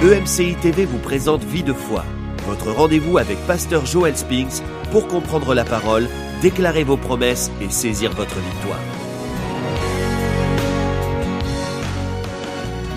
EMCI 0.00 0.54
TV 0.54 0.84
vous 0.84 0.98
présente 0.98 1.42
Vie 1.42 1.64
de 1.64 1.72
foi, 1.72 2.04
votre 2.46 2.70
rendez-vous 2.70 3.18
avec 3.18 3.36
Pasteur 3.48 3.84
Joel 3.84 4.16
Spinks 4.16 4.62
pour 4.92 5.08
comprendre 5.08 5.56
la 5.56 5.64
parole, 5.64 6.06
déclarer 6.40 6.84
vos 6.84 6.96
promesses 6.96 7.50
et 7.60 7.68
saisir 7.68 8.12
votre 8.12 8.36
victoire. 8.36 8.78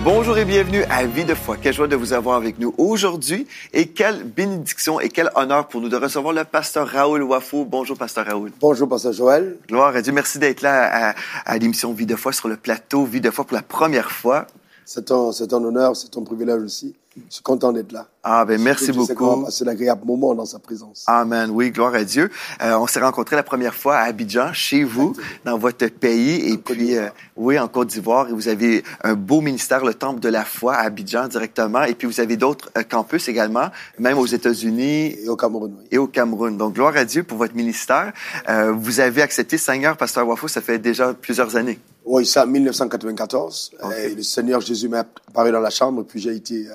Bonjour 0.04 0.38
et 0.38 0.44
bienvenue 0.44 0.84
à 0.84 1.04
Vie 1.06 1.24
de 1.24 1.34
foi. 1.34 1.56
Quelle 1.60 1.74
joie 1.74 1.88
de 1.88 1.96
vous 1.96 2.12
avoir 2.12 2.36
avec 2.36 2.60
nous 2.60 2.72
aujourd'hui 2.78 3.48
et 3.72 3.88
quelle 3.88 4.22
bénédiction 4.22 5.00
et 5.00 5.08
quel 5.08 5.28
honneur 5.34 5.66
pour 5.66 5.80
nous 5.80 5.88
de 5.88 5.96
recevoir 5.96 6.32
le 6.32 6.44
pasteur 6.44 6.86
Raoul 6.86 7.24
Wafou. 7.24 7.64
Bonjour, 7.68 7.98
pasteur 7.98 8.26
Raoul. 8.26 8.52
Bonjour, 8.60 8.88
pasteur 8.88 9.12
Joël. 9.12 9.56
Gloire 9.66 9.96
à 9.96 10.02
Dieu. 10.02 10.12
Merci 10.12 10.38
d'être 10.38 10.62
là 10.62 11.10
à, 11.10 11.14
à 11.46 11.58
l'émission 11.58 11.92
Vie 11.92 12.06
de 12.06 12.14
foi 12.14 12.32
sur 12.32 12.46
le 12.46 12.56
plateau 12.56 13.04
Vie 13.04 13.20
de 13.20 13.32
foi 13.32 13.44
pour 13.44 13.56
la 13.56 13.62
première 13.62 14.12
fois. 14.12 14.46
C'est 14.84 15.10
un, 15.10 15.32
c'est 15.32 15.52
un 15.52 15.62
honneur, 15.64 15.96
c'est 15.96 16.16
un 16.16 16.22
privilège 16.22 16.62
aussi. 16.62 16.94
Je 17.14 17.34
suis 17.34 17.42
content 17.42 17.72
d'être 17.72 17.92
là. 17.92 18.06
Ah, 18.22 18.44
ben 18.46 18.60
merci 18.60 18.90
beaucoup. 18.90 19.40
va 19.40 19.44
passer 19.44 19.66
d'agréables 19.66 20.06
moments 20.06 20.34
dans 20.34 20.46
sa 20.46 20.58
présence. 20.58 21.04
Amen. 21.06 21.50
Oui, 21.50 21.70
gloire 21.70 21.92
à 21.94 22.04
Dieu. 22.04 22.30
Euh, 22.62 22.74
on 22.78 22.86
s'est 22.86 23.00
rencontrés 23.00 23.36
la 23.36 23.42
première 23.42 23.74
fois 23.74 23.96
à 23.96 24.04
Abidjan, 24.04 24.54
chez 24.54 24.82
vous, 24.82 25.14
dans 25.44 25.58
votre 25.58 25.86
pays, 25.88 26.50
et 26.50 26.56
puis 26.56 26.96
euh, 26.96 27.08
oui, 27.36 27.58
en 27.58 27.68
Côte 27.68 27.88
d'Ivoire. 27.88 28.28
Et 28.30 28.32
vous 28.32 28.48
avez 28.48 28.82
un 29.04 29.12
beau 29.12 29.42
ministère, 29.42 29.84
le 29.84 29.92
Temple 29.92 30.20
de 30.20 30.30
la 30.30 30.44
foi 30.44 30.74
à 30.74 30.84
Abidjan 30.84 31.28
directement, 31.28 31.82
et 31.82 31.94
puis 31.94 32.06
vous 32.06 32.20
avez 32.20 32.38
d'autres 32.38 32.70
euh, 32.78 32.82
campus 32.82 33.28
également, 33.28 33.68
même 33.98 34.16
aux 34.16 34.26
États-Unis 34.26 35.16
Et 35.22 35.28
au 35.28 35.36
Cameroun, 35.36 35.74
oui. 35.78 35.86
et 35.90 35.98
au 35.98 36.06
Cameroun. 36.06 36.56
Donc 36.56 36.74
gloire 36.74 36.96
à 36.96 37.04
Dieu 37.04 37.24
pour 37.24 37.36
votre 37.36 37.54
ministère. 37.54 38.14
Euh, 38.48 38.72
vous 38.72 39.00
avez 39.00 39.20
accepté 39.20 39.58
Seigneur, 39.58 39.98
pasteur 39.98 40.26
Wafou, 40.26 40.48
ça 40.48 40.62
fait 40.62 40.78
déjà 40.78 41.12
plusieurs 41.12 41.56
années. 41.56 41.78
Oui, 42.04 42.26
c'est 42.26 42.40
en 42.40 42.46
1994. 42.46 43.72
Ok. 43.82 43.92
Euh, 43.92 44.14
le 44.16 44.22
Seigneur 44.22 44.60
Jésus 44.60 44.88
m'a 44.88 45.00
apparu 45.00 45.52
dans 45.52 45.60
la 45.60 45.70
chambre, 45.70 46.02
puis 46.04 46.20
j'ai 46.20 46.34
été, 46.34 46.66
euh, 46.68 46.74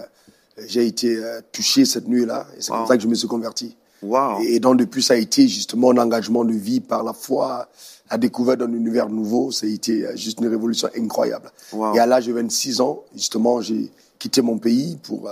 j'ai 0.67 0.85
été 0.87 1.15
euh, 1.17 1.41
touché 1.51 1.85
cette 1.85 2.07
nuit-là. 2.07 2.47
Et 2.57 2.61
c'est 2.61 2.71
Wow. 2.71 2.77
comme 2.79 2.87
ça 2.87 2.97
que 2.97 3.03
je 3.03 3.07
me 3.07 3.15
suis 3.15 3.27
converti. 3.27 3.75
Wow. 4.01 4.41
Et, 4.41 4.55
et 4.55 4.59
donc, 4.59 4.77
depuis, 4.77 5.03
ça 5.03 5.13
a 5.15 5.17
été 5.17 5.47
justement 5.47 5.91
un 5.91 5.97
engagement 5.97 6.45
de 6.45 6.53
vie 6.53 6.79
par 6.79 7.03
la 7.03 7.13
foi, 7.13 7.67
la 8.09 8.17
découverte 8.17 8.59
d'un 8.59 8.71
univers 8.71 9.09
nouveau. 9.09 9.51
Ça 9.51 9.65
a 9.65 9.69
été 9.69 10.05
euh, 10.05 10.15
juste 10.15 10.39
une 10.39 10.47
révolution 10.47 10.87
incroyable. 10.97 11.51
Wow. 11.73 11.95
Et 11.95 11.99
à 11.99 12.05
l'âge 12.05 12.27
de 12.27 12.33
26 12.33 12.79
ans, 12.81 13.03
justement, 13.15 13.59
j'ai 13.61 13.91
quitté 14.19 14.41
mon 14.41 14.57
pays 14.57 14.97
pour, 15.03 15.29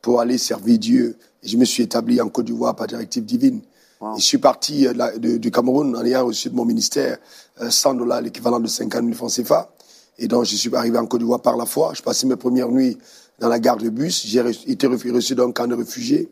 pour 0.00 0.20
aller 0.20 0.38
servir 0.38 0.78
Dieu. 0.78 1.16
Et 1.42 1.48
je 1.48 1.56
me 1.56 1.64
suis 1.64 1.82
établi 1.82 2.20
en 2.20 2.28
Côte 2.28 2.46
d'Ivoire 2.46 2.74
par 2.74 2.86
directive 2.86 3.24
divine. 3.24 3.60
Wow. 4.04 4.16
Et 4.16 4.20
je 4.20 4.24
suis 4.24 4.38
parti 4.38 4.86
euh, 4.86 5.38
du 5.38 5.50
Cameroun 5.50 5.96
en 5.96 6.04
ayant 6.04 6.26
reçu 6.26 6.50
de 6.50 6.54
mon 6.54 6.66
ministère 6.66 7.16
euh, 7.62 7.70
100 7.70 7.94
dollars, 7.94 8.20
l'équivalent 8.20 8.60
de 8.60 8.66
50 8.66 9.02
000 9.02 9.14
francs 9.14 9.32
CFA. 9.32 9.70
Et 10.18 10.28
donc, 10.28 10.44
je 10.44 10.56
suis 10.56 10.74
arrivé 10.76 10.98
en 10.98 11.06
Côte 11.06 11.20
d'Ivoire 11.20 11.40
par 11.40 11.56
la 11.56 11.64
foi. 11.64 11.92
Je 11.94 12.02
passais 12.02 12.26
mes 12.26 12.36
premières 12.36 12.68
nuits 12.68 12.98
dans 13.38 13.48
la 13.48 13.58
gare 13.58 13.78
de 13.78 13.88
bus. 13.88 14.26
J'ai 14.26 14.42
été 14.66 14.86
reçu 14.86 15.34
dans 15.34 15.48
un 15.48 15.52
camp 15.52 15.66
de 15.66 15.74
réfugiés. 15.74 16.28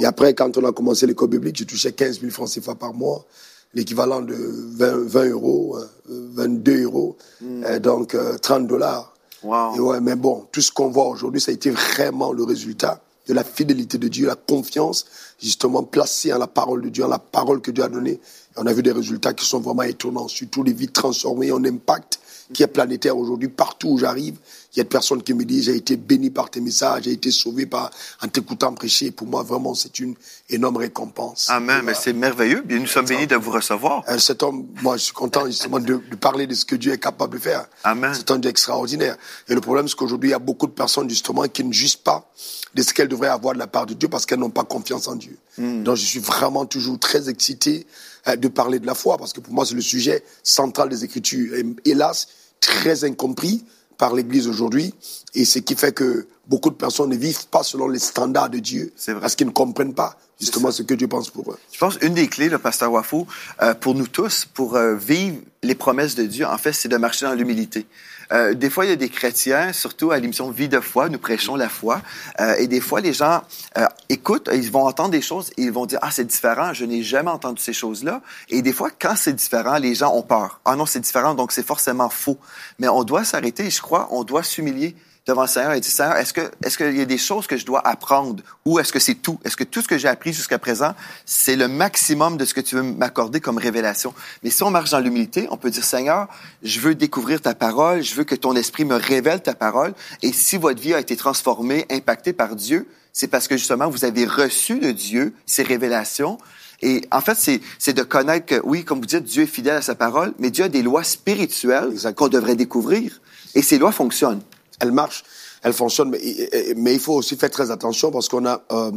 Et 0.00 0.04
après, 0.04 0.34
quand 0.34 0.56
on 0.58 0.64
a 0.64 0.72
commencé 0.72 1.06
l'école 1.06 1.28
biblique, 1.28 1.56
je 1.58 1.64
touchais 1.64 1.92
15 1.92 2.20
000 2.20 2.32
francs 2.32 2.50
CFA 2.50 2.74
par 2.74 2.92
mois, 2.92 3.24
l'équivalent 3.72 4.20
de 4.20 4.34
20, 4.34 5.06
20 5.06 5.24
euros, 5.30 5.76
euh, 5.78 6.28
22 6.34 6.82
euros, 6.82 7.16
euh, 7.42 7.78
donc 7.78 8.14
euh, 8.14 8.36
30 8.36 8.66
dollars. 8.66 9.14
Wow. 9.44 9.76
Et 9.76 9.80
ouais, 9.80 10.00
mais 10.00 10.16
bon, 10.16 10.46
tout 10.52 10.60
ce 10.60 10.70
qu'on 10.70 10.88
voit 10.88 11.08
aujourd'hui, 11.08 11.40
ça 11.40 11.50
a 11.50 11.54
été 11.54 11.70
vraiment 11.70 12.32
le 12.32 12.44
résultat 12.44 13.00
de 13.26 13.34
la 13.34 13.44
fidélité 13.44 13.98
de 13.98 14.08
Dieu, 14.08 14.26
la 14.26 14.34
confiance, 14.34 15.06
justement 15.40 15.82
placée 15.82 16.32
en 16.32 16.38
la 16.38 16.46
parole 16.46 16.82
de 16.82 16.88
Dieu, 16.88 17.04
en 17.04 17.08
la 17.08 17.18
parole 17.18 17.60
que 17.60 17.70
Dieu 17.70 17.84
a 17.84 17.88
donnée. 17.88 18.20
On 18.56 18.66
a 18.66 18.72
vu 18.72 18.82
des 18.82 18.92
résultats 18.92 19.32
qui 19.32 19.46
sont 19.46 19.60
vraiment 19.60 19.82
étonnants, 19.82 20.28
surtout 20.28 20.62
les 20.62 20.72
vies 20.72 20.88
transformées, 20.88 21.50
un 21.50 21.64
impact 21.64 22.18
qui 22.52 22.62
est 22.62 22.68
planétaire 22.68 23.16
aujourd'hui. 23.16 23.48
Partout 23.48 23.88
où 23.88 23.98
j'arrive, 23.98 24.36
il 24.74 24.78
y 24.78 24.80
a 24.80 24.84
des 24.84 24.88
personnes 24.88 25.22
qui 25.22 25.34
me 25.34 25.44
disent, 25.44 25.64
j'ai 25.64 25.76
été 25.76 25.96
béni 25.96 26.30
par 26.30 26.50
tes 26.50 26.60
messages, 26.60 27.04
j'ai 27.04 27.12
été 27.12 27.30
sauvé 27.30 27.66
par, 27.66 27.90
en 28.22 28.28
t'écoutant 28.28 28.72
prêcher. 28.72 29.10
Pour 29.10 29.26
moi, 29.26 29.42
vraiment, 29.42 29.74
c'est 29.74 29.98
une 29.98 30.14
énorme 30.48 30.78
récompense. 30.78 31.48
Amen. 31.50 31.82
Mais 31.84 31.92
c'est 31.94 32.12
merveilleux. 32.12 32.64
Nous 32.68 32.86
sommes 32.86 33.06
bénis 33.06 33.26
de 33.26 33.36
vous 33.36 33.50
recevoir. 33.50 34.02
Euh, 34.08 34.18
cet 34.18 34.42
homme, 34.42 34.66
moi, 34.82 34.96
je 34.96 35.04
suis 35.04 35.12
content 35.12 35.46
justement 35.46 35.78
de, 35.78 36.00
de 36.10 36.16
parler 36.16 36.46
de 36.46 36.54
ce 36.54 36.64
que 36.64 36.76
Dieu 36.76 36.92
est 36.92 36.98
capable 36.98 37.34
de 37.34 37.42
faire. 37.42 37.66
Amen. 37.84 38.12
C'est 38.14 38.30
un 38.30 38.38
Dieu 38.38 38.50
extraordinaire. 38.50 39.16
Et 39.48 39.54
le 39.54 39.60
problème, 39.60 39.88
c'est 39.88 39.96
qu'aujourd'hui, 39.96 40.30
il 40.30 40.32
y 40.32 40.36
a 40.36 40.38
beaucoup 40.38 40.66
de 40.66 40.72
personnes 40.72 41.08
justement 41.10 41.42
qui 41.42 41.64
ne 41.64 41.72
jugent 41.72 41.98
pas 41.98 42.30
de 42.74 42.82
ce 42.82 42.94
qu'elles 42.94 43.08
devraient 43.08 43.28
avoir 43.28 43.54
de 43.54 43.58
la 43.58 43.66
part 43.66 43.84
de 43.84 43.94
Dieu 43.94 44.08
parce 44.08 44.24
qu'elles 44.24 44.38
n'ont 44.38 44.50
pas 44.50 44.64
confiance 44.64 45.06
en 45.08 45.16
Dieu. 45.16 45.36
Hmm. 45.58 45.82
Donc, 45.82 45.96
je 45.96 46.04
suis 46.04 46.20
vraiment 46.20 46.64
toujours 46.64 46.98
très 46.98 47.28
excité 47.28 47.86
euh, 48.26 48.36
de 48.36 48.48
parler 48.48 48.78
de 48.78 48.86
la 48.86 48.94
foi 48.94 49.18
parce 49.18 49.32
que 49.32 49.40
pour 49.40 49.52
moi, 49.52 49.66
c'est 49.66 49.74
le 49.74 49.82
sujet 49.82 50.24
central 50.42 50.88
des 50.88 51.04
Écritures. 51.04 51.54
Et, 51.54 51.64
hélas, 51.84 52.28
très 52.62 53.04
incompris 53.04 53.66
par 53.98 54.14
l'Église 54.14 54.48
aujourd'hui. 54.48 54.94
Et 55.34 55.44
ce 55.44 55.58
qui 55.58 55.74
fait 55.74 55.92
que 55.92 56.26
beaucoup 56.46 56.70
de 56.70 56.74
personnes 56.74 57.10
ne 57.10 57.16
vivent 57.16 57.46
pas 57.48 57.62
selon 57.62 57.88
les 57.88 57.98
standards 57.98 58.50
de 58.50 58.58
Dieu 58.58 58.92
C'est 58.96 59.12
vrai. 59.12 59.20
parce 59.20 59.36
qu'ils 59.36 59.46
ne 59.46 59.52
comprennent 59.52 59.94
pas 59.94 60.16
justement 60.40 60.70
ce 60.72 60.82
que 60.82 60.94
Dieu 60.94 61.06
pense 61.06 61.30
pour 61.30 61.52
eux. 61.52 61.58
Je 61.72 61.78
pense 61.78 61.98
une 62.02 62.14
des 62.14 62.26
clés, 62.26 62.48
le 62.48 62.58
pasteur 62.58 62.90
Wafou, 62.90 63.26
euh, 63.62 63.74
pour 63.74 63.94
nous 63.94 64.08
tous, 64.08 64.44
pour 64.44 64.74
euh, 64.74 64.96
vivre 64.96 65.36
les 65.62 65.76
promesses 65.76 66.16
de 66.16 66.24
Dieu, 66.24 66.44
en 66.46 66.58
fait, 66.58 66.72
c'est 66.72 66.88
de 66.88 66.96
marcher 66.96 67.26
dans 67.26 67.34
l'humilité. 67.34 67.86
Euh, 68.32 68.54
des 68.54 68.70
fois, 68.70 68.86
il 68.86 68.88
y 68.88 68.92
a 68.92 68.96
des 68.96 69.08
chrétiens, 69.08 69.72
surtout 69.72 70.10
à 70.10 70.18
l'émission 70.18 70.50
Vie 70.50 70.68
de 70.68 70.80
foi, 70.80 71.08
nous 71.08 71.18
prêchons 71.18 71.54
la 71.54 71.68
foi, 71.68 72.00
euh, 72.40 72.54
et 72.58 72.66
des 72.66 72.80
fois, 72.80 73.00
les 73.00 73.12
gens 73.12 73.42
euh, 73.78 73.86
écoutent, 74.08 74.48
ils 74.52 74.70
vont 74.70 74.86
entendre 74.86 75.10
des 75.10 75.20
choses 75.20 75.50
et 75.56 75.62
ils 75.62 75.72
vont 75.72 75.86
dire 75.86 75.98
ah 76.02 76.10
c'est 76.10 76.24
différent, 76.24 76.72
je 76.72 76.84
n'ai 76.84 77.02
jamais 77.02 77.30
entendu 77.30 77.62
ces 77.62 77.72
choses-là. 77.72 78.22
Et 78.48 78.62
des 78.62 78.72
fois, 78.72 78.90
quand 78.90 79.14
c'est 79.16 79.34
différent, 79.34 79.76
les 79.78 79.94
gens 79.94 80.14
ont 80.14 80.22
peur. 80.22 80.60
Ah 80.64 80.76
non, 80.76 80.86
c'est 80.86 81.00
différent, 81.00 81.34
donc 81.34 81.52
c'est 81.52 81.66
forcément 81.66 82.08
faux. 82.08 82.38
Mais 82.78 82.88
on 82.88 83.04
doit 83.04 83.24
s'arrêter, 83.24 83.70
je 83.70 83.80
crois, 83.80 84.08
on 84.10 84.24
doit 84.24 84.42
s'humilier 84.42 84.96
devant 85.26 85.42
le 85.42 85.48
Seigneur 85.48 85.72
et 85.72 85.80
dire 85.80 85.90
Seigneur, 85.90 86.16
est-ce 86.16 86.32
que 86.32 86.50
est-ce 86.64 86.76
qu'il 86.76 86.96
y 86.96 87.00
a 87.00 87.04
des 87.04 87.18
choses 87.18 87.46
que 87.46 87.56
je 87.56 87.64
dois 87.64 87.86
apprendre? 87.86 88.42
Ou 88.64 88.78
est-ce 88.78 88.92
que 88.92 88.98
c'est 88.98 89.14
tout? 89.14 89.38
Est-ce 89.44 89.56
que 89.56 89.64
tout 89.64 89.80
ce 89.80 89.88
que 89.88 89.98
j'ai 89.98 90.08
appris 90.08 90.32
jusqu'à 90.32 90.58
présent, 90.58 90.94
c'est 91.24 91.54
le 91.54 91.68
maximum 91.68 92.36
de 92.36 92.44
ce 92.44 92.54
que 92.54 92.60
tu 92.60 92.74
veux 92.74 92.82
m'accorder 92.82 93.40
comme 93.40 93.58
révélation? 93.58 94.14
Mais 94.42 94.50
si 94.50 94.62
on 94.62 94.70
marche 94.70 94.90
dans 94.90 94.98
l'humilité, 94.98 95.46
on 95.50 95.56
peut 95.56 95.70
dire 95.70 95.84
Seigneur, 95.84 96.28
je 96.62 96.80
veux 96.80 96.94
découvrir 96.94 97.40
ta 97.40 97.54
parole, 97.54 98.02
je 98.02 98.14
veux 98.14 98.24
que 98.24 98.34
ton 98.34 98.56
esprit 98.56 98.84
me 98.84 98.96
révèle 98.96 99.42
ta 99.42 99.54
parole. 99.54 99.94
Et 100.22 100.32
si 100.32 100.56
votre 100.56 100.80
vie 100.80 100.94
a 100.94 101.00
été 101.00 101.16
transformée, 101.16 101.86
impactée 101.90 102.32
par 102.32 102.56
Dieu, 102.56 102.88
c'est 103.12 103.28
parce 103.28 103.46
que 103.46 103.56
justement 103.56 103.88
vous 103.88 104.04
avez 104.04 104.26
reçu 104.26 104.80
de 104.80 104.90
Dieu 104.90 105.34
ces 105.46 105.62
révélations. 105.62 106.38
Et 106.84 107.02
en 107.12 107.20
fait, 107.20 107.36
c'est, 107.36 107.60
c'est 107.78 107.92
de 107.92 108.02
connaître 108.02 108.46
que, 108.46 108.60
oui, 108.64 108.84
comme 108.84 108.98
vous 108.98 109.06
dites, 109.06 109.22
Dieu 109.22 109.44
est 109.44 109.46
fidèle 109.46 109.76
à 109.76 109.82
sa 109.82 109.94
parole, 109.94 110.34
mais 110.40 110.50
Dieu 110.50 110.64
a 110.64 110.68
des 110.68 110.82
lois 110.82 111.04
spirituelles 111.04 111.92
qu'on 112.16 112.26
devrait 112.26 112.56
découvrir. 112.56 113.20
Et 113.54 113.62
ces 113.62 113.78
lois 113.78 113.92
fonctionnent. 113.92 114.42
Elle 114.80 114.92
marche, 114.92 115.24
elle 115.62 115.72
fonctionne, 115.72 116.10
mais, 116.10 116.94
il 116.94 117.00
faut 117.00 117.14
aussi 117.14 117.36
faire 117.36 117.50
très 117.50 117.70
attention 117.70 118.10
parce 118.10 118.28
qu'on 118.28 118.46
a 118.46 118.62
euh, 118.72 118.92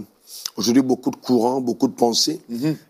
aujourd'hui 0.57 0.81
beaucoup 0.81 1.11
de 1.11 1.15
courants, 1.17 1.61
beaucoup 1.61 1.87
de 1.87 1.93
pensées. 1.93 2.39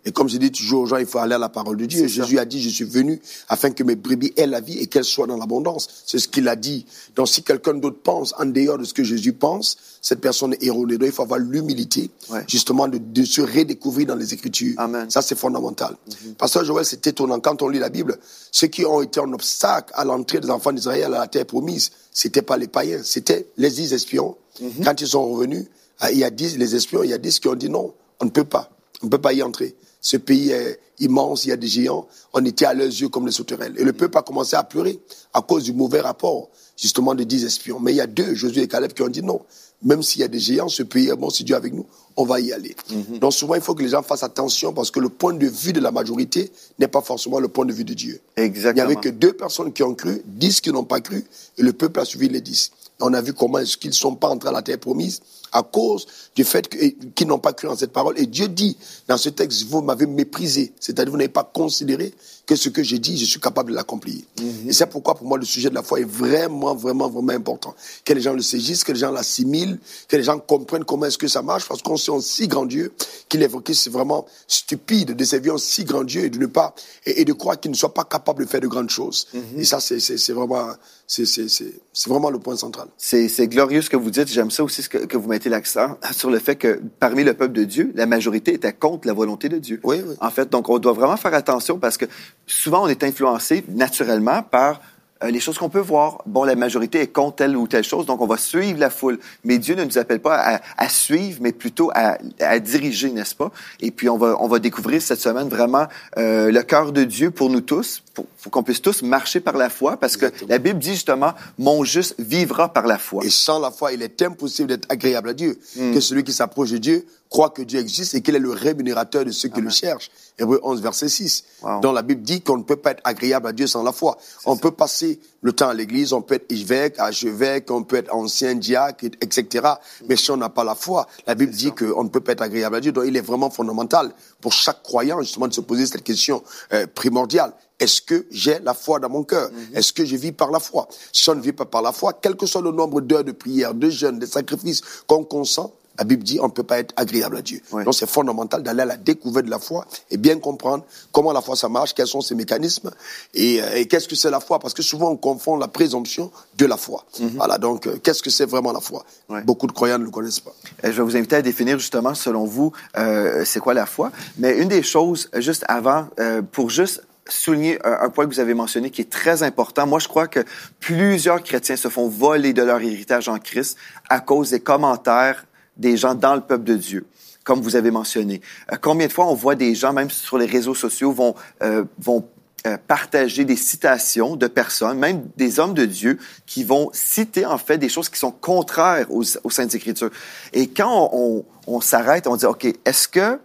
Et 0.05 0.11
comme 0.11 0.29
je 0.29 0.37
dis 0.37 0.51
toujours 0.51 0.81
aux 0.81 0.85
gens, 0.85 0.97
il 0.97 1.05
faut 1.05 1.17
aller 1.19 1.33
à 1.35 1.37
la 1.39 1.49
parole 1.49 1.77
de 1.77 1.85
Dieu. 1.85 2.03
Mhm. 2.03 2.07
Ça. 2.09 2.13
Jésus 2.23 2.39
a 2.39 2.45
dit, 2.45 2.61
je 2.61 2.69
suis 2.69 2.83
venu 2.85 3.19
afin 3.49 3.71
que 3.71 3.83
mes 3.83 3.95
brebis 3.95 4.33
aient 4.37 4.47
la 4.47 4.59
vie 4.61 4.77
et 4.79 4.87
qu'elles 4.87 5.03
soient 5.05 5.27
dans 5.27 5.37
l'abondance. 5.37 5.87
C'est 6.05 6.19
ce 6.19 6.27
qu'il 6.27 6.47
a 6.47 6.55
dit. 6.55 6.85
Donc 7.15 7.27
si 7.27 7.41
quelqu'un 7.43 7.73
d'autre 7.75 7.99
pense 8.03 8.33
en 8.37 8.45
dehors 8.45 8.77
de 8.77 8.83
ce 8.83 8.93
que 8.93 9.03
Jésus 9.03 9.33
pense, 9.33 9.77
cette 10.01 10.21
personne 10.21 10.53
est 10.53 10.63
erronée. 10.63 10.97
Donc 10.97 11.07
il 11.07 11.11
faut 11.11 11.23
avoir 11.23 11.39
l'humilité, 11.39 12.09
Ouais. 12.29 12.43
justement, 12.47 12.87
de, 12.87 12.97
de 12.99 13.23
se 13.23 13.41
redécouvrir 13.41 14.07
dans 14.07 14.15
les 14.15 14.33
Écritures. 14.33 14.75
Amen. 14.77 15.09
Ça, 15.09 15.21
c'est 15.21 15.37
fondamental. 15.37 15.95
Pasteur 16.37 16.63
Joël, 16.65 16.85
c'est 16.85 17.05
étonnant. 17.07 17.39
Quand 17.39 17.61
on 17.61 17.69
lit 17.69 17.79
la 17.79 17.89
Bible, 17.89 18.17
ceux 18.51 18.67
qui 18.67 18.85
ont 18.85 19.01
été 19.01 19.19
un 19.19 19.31
obstacle 19.33 19.91
à 19.95 20.03
l'entrée 20.05 20.39
des 20.39 20.49
enfants 20.49 20.71
d'Israël 20.71 21.05
à 21.05 21.09
la 21.19 21.27
terre 21.27 21.45
promise, 21.45 21.91
c'était 22.11 22.41
pas 22.43 22.57
les 22.57 22.67
païens, 22.67 23.01
c'était 23.03 23.47
les 23.57 23.93
espions. 23.93 24.35
Quand 24.83 25.01
ils 25.01 25.07
sont 25.07 25.25
revenus, 25.33 25.65
il 26.11 26.17
y 26.17 26.23
a 26.23 26.29
dix, 26.29 26.57
les 26.57 26.75
espions, 26.75 27.03
il 27.03 27.09
y 27.09 27.13
a 27.13 27.17
dix 27.17 27.39
qui 27.39 27.47
ont 27.47 27.55
dit 27.55 27.69
non, 27.69 27.93
on 28.19 28.25
ne 28.25 28.29
peut 28.29 28.43
pas. 28.43 28.69
On 29.01 29.07
ne 29.07 29.11
peut 29.11 29.21
pas 29.21 29.33
y 29.33 29.41
entrer. 29.41 29.75
Ce 30.01 30.17
pays 30.17 30.51
est 30.51 30.79
immense, 30.99 31.45
il 31.45 31.49
y 31.49 31.51
a 31.51 31.57
des 31.57 31.67
géants. 31.67 32.07
On 32.33 32.43
était 32.45 32.65
à 32.65 32.73
leurs 32.73 32.87
yeux 32.87 33.09
comme 33.09 33.25
les 33.25 33.31
sauterelles. 33.31 33.73
Et 33.77 33.83
le 33.83 33.93
peuple 33.93 34.17
a 34.17 34.21
commencé 34.21 34.55
à 34.55 34.63
pleurer 34.63 34.99
à 35.33 35.41
cause 35.41 35.63
du 35.63 35.73
mauvais 35.73 36.01
rapport, 36.01 36.49
justement, 36.77 37.15
des 37.15 37.25
dix 37.25 37.43
espions. 37.43 37.79
Mais 37.79 37.91
il 37.91 37.97
y 37.97 38.01
a 38.01 38.07
deux, 38.07 38.35
Josué 38.35 38.63
et 38.63 38.67
Caleb, 38.67 38.93
qui 38.93 39.01
ont 39.01 39.09
dit 39.09 39.23
non. 39.23 39.41
Même 39.83 40.01
s'il 40.01 40.21
y 40.21 40.23
a 40.23 40.27
des 40.27 40.39
géants, 40.39 40.69
ce 40.69 40.83
pays 40.83 41.09
est 41.09 41.15
bon, 41.15 41.29
si 41.29 41.43
Dieu 41.43 41.53
est 41.53 41.57
avec 41.57 41.73
nous, 41.73 41.85
on 42.15 42.23
va 42.23 42.39
y 42.39 42.53
aller. 42.53 42.75
Donc 43.19 43.33
souvent, 43.33 43.55
il 43.55 43.61
faut 43.61 43.75
que 43.75 43.83
les 43.83 43.89
gens 43.89 44.01
fassent 44.01 44.23
attention 44.23 44.73
parce 44.73 44.89
que 44.89 44.99
le 44.99 45.09
point 45.09 45.33
de 45.33 45.47
vue 45.47 45.73
de 45.73 45.81
la 45.81 45.91
majorité 45.91 46.49
n'est 46.79 46.87
pas 46.87 47.01
forcément 47.01 47.39
le 47.39 47.49
point 47.49 47.65
de 47.65 47.73
vue 47.73 47.83
de 47.83 47.93
Dieu. 47.93 48.21
Il 48.37 48.41
n'y 48.41 48.47
Exactement. 48.47 48.85
avait 48.85 48.95
que 48.95 49.09
deux 49.09 49.33
personnes 49.33 49.73
qui 49.73 49.83
ont 49.83 49.93
cru, 49.93 50.21
dix 50.25 50.61
qui 50.61 50.71
n'ont 50.71 50.85
pas 50.85 51.01
cru, 51.01 51.25
et 51.57 51.61
le 51.61 51.73
peuple 51.73 51.99
a 51.99 52.05
suivi 52.05 52.29
les 52.29 52.41
dix. 52.41 52.71
On 53.01 53.13
a 53.13 53.21
vu 53.21 53.33
comment 53.33 53.59
est-ce 53.59 53.77
qu'ils 53.77 53.89
ne 53.89 53.95
sont 53.95 54.15
pas 54.15 54.29
entrés 54.29 54.49
à 54.49 54.51
la 54.51 54.61
terre 54.61 54.79
promise 54.79 55.21
à 55.51 55.63
cause 55.63 56.05
du 56.35 56.43
fait 56.43 56.67
qu'ils 57.15 57.27
n'ont 57.27 57.39
pas 57.39 57.53
cru 57.53 57.69
en 57.69 57.75
cette 57.77 57.93
parole. 57.93 58.19
Et 58.19 58.25
Dieu 58.25 58.49
dit 58.49 58.77
dans 59.07 59.17
ce 59.17 59.29
texte, 59.29 59.63
vous 59.67 59.81
m'avez 59.81 60.05
méprisé, 60.05 60.73
c'est-à-dire 60.79 61.11
vous 61.11 61.17
n'avez 61.17 61.29
pas 61.29 61.43
considéré 61.45 62.13
que 62.45 62.55
ce 62.55 62.69
que 62.69 62.83
j'ai 62.83 62.99
dit, 62.99 63.17
je 63.17 63.25
suis 63.25 63.39
capable 63.39 63.71
de 63.71 63.75
l'accomplir. 63.75 64.21
Et 64.67 64.73
c'est 64.73 64.85
pourquoi 64.87 65.15
pour 65.15 65.27
moi 65.27 65.37
le 65.37 65.45
sujet 65.45 65.69
de 65.69 65.75
la 65.75 65.83
foi 65.83 65.99
est 65.99 66.09
vraiment, 66.09 66.75
vraiment, 66.75 67.09
vraiment 67.09 67.33
important. 67.33 67.75
Que 68.03 68.13
les 68.13 68.21
gens 68.21 68.33
le 68.33 68.41
saisissent, 68.41 68.83
que 68.83 68.91
les 68.91 68.99
gens 68.99 69.11
l'assimilent, 69.11 69.79
que 70.07 70.15
les 70.15 70.23
gens 70.23 70.37
comprennent 70.37 70.85
comment 70.85 71.05
est-ce 71.05 71.17
que 71.17 71.27
ça 71.27 71.41
marche, 71.41 71.67
parce 71.67 71.81
qu'on 71.81 71.97
sait 71.97 72.11
un 72.11 72.21
si 72.21 72.47
grand 72.47 72.65
Dieu 72.65 72.93
qu'il 73.29 73.41
est, 73.41 73.73
c'est 73.73 73.89
vraiment 73.89 74.25
stupide 74.47 75.15
de 75.15 75.23
servir 75.23 75.55
un 75.55 75.57
si 75.57 75.83
grand 75.83 76.03
Dieu 76.03 76.25
et 76.25 76.29
de 76.29 76.37
ne 76.37 76.45
pas, 76.45 76.75
et, 77.05 77.25
de 77.25 77.33
croire 77.33 77.59
qu'il 77.59 77.71
ne 77.71 77.75
soit 77.75 77.93
pas 77.93 78.03
capable 78.03 78.43
de 78.43 78.49
faire 78.49 78.61
de 78.61 78.67
grandes 78.67 78.89
choses. 78.89 79.27
Et 79.57 79.65
ça, 79.65 79.79
c'est 79.79 80.33
vraiment, 80.33 80.69
c'est 81.07 82.07
vraiment 82.07 82.29
le 82.29 82.39
point 82.39 82.57
central. 82.57 82.87
C'est 82.97 83.47
glorieux 83.47 83.81
ce 83.81 83.89
que 83.89 83.97
vous 83.97 84.11
dites. 84.11 84.27
J'aime 84.27 84.51
ça 84.51 84.63
aussi 84.63 84.83
ce 84.83 84.89
que, 84.89 84.99
que 84.99 85.17
vous 85.17 85.29
mettez 85.29 85.49
l'accent 85.49 85.97
sur 86.11 86.29
le 86.29 86.39
fait 86.39 86.55
que 86.55 86.81
parmi 86.99 87.23
le 87.23 87.33
peuple 87.33 87.53
de 87.53 87.63
Dieu, 87.63 87.91
la 87.95 88.05
majorité 88.05 88.53
était 88.53 88.73
contre 88.73 89.07
la 89.07 89.13
volonté 89.13 89.49
de 89.49 89.57
Dieu. 89.57 89.79
Oui, 89.83 89.97
oui. 90.05 90.15
En 90.19 90.29
fait, 90.29 90.49
donc 90.49 90.69
on 90.69 90.79
doit 90.79 90.93
vraiment 90.93 91.17
faire 91.17 91.33
attention 91.33 91.79
parce 91.79 91.97
que 91.97 92.05
souvent 92.47 92.83
on 92.83 92.87
est 92.87 93.03
influencé 93.03 93.63
naturellement 93.67 94.43
par 94.43 94.81
euh, 95.23 95.31
les 95.31 95.39
choses 95.39 95.57
qu'on 95.57 95.69
peut 95.69 95.79
voir. 95.79 96.21
Bon, 96.25 96.43
la 96.43 96.55
majorité 96.55 96.99
est 96.99 97.07
contre 97.07 97.37
telle 97.37 97.55
ou 97.55 97.67
telle 97.67 97.85
chose, 97.85 98.05
donc 98.05 98.19
on 98.19 98.27
va 98.27 98.37
suivre 98.37 98.79
la 98.79 98.89
foule. 98.89 99.17
Mais 99.45 99.57
Dieu 99.57 99.73
ne 99.75 99.85
nous 99.85 99.97
appelle 99.97 100.19
pas 100.19 100.35
à, 100.35 100.61
à 100.77 100.89
suivre, 100.89 101.39
mais 101.41 101.53
plutôt 101.53 101.89
à, 101.95 102.17
à 102.41 102.59
diriger, 102.59 103.09
n'est-ce 103.11 103.33
pas? 103.33 103.49
Et 103.79 103.91
puis 103.91 104.09
on 104.09 104.17
va, 104.17 104.35
on 104.41 104.47
va 104.49 104.59
découvrir 104.59 105.01
cette 105.01 105.21
semaine 105.21 105.47
vraiment 105.47 105.87
euh, 106.17 106.51
le 106.51 106.61
cœur 106.63 106.91
de 106.91 107.05
Dieu 107.05 107.31
pour 107.31 107.49
nous 107.49 107.61
tous, 107.61 108.03
pour, 108.13 108.25
pour 108.25 108.51
qu'on 108.51 108.63
puisse 108.63 108.81
tous 108.81 109.03
marcher 109.03 109.39
par 109.39 109.55
la 109.55 109.69
foi, 109.69 109.95
parce 109.95 110.17
que 110.17 110.25
la 110.49 110.57
Bible 110.57 110.79
dit 110.79 110.91
justement, 110.91 111.33
mon 111.57 111.85
juste 111.85 112.15
vivra 112.19 112.73
par 112.73 112.85
la 112.85 112.97
foi. 112.97 113.23
Et 113.23 113.29
sans 113.29 113.59
la 113.59 113.71
foi, 113.71 113.93
il 113.93 114.01
est 114.01 114.21
impossible 114.21 114.67
d'être 114.67 114.87
agréable 114.89 115.29
à 115.29 115.33
Dieu. 115.33 115.57
Mm. 115.77 115.93
Que 115.93 116.01
celui 116.01 116.25
qui 116.25 116.33
s'approche 116.33 116.71
de 116.71 116.77
Dieu 116.77 117.05
croit 117.29 117.49
que 117.49 117.61
Dieu 117.61 117.79
existe 117.79 118.13
et 118.13 118.21
qu'il 118.21 118.35
est 118.35 118.39
le 118.39 118.51
rémunérateur 118.51 119.25
de 119.25 119.31
ceux 119.31 119.49
qui 119.49 119.61
le 119.61 119.69
cherchent. 119.69 120.11
Hébreu 120.37 120.59
11, 120.63 120.81
verset 120.81 121.09
6. 121.09 121.43
Wow. 121.61 121.79
Dans 121.81 121.91
la 121.91 122.01
Bible 122.01 122.21
dit 122.21 122.41
qu'on 122.41 122.57
ne 122.57 122.63
peut 122.63 122.75
pas 122.75 122.91
être 122.91 123.01
agréable 123.03 123.47
à 123.47 123.53
Dieu 123.53 123.67
sans 123.67 123.83
la 123.83 123.91
foi. 123.91 124.17
On 124.45 124.55
ça. 124.55 124.61
peut 124.61 124.71
passer 124.71 125.19
le 125.41 125.53
temps 125.53 125.69
à 125.69 125.73
l'église, 125.73 126.13
on 126.13 126.21
peut 126.21 126.35
être 126.35 126.51
évêque, 126.51 126.99
archevêque, 126.99 127.71
on 127.71 127.83
peut 127.83 127.95
être 127.97 128.13
ancien 128.13 128.55
diacre, 128.55 129.05
etc. 129.21 129.67
Mais 130.09 130.15
si 130.15 130.31
on 130.31 130.37
n'a 130.37 130.49
pas 130.49 130.63
la 130.63 130.75
foi, 130.75 131.07
la 131.25 131.35
Bible 131.35 131.53
dit 131.53 131.71
qu'on 131.71 132.03
ne 132.03 132.09
peut 132.09 132.19
pas 132.21 132.33
être 132.33 132.41
agréable 132.41 132.75
à 132.75 132.79
Dieu. 132.81 132.91
Donc 132.91 133.05
il 133.07 133.15
est 133.15 133.21
vraiment 133.21 133.49
fondamental 133.49 134.11
pour 134.41 134.51
chaque 134.53 134.83
croyant 134.83 135.21
justement 135.21 135.47
de 135.47 135.53
se 135.53 135.61
poser 135.61 135.85
cette 135.85 136.03
question 136.03 136.43
euh, 136.73 136.85
primordiale. 136.87 137.53
Est-ce 137.79 138.01
que 138.01 138.25
j'ai 138.31 138.59
la 138.59 138.73
foi 138.73 138.99
dans 138.99 139.09
mon 139.09 139.23
cœur? 139.23 139.49
Mm 139.51 139.55
-hmm. 139.55 139.77
Est-ce 139.77 139.91
que 139.93 140.05
je 140.05 140.15
vis 140.15 140.31
par 140.31 140.49
la 140.51 140.59
foi? 140.59 140.87
Si 141.11 141.29
on 141.29 141.35
ne 141.35 141.41
vit 141.41 141.53
pas 141.53 141.65
par 141.65 141.81
la 141.81 141.91
foi, 141.91 142.13
quel 142.21 142.35
que 142.35 142.45
soit 142.45 142.61
le 142.61 142.71
nombre 142.71 143.01
d'heures 143.01 143.25
de 143.25 143.33
prière, 143.33 143.73
de 143.73 143.89
jeûne, 143.89 144.19
de 144.19 144.25
sacrifices 144.25 144.81
qu'on 145.07 145.25
consent, 145.25 145.71
la 145.97 146.03
Bible 146.03 146.23
dit 146.23 146.39
on 146.41 146.45
ne 146.47 146.51
peut 146.51 146.63
pas 146.63 146.79
être 146.79 146.93
agréable 146.95 147.37
à 147.37 147.41
Dieu. 147.41 147.61
Donc 147.71 147.93
c'est 147.93 148.09
fondamental 148.09 148.63
d'aller 148.63 148.81
à 148.81 148.85
la 148.85 148.97
découverte 148.97 149.45
de 149.45 149.51
la 149.51 149.59
foi 149.59 149.85
et 150.11 150.17
bien 150.17 150.37
comprendre 150.39 150.83
comment 151.11 151.31
la 151.31 151.41
foi 151.41 151.55
ça 151.55 151.69
marche, 151.69 151.93
quels 151.93 152.07
sont 152.07 152.21
ses 152.21 152.35
mécanismes 152.35 152.91
et, 153.33 153.61
euh, 153.61 153.75
et 153.75 153.87
qu'est-ce 153.87 154.07
que 154.07 154.15
c'est 154.15 154.31
la 154.31 154.39
foi 154.39 154.59
parce 154.59 154.73
que 154.73 154.83
souvent 154.83 155.09
on 155.11 155.17
confond 155.17 155.57
la 155.57 155.67
présomption 155.67 156.31
de 156.57 156.65
la 156.65 156.77
foi. 156.77 157.05
Mm 157.19 157.25
-hmm. 157.25 157.37
Voilà 157.37 157.57
donc 157.57 157.87
euh, 157.87 157.97
qu'est-ce 158.03 158.23
que 158.23 158.29
c'est 158.29 158.49
vraiment 158.53 158.73
la 158.73 158.81
foi? 158.81 159.03
Beaucoup 159.45 159.67
de 159.67 159.73
croyants 159.73 159.99
ne 159.99 160.05
le 160.05 160.11
connaissent 160.11 160.43
pas. 160.47 160.55
Et 160.83 160.87
je 160.91 160.97
vais 160.97 161.03
vous 161.09 161.17
inviter 161.17 161.37
à 161.37 161.41
définir 161.41 161.79
justement 161.79 162.13
selon 162.25 162.45
vous 162.55 162.71
euh, 162.97 163.43
c'est 163.45 163.61
quoi 163.65 163.73
la 163.73 163.85
foi. 163.85 164.11
Mais 164.37 164.51
une 164.61 164.69
des 164.77 164.83
choses 164.83 165.29
juste 165.47 165.63
avant 165.67 166.01
euh, 166.19 166.41
pour 166.55 166.69
juste 166.69 167.01
souligner 167.27 167.79
un, 167.83 168.09
point 168.09 168.25
que 168.25 168.33
vous 168.33 168.39
avez 168.39 168.53
mentionné 168.53 168.91
qui 168.91 169.01
est 169.01 169.09
très 169.09 169.43
important. 169.43 169.87
Moi, 169.87 169.99
je 169.99 170.07
crois 170.07 170.27
que 170.27 170.41
plusieurs 170.79 171.41
chrétiens 171.41 171.75
se 171.75 171.87
font 171.87 172.07
voler 172.07 172.53
de 172.53 172.61
leur 172.61 172.79
héritage 172.81 173.27
en 173.29 173.39
Christ 173.39 173.77
à 174.09 174.19
cause 174.19 174.51
des 174.51 174.59
commentaires 174.59 175.45
des 175.77 175.97
gens 175.97 176.15
dans 176.15 176.35
le 176.35 176.41
peuple 176.41 176.63
de 176.63 176.75
Dieu 176.75 177.05
comme 177.45 177.61
vous 177.61 177.75
avez 177.77 177.91
mentionné. 177.91 178.41
Euh, 178.73 178.75
combien 178.81 179.07
de 179.07 179.11
fois 179.11 179.27
on 179.27 179.35
voit 179.35 179.55
des 179.55 179.75
gens, 179.75 179.93
même 179.93 180.09
sur 180.09 180.37
les 180.37 180.47
réseaux 180.47 180.73
sociaux, 180.73 181.11
vont, 181.11 181.35
euh, 181.61 181.85
vont 181.99 182.27
euh, 182.67 182.77
partager 182.87 183.45
des 183.45 183.55
citations 183.55 184.35
de 184.35 184.47
personnes, 184.47 184.97
même 184.97 185.29
des 185.37 185.59
hommes 185.59 185.75
de 185.75 185.85
Dieu, 185.85 186.17
qui 186.47 186.63
vont 186.63 186.89
citer 186.91 187.45
en 187.45 187.59
fait 187.59 187.77
des 187.77 187.87
choses 187.87 188.09
qui 188.09 188.17
sont 188.19 188.31
contraires 188.31 189.05
aux, 189.11 189.23
aux 189.43 189.49
Saintes 189.51 189.75
Écritures. 189.75 190.09
Et 190.51 190.67
quand 190.67 191.11
on, 191.13 191.45
on, 191.67 191.75
on 191.75 191.81
s'arrête, 191.81 192.25
on 192.25 192.35
dit, 192.35 192.47
OK, 192.47 192.65
est-ce 192.65 193.07
que, 193.07 193.39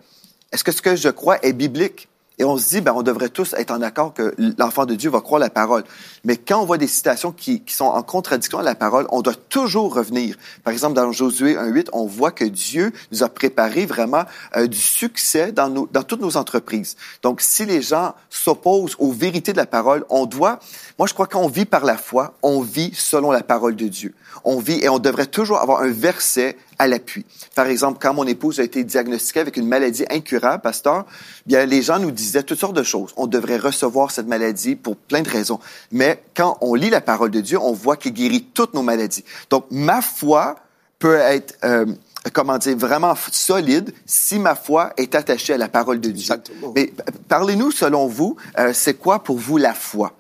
est-ce 0.51 0.65
que 0.65 0.73
ce 0.73 0.81
que 0.81 0.97
je 0.97 1.11
crois 1.11 1.39
est 1.45 1.53
biblique? 1.53 2.09
Et 2.41 2.45
on 2.45 2.57
se 2.57 2.71
dit, 2.71 2.81
ben, 2.81 2.95
on 2.97 3.03
devrait 3.03 3.29
tous 3.29 3.55
être 3.59 3.71
en 3.71 3.83
accord 3.83 4.15
que 4.15 4.35
l'enfant 4.57 4.87
de 4.87 4.95
Dieu 4.95 5.11
va 5.11 5.21
croire 5.21 5.39
la 5.39 5.51
parole. 5.51 5.85
Mais 6.25 6.39
quand 6.39 6.63
on 6.63 6.65
voit 6.65 6.79
des 6.79 6.87
citations 6.87 7.33
qui, 7.33 7.63
sont 7.67 7.85
en 7.85 8.03
contradiction 8.03 8.59
à 8.59 8.63
la 8.63 8.75
parole, 8.75 9.07
on 9.11 9.21
doit 9.21 9.35
toujours 9.35 9.95
revenir. 9.95 10.37
Par 10.65 10.73
exemple, 10.73 10.95
dans 10.95 11.13
Josué 11.13 11.57
1.8, 11.57 11.89
on 11.93 12.07
voit 12.07 12.31
que 12.31 12.47
Dieu 12.47 12.95
nous 13.13 13.23
a 13.23 13.29
préparé 13.29 13.85
vraiment 13.85 14.25
euh, 14.57 14.67
du 14.69 14.79
succès 14.79 15.53
dans, 15.53 15.69
nos, 15.69 15.87
dans 15.93 16.03
toutes 16.03 16.23
nos 16.23 16.39
entreprises. 16.39 16.97
Donc, 17.23 17.43
si 17.43 17.67
les 17.67 17.83
gens 17.83 18.15
s'opposent 18.31 18.97
aux 18.99 19.13
vérités 19.13 19.53
de 19.53 19.59
la 19.59 19.67
parole, 19.67 20.07
on 20.09 20.25
doit, 20.25 20.61
moi 20.99 21.07
je 21.07 21.13
crois 21.13 21.27
qu'on 21.27 21.47
vit 21.47 21.67
par 21.67 21.85
la 21.85 21.99
foi, 21.99 22.33
on 22.43 22.63
vit 22.63 22.93
selon 22.95 23.33
la 23.33 23.43
parole 23.43 23.77
de 23.77 23.87
Dieu. 23.87 24.15
On 24.45 24.61
vit 24.61 24.83
et 24.83 24.89
on 24.89 24.99
devrait 24.99 25.27
toujours 25.27 25.59
avoir 25.59 25.83
un 25.83 25.91
verset 25.91 26.57
à 26.81 26.89
l'appui. 26.89 27.27
Par 27.55 27.67
exemple, 27.67 27.99
quand 28.01 28.15
mon 28.15 28.27
épouse 28.27 28.59
a 28.59 28.63
été 28.63 28.85
diagnostiquée 28.85 29.41
avec 29.41 29.59
une 29.59 29.69
maladie 29.69 30.07
incurable, 30.09 30.63
pasteur, 30.63 31.05
bien 31.45 31.67
les 31.67 31.83
gens 31.83 31.99
nous 31.99 32.11
disaient 32.11 32.43
toutes 32.43 32.59
sortes 32.59 32.75
de 32.75 32.83
choses. 32.83 33.13
On 33.19 33.27
devrait 33.27 33.59
recevoir 33.59 34.11
cette 34.11 34.27
maladie 34.27 34.77
pour 34.77 34.97
plein 34.97 35.21
de 35.21 35.29
raisons. 35.29 35.61
Mais 35.93 36.23
quand 36.35 36.57
on 36.63 36.75
lit 36.75 36.89
la 36.89 37.03
parole 37.03 37.31
de 37.31 37.41
Dieu, 37.41 37.59
on 37.61 37.73
voit 37.73 37.99
qu'il 37.99 38.15
guérit 38.15 38.45
toutes 38.55 38.73
nos 38.73 38.83
maladies. 38.83 39.25
Donc 39.51 39.67
ma 39.71 40.01
foi 40.01 40.57
peut 40.99 41.17
être 41.17 41.59
euh, 41.65 41.85
comment 42.33 42.57
dire, 42.57 42.79
vraiment 42.79 43.15
solide 43.31 43.93
si 44.07 44.39
ma 44.39 44.55
foi 44.55 44.95
est 44.97 45.15
attachée 45.15 45.53
à 45.53 45.59
la 45.59 45.69
parole 45.69 46.01
de 46.01 46.09
Dieu. 46.09 46.23
Exactement. 46.23 46.73
Mais 46.75 46.95
parlez-nous, 47.29 47.73
selon 47.73 48.07
vous, 48.07 48.37
euh, 48.59 48.73
c'est 48.73 48.95
quoi 48.95 49.23
pour 49.23 49.37
vous 49.37 49.59
la 49.59 49.75
foi? 49.75 50.15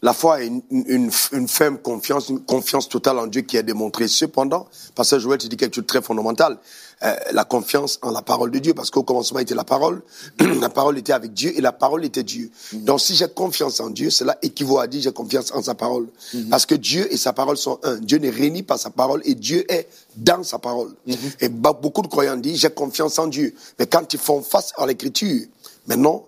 La 0.00 0.12
foi 0.12 0.42
est 0.42 0.46
une, 0.46 0.62
une, 0.70 1.10
une, 1.32 1.48
ferme 1.48 1.76
confiance, 1.78 2.28
une 2.28 2.40
confiance 2.40 2.88
totale 2.88 3.18
en 3.18 3.26
Dieu 3.26 3.40
qui 3.42 3.56
est 3.56 3.64
démontrée. 3.64 4.06
Cependant, 4.06 4.68
Pasteur 4.94 5.18
Joël, 5.18 5.38
tu 5.38 5.48
dis 5.48 5.56
quelque 5.56 5.74
chose 5.74 5.82
de 5.82 5.88
très 5.88 6.00
fondamental, 6.02 6.56
euh, 7.02 7.14
la 7.32 7.42
confiance 7.44 7.98
en 8.02 8.12
la 8.12 8.22
parole 8.22 8.52
de 8.52 8.60
Dieu, 8.60 8.74
parce 8.74 8.90
qu'au 8.90 9.02
commencement 9.02 9.40
était 9.40 9.56
la 9.56 9.64
parole, 9.64 10.02
la 10.60 10.68
parole 10.68 10.98
était 10.98 11.12
avec 11.12 11.32
Dieu 11.32 11.52
et 11.56 11.60
la 11.60 11.72
parole 11.72 12.04
était 12.04 12.22
Dieu. 12.22 12.48
Mm 12.72 12.76
-hmm. 12.76 12.84
Donc 12.84 13.00
si 13.00 13.16
j'ai 13.16 13.28
confiance 13.28 13.80
en 13.80 13.90
Dieu, 13.90 14.10
cela 14.10 14.38
équivaut 14.40 14.78
à 14.78 14.86
dire 14.86 15.02
j'ai 15.02 15.12
confiance 15.12 15.50
en 15.52 15.62
sa 15.62 15.74
parole. 15.74 16.04
Mm 16.04 16.38
-hmm. 16.38 16.48
Parce 16.48 16.66
que 16.66 16.76
Dieu 16.76 17.12
et 17.12 17.16
sa 17.16 17.32
parole 17.32 17.56
sont 17.56 17.78
un. 17.82 17.96
Dieu 17.96 18.18
ne 18.18 18.30
réunit 18.30 18.62
pas 18.62 18.78
sa 18.78 18.90
parole 18.90 19.20
et 19.24 19.34
Dieu 19.34 19.64
est 19.68 19.88
dans 20.16 20.44
sa 20.44 20.58
parole. 20.58 20.90
Mm 21.06 21.12
-hmm. 21.14 21.44
Et 21.44 21.48
beaucoup 21.84 22.02
de 22.02 22.08
croyants 22.14 22.40
disent 22.40 22.60
j'ai 22.60 22.70
confiance 22.84 23.18
en 23.18 23.26
Dieu. 23.36 23.48
Mais 23.78 23.86
quand 23.88 24.06
ils 24.14 24.20
font 24.28 24.42
face 24.42 24.70
à 24.76 24.86
l'écriture, 24.86 25.40
maintenant, 25.88 26.18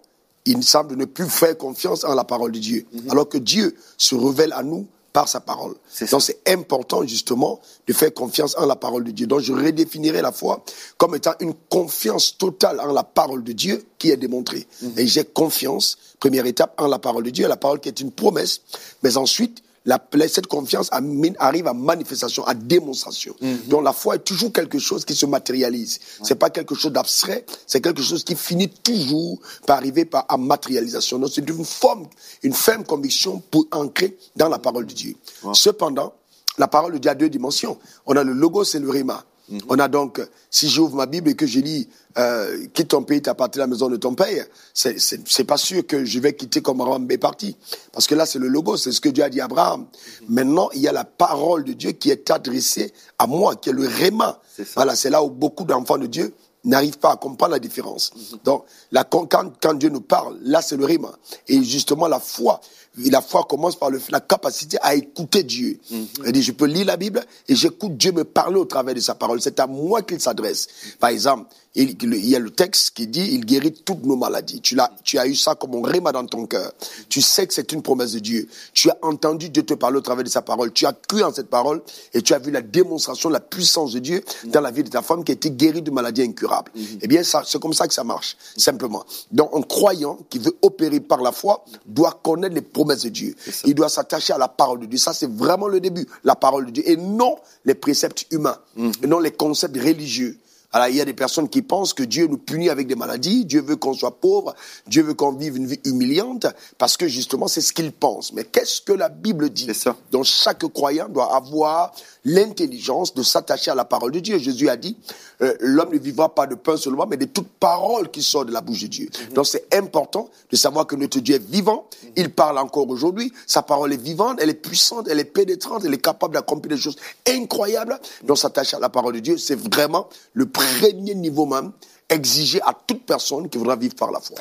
il 0.47 0.63
semble 0.63 0.97
ne 0.97 1.05
plus 1.05 1.29
faire 1.29 1.57
confiance 1.57 2.05
en 2.05 2.15
la 2.15 2.25
parole 2.25 2.53
de 2.53 2.59
Dieu, 2.59 2.87
mm 2.93 2.99
-hmm. 2.99 3.11
alors 3.11 3.29
que 3.29 3.39
Dieu 3.39 3.77
se 3.97 4.15
révèle 4.15 4.53
à 4.53 4.63
nous 4.63 4.87
par 5.13 5.29
sa 5.29 5.41
parole. 5.41 5.75
Donc 6.11 6.23
c'est 6.23 6.41
important 6.47 7.05
justement 7.07 7.61
de 7.87 7.93
faire 7.93 8.15
confiance 8.15 8.57
en 8.57 8.67
la 8.67 8.77
parole 8.77 9.05
de 9.05 9.11
Dieu. 9.11 9.27
Donc 9.27 9.41
je 9.41 9.53
redéfinirai 9.53 10.23
la 10.23 10.33
foi 10.33 10.65
comme 10.99 11.15
étant 11.17 11.35
une 11.41 11.55
confiance 11.69 12.37
totale 12.39 12.79
en 12.81 12.93
la 12.93 13.03
parole 13.03 13.43
de 13.43 13.53
Dieu 13.53 13.85
qui 13.99 14.11
est 14.11 14.17
démontrée. 14.17 14.67
Mm 14.83 14.89
-hmm. 14.89 15.01
Et 15.01 15.07
j'ai 15.07 15.25
confiance, 15.25 15.99
première 16.21 16.47
étape, 16.47 16.73
en 16.79 16.87
la 16.87 16.99
parole 16.99 17.25
de 17.25 17.31
Dieu, 17.31 17.49
la 17.49 17.57
parole 17.57 17.81
qui 17.81 17.89
est 17.89 18.01
une 18.01 18.13
promesse, 18.13 18.61
mais 19.03 19.17
ensuite 19.17 19.63
la, 19.87 19.99
cette 20.29 20.47
confiance 20.47 20.91
arrive 21.38 21.67
à 21.67 21.73
manifestation, 21.75 22.44
à 22.47 22.55
démonstration. 22.55 23.35
Mm 23.40 23.47
-hmm. 23.49 23.69
Donc 23.69 23.85
la 23.85 23.93
foi 23.93 24.16
est 24.16 24.25
toujours 24.25 24.52
quelque 24.52 24.78
chose 24.78 25.05
qui 25.05 25.14
se 25.14 25.26
matérialise. 25.26 25.99
Ouais. 25.99 26.26
C'est 26.28 26.35
pas 26.38 26.50
quelque 26.50 26.75
chose 26.75 26.93
d'abstrait, 26.93 27.45
c'est 27.66 27.81
quelque 27.81 28.02
chose 28.02 28.23
qui 28.25 28.35
finit 28.37 28.69
toujours 28.69 29.38
par 29.66 29.76
arriver 29.78 30.05
par, 30.05 30.25
à 30.28 30.37
matérialisation. 30.37 31.19
Donc 31.19 31.31
c'est 31.35 31.49
une 31.49 31.64
forme, 31.64 32.07
une 32.43 32.52
ferme 32.52 32.85
conviction 32.85 33.43
pour 33.50 33.66
ancrer 33.73 34.16
dans 34.37 34.49
la 34.49 34.59
parole 34.59 34.87
de 34.87 34.93
Dieu. 34.95 35.14
Cependant, 35.55 36.12
la 36.59 36.69
parole 36.69 36.93
de 36.95 36.99
Dieu 36.99 37.11
a 37.11 37.14
deux 37.14 37.31
dimensions. 37.31 37.78
On 38.07 38.14
a 38.16 38.23
le 38.25 38.33
logos 38.35 38.75
et 38.76 38.81
le 38.81 38.90
rima. 38.90 39.19
Mm 39.49 39.57
-hmm. 39.59 39.64
On 39.73 39.78
a 39.78 39.88
donc, 39.88 40.12
si 40.50 40.69
j'ouvre 40.69 40.95
ma 40.97 41.07
Bible 41.07 41.28
et 41.31 41.35
que 41.40 41.47
je 41.47 41.61
lis 41.61 41.88
euh, 42.19 42.67
quitte 42.75 42.88
ton 42.88 43.02
pays, 43.02 43.23
t'appartient 43.23 43.59
à 43.59 43.62
la 43.62 43.67
maison 43.67 43.88
de 43.88 43.97
ton 43.97 44.14
père, 44.14 44.47
c'est 44.75 45.45
pas 45.45 45.57
sûr 45.57 45.87
que 45.87 46.05
je 46.05 46.19
vais 46.19 46.35
quitter 46.35 46.61
comme 46.61 46.81
Abraham 46.81 47.09
est 47.11 47.19
parti. 47.19 47.57
Parce 47.93 48.07
que 48.07 48.14
là, 48.14 48.26
c'est 48.26 48.38
le 48.38 48.49
logo, 48.49 48.76
c'est 48.76 48.93
ce 48.93 49.00
que 49.00 49.09
Dieu 49.09 49.23
a 49.25 49.29
dit 49.29 49.40
à 49.40 49.45
Abraham. 49.45 49.83
-hmm. 49.83 50.25
Maintenant, 50.29 50.69
il 50.75 50.81
y 50.81 50.88
a 50.88 50.93
la 50.93 51.05
parole 51.05 51.62
de 51.64 51.73
Dieu 51.73 51.93
qui 51.93 52.11
est 52.11 52.31
adressée 52.31 52.93
à 53.19 53.26
moi, 53.26 53.57
qui 53.57 53.71
est 53.71 53.73
le 53.73 53.87
réma. 53.87 54.40
Voilà, 54.75 54.97
c'est 54.97 55.11
là 55.11 55.23
où 55.23 55.31
beaucoup 55.31 55.64
d'enfants 55.64 55.99
de 55.99 56.07
Dieu 56.07 56.35
n'arrivent 56.64 56.99
pas 56.99 57.12
à 57.12 57.17
comprendre 57.17 57.52
la 57.52 57.59
différence. 57.61 58.11
-hmm. 58.11 58.43
Donc, 58.45 58.64
la, 58.90 59.05
quand, 59.05 59.26
quand, 59.62 59.75
Dieu 59.75 59.90
nous 59.90 60.02
parle, 60.02 60.35
là, 60.43 60.61
c'est 60.62 60.76
le 60.76 60.85
rima. 60.85 61.12
Et 61.49 61.62
justement, 61.62 62.09
la 62.09 62.21
foi 62.21 62.61
la 62.97 63.20
foi 63.20 63.44
commence 63.44 63.76
par 63.76 63.90
le, 63.90 64.00
la 64.11 64.20
capacité 64.20 64.76
à 64.82 64.94
écouter 64.94 65.42
Dieu. 65.42 65.78
Il 65.90 66.32
dit, 66.32 66.42
je 66.42 66.52
peux 66.52 66.66
lire 66.66 66.87
la 66.87 66.97
Bible 66.97 67.25
et 67.49 67.54
j'écoute 67.54 67.97
Dieu 67.97 68.12
me 68.12 68.25
parler 68.25 68.56
au 68.56 68.64
travers 68.64 68.94
de 68.94 69.00
sa 69.00 69.14
parole. 69.14 69.40
C'est 69.40 69.61
à 69.61 69.66
moi 69.66 70.02
qu'il 70.02 70.20
s'adresse. 70.20 70.68
Par 70.99 71.11
exemple, 71.11 71.47
il, 71.76 71.97
il, 72.02 72.28
y 72.28 72.35
a 72.35 72.40
le 72.40 72.50
texte 72.50 72.90
qui 72.94 73.06
dit, 73.06 73.28
il 73.32 73.44
guérit 73.44 73.73
toutes 73.73 74.04
nos 74.04 74.16
maladies. 74.16 74.61
Tu, 74.61 74.75
l'as, 74.75 74.90
tu 75.04 75.18
as 75.18 75.26
eu 75.26 75.37
ça 75.37 75.54
comme 75.54 75.75
un 75.76 75.88
réma 75.88 76.11
dans 76.11 76.26
ton 76.26 76.47
cœur. 76.47 76.73
Tu 77.09 77.23
sais 77.23 77.47
que 77.47 77.54
c'est 77.54 77.70
une 77.73 77.80
promesse 77.80 78.12
de 78.12 78.18
Dieu. 78.18 78.49
Tu 78.73 78.90
as 78.90 78.99
entendu 79.02 79.50
Dieu 79.50 79.62
te 79.62 79.75
parler 79.75 79.99
au 79.99 80.00
travers 80.00 80.25
de 80.25 80.28
sa 80.28 80.42
parole. 80.42 80.73
Tu 80.73 80.85
as 80.85 80.92
cru 80.92 81.23
en 81.23 81.32
cette 81.32 81.49
parole 81.49 81.82
et 82.12 82.23
tu 82.23 82.35
as 82.35 82.40
vu 82.40 82.50
la 82.50 82.61
démonstration, 82.61 83.28
la 83.28 83.38
puissance 83.38 83.92
de 83.92 84.00
Dieu 84.00 84.25
dans 84.47 84.61
la 84.61 84.73
vie 84.73 84.82
de 84.82 84.90
ta 84.90 85.02
femme 85.02 85.23
qui 85.23 85.30
a 85.30 85.35
été 85.35 85.50
guérie 85.52 85.82
de 85.82 85.92
maladies 85.92 86.23
incurables. 86.23 86.73
Eh 87.00 87.06
bien, 87.06 87.23
c'est 87.23 87.61
comme 87.61 87.73
ça 87.73 87.87
que 87.87 87.94
ça 87.94 88.02
marche, 88.02 88.37
simplement. 88.56 89.04
Donc, 89.30 89.50
un 89.54 89.62
croyant 89.62 90.18
qui 90.28 90.40
veut 90.40 90.56
opérer 90.62 90.99
par 90.99 91.23
la 91.23 91.30
foi 91.30 91.64
doit 91.87 92.18
connaître 92.23 92.54
les 92.54 92.62
promesses 92.81 93.03
de 93.03 93.11
Dieu. 93.11 93.35
Il 93.67 93.75
doit 93.75 93.91
s'attacher 93.91 94.33
à 94.33 94.39
la 94.39 94.49
parole 94.49 94.81
de 94.81 94.87
Dieu. 94.87 94.99
Ça, 94.99 95.13
c'est 95.13 95.31
vraiment 95.31 95.69
le 95.69 95.81
début, 95.81 96.07
la 96.25 96.35
parole 96.35 96.67
de 96.67 96.71
Dieu. 96.71 96.83
Et 96.89 96.97
non 96.97 97.37
les 97.67 97.75
préceptes 97.75 98.27
humains, 98.31 98.57
et 99.03 99.07
non 99.07 99.21
les 99.21 99.33
concepts 99.33 99.77
religieux. 99.77 100.39
Alors, 100.73 100.89
il 100.89 100.97
y 100.97 101.00
a 101.00 101.05
des 101.05 101.15
personnes 101.15 101.49
qui 101.49 101.62
pensent 101.62 101.93
que 101.93 102.05
Dieu 102.05 102.29
nous 102.29 102.39
punit 102.39 102.71
avec 102.71 102.87
des 102.87 102.95
maladies, 102.95 103.45
Dieu 103.45 103.61
veut 103.61 103.77
qu'on 103.77 103.93
soit 103.93 104.21
pauvre, 104.21 104.55
Dieu 104.87 105.03
veut 105.03 105.15
qu'on 105.15 105.33
vive 105.33 105.57
une 105.57 105.67
vie 105.67 105.81
humiliante, 105.85 106.47
parce 106.79 106.97
que 106.97 107.09
justement, 107.09 107.49
c'est 107.49 107.61
ce 107.61 107.73
qu'ils 107.73 107.93
pensent. 107.93 108.33
Mais 108.33 108.45
qu'est-ce 108.45 108.81
que 108.81 108.93
la 108.93 109.09
Bible 109.09 109.50
dit 109.50 109.73
ça. 109.75 109.97
Donc, 110.12 110.25
chaque 110.25 110.65
croyant 110.73 111.09
doit 111.09 111.35
avoir 111.35 111.93
l'intelligence 112.25 113.15
de 113.15 113.23
s'attacher 113.23 113.71
à 113.71 113.75
la 113.75 113.85
parole 113.85 114.12
de 114.12 114.21
Dieu. 114.21 114.39
Jésus 114.39 114.69
a 114.69 114.77
dit, 114.77 114.97
euh, 115.43 115.55
l'homme 115.61 115.93
ne 115.93 115.99
vivra 115.99 116.35
pas 116.35 116.47
de 116.47 116.55
pain 116.55 116.77
seulement, 116.77 117.07
mais 117.07 117.17
de 117.17 117.25
toute 117.25 117.49
parole 117.49 118.11
qui 118.11 118.23
sort 118.23 118.45
de 118.45 118.53
la 118.53 118.61
bouche 118.61 118.83
de 118.83 118.87
Dieu. 118.87 119.09
Donc, 119.35 119.47
c'est 119.47 119.75
important 119.75 120.29
de 120.50 120.57
savoir 120.57 120.87
que 120.87 120.95
notre 120.97 121.19
Dieu 121.19 121.37
est 121.37 121.50
vivant, 121.50 121.87
il 122.17 122.31
parle 122.31 122.59
encore 122.59 122.89
aujourd'hui, 122.89 123.33
sa 123.47 123.62
parole 123.62 123.93
est 123.93 124.03
vivante, 124.03 124.39
elle 124.41 124.50
est 124.50 124.55
puissante, 124.55 125.09
elle 125.11 125.19
est 125.19 125.25
pénétrante, 125.25 125.83
elle 125.85 125.95
est 125.95 125.99
capable 125.99 126.35
d'accomplir 126.35 126.77
des 126.77 126.83
choses 126.83 126.97
incroyables. 127.27 127.99
Donc, 128.23 128.39
s'attacher 128.39 128.77
à 128.77 128.81
la 128.81 128.89
parole 128.89 129.15
de 129.15 129.21
Dieu, 129.21 129.39
c'est 129.39 129.59
vraiment 129.59 130.09
le 130.35 130.47
premier 130.81 131.14
niveau 131.14 131.47
même 131.47 131.73
exigé 132.09 132.61
à 132.62 132.76
toute 132.87 133.05
personne 133.05 133.49
qui 133.49 133.59
voudra 133.59 133.76
vivre 133.76 133.95
par 133.95 134.11
la 134.11 134.21
foi. 134.21 134.38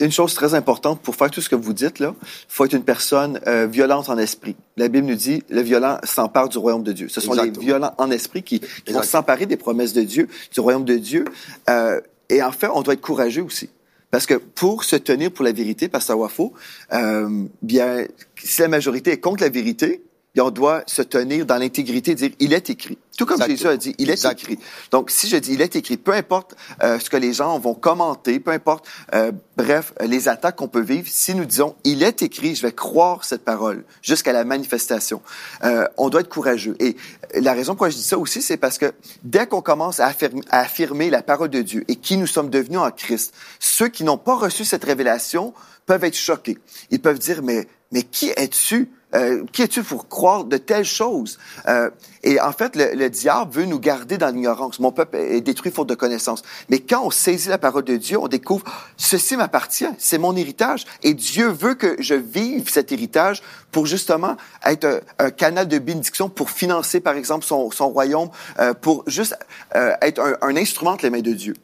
Une 0.00 0.10
chose 0.10 0.34
très 0.34 0.54
importante 0.54 1.00
pour 1.00 1.14
faire 1.14 1.30
tout 1.30 1.40
ce 1.40 1.48
que 1.48 1.54
vous 1.54 1.72
dites 1.72 2.00
là, 2.00 2.14
faut 2.48 2.64
être 2.64 2.72
une 2.72 2.82
personne 2.82 3.38
euh, 3.46 3.66
violente 3.66 4.08
en 4.08 4.18
esprit. 4.18 4.56
La 4.76 4.88
Bible 4.88 5.06
nous 5.06 5.14
dit 5.14 5.44
le 5.48 5.60
violent 5.60 5.98
s'empare 6.02 6.48
du 6.48 6.58
royaume 6.58 6.82
de 6.82 6.92
Dieu. 6.92 7.08
Ce 7.08 7.20
sont 7.20 7.32
Exactement. 7.32 7.60
les 7.60 7.66
violents 7.66 7.94
en 7.98 8.10
esprit 8.10 8.42
qui, 8.42 8.58
qui 8.58 8.92
vont 8.92 9.02
s'emparer 9.02 9.46
des 9.46 9.56
promesses 9.56 9.92
de 9.92 10.02
Dieu, 10.02 10.28
du 10.52 10.60
royaume 10.60 10.84
de 10.84 10.96
Dieu. 10.96 11.24
Euh, 11.70 12.00
et 12.28 12.42
en 12.42 12.50
fait, 12.50 12.68
on 12.74 12.82
doit 12.82 12.94
être 12.94 13.00
courageux 13.00 13.42
aussi. 13.42 13.70
Parce 14.10 14.26
que 14.26 14.34
pour 14.34 14.84
se 14.84 14.96
tenir 14.96 15.30
pour 15.32 15.44
la 15.44 15.52
vérité, 15.52 15.88
Pasteur 15.88 16.18
Wafo, 16.18 16.52
euh, 16.92 17.46
bien, 17.62 18.04
si 18.36 18.60
la 18.60 18.68
majorité 18.68 19.12
est 19.12 19.20
contre 19.20 19.42
la 19.42 19.48
vérité, 19.48 20.02
bien, 20.34 20.44
on 20.44 20.50
doit 20.50 20.82
se 20.86 21.02
tenir 21.02 21.44
dans 21.44 21.56
l'intégrité, 21.56 22.14
dire 22.14 22.30
il 22.38 22.52
est 22.52 22.70
écrit. 22.70 22.98
Tout 23.18 23.26
comme 23.26 23.34
Exactement. 23.34 23.56
Jésus 23.56 23.68
a 23.68 23.76
dit, 23.76 23.94
il 23.98 24.08
est 24.08 24.14
Exactement. 24.14 24.52
écrit. 24.54 24.66
Donc, 24.90 25.10
si 25.10 25.28
je 25.28 25.36
dis 25.36 25.52
il 25.52 25.60
est 25.60 25.76
écrit, 25.76 25.98
peu 25.98 26.12
importe 26.12 26.54
euh, 26.82 26.98
ce 26.98 27.10
que 27.10 27.18
les 27.18 27.34
gens 27.34 27.58
vont 27.58 27.74
commenter, 27.74 28.40
peu 28.40 28.50
importe, 28.52 28.86
euh, 29.14 29.32
bref, 29.56 29.92
les 30.00 30.28
attaques 30.28 30.56
qu'on 30.56 30.68
peut 30.68 30.80
vivre, 30.80 31.06
si 31.10 31.34
nous 31.34 31.44
disons 31.44 31.76
il 31.84 32.02
est 32.02 32.22
écrit, 32.22 32.54
je 32.54 32.62
vais 32.62 32.72
croire 32.72 33.24
cette 33.24 33.44
parole 33.44 33.84
jusqu'à 34.00 34.32
la 34.32 34.44
manifestation. 34.44 35.20
Euh, 35.64 35.86
on 35.98 36.08
doit 36.08 36.22
être 36.22 36.30
courageux. 36.30 36.76
Et 36.80 36.96
la 37.34 37.52
raison 37.52 37.72
pourquoi 37.72 37.90
je 37.90 37.96
dis 37.96 38.02
ça 38.02 38.18
aussi, 38.18 38.40
c'est 38.40 38.56
parce 38.56 38.78
que 38.78 38.92
dès 39.24 39.46
qu'on 39.46 39.62
commence 39.62 40.00
à 40.00 40.06
affirmer, 40.06 40.40
à 40.50 40.60
affirmer 40.60 41.10
la 41.10 41.22
parole 41.22 41.50
de 41.50 41.60
Dieu 41.60 41.84
et 41.88 41.96
qui 41.96 42.16
nous 42.16 42.26
sommes 42.26 42.48
devenus 42.48 42.78
en 42.78 42.90
Christ, 42.90 43.34
ceux 43.60 43.88
qui 43.88 44.04
n'ont 44.04 44.18
pas 44.18 44.34
reçu 44.34 44.64
cette 44.64 44.84
révélation 44.84 45.52
peuvent 45.84 46.04
être 46.04 46.16
choqués. 46.16 46.58
Ils 46.90 47.00
peuvent 47.00 47.18
dire 47.18 47.42
mais 47.42 47.68
mais 47.90 48.02
qui 48.02 48.30
es-tu 48.30 48.90
euh, 49.14 49.44
qui 49.52 49.62
es-tu 49.62 49.82
pour 49.82 50.08
croire 50.08 50.44
de 50.44 50.56
telles 50.56 50.84
choses? 50.84 51.38
Euh, 51.68 51.90
et 52.22 52.40
en 52.40 52.52
fait, 52.52 52.76
le, 52.76 52.94
le 52.94 53.10
diable 53.10 53.52
veut 53.52 53.64
nous 53.64 53.78
garder 53.78 54.18
dans 54.18 54.28
l'ignorance. 54.28 54.78
Mon 54.78 54.92
peuple 54.92 55.16
est 55.16 55.40
détruit 55.40 55.72
faute 55.72 55.88
de 55.88 55.94
connaissance. 55.94 56.42
Mais 56.68 56.80
quand 56.80 57.02
on 57.04 57.10
saisit 57.10 57.48
la 57.48 57.58
parole 57.58 57.84
de 57.84 57.96
Dieu, 57.96 58.18
on 58.18 58.28
découvre, 58.28 58.64
ceci 58.96 59.36
m'appartient, 59.36 59.88
c'est 59.98 60.18
mon 60.18 60.36
héritage. 60.36 60.86
Et 61.02 61.14
Dieu 61.14 61.48
veut 61.48 61.74
que 61.74 61.96
je 61.98 62.14
vive 62.14 62.70
cet 62.70 62.92
héritage 62.92 63.42
pour 63.70 63.86
justement 63.86 64.36
être 64.64 64.84
un, 64.84 65.26
un 65.26 65.30
canal 65.30 65.68
de 65.68 65.78
bénédiction 65.78 66.28
pour 66.28 66.50
financer, 66.50 67.00
par 67.00 67.16
exemple, 67.16 67.44
son, 67.44 67.70
son 67.70 67.88
royaume, 67.88 68.30
euh, 68.58 68.74
pour 68.74 69.04
juste 69.06 69.36
euh, 69.74 69.92
être 70.00 70.20
un, 70.20 70.36
un 70.40 70.56
instrument 70.56 70.92
entre 70.92 71.04
les 71.04 71.10
mains 71.10 71.20
de 71.20 71.32
Dieu. 71.32 71.54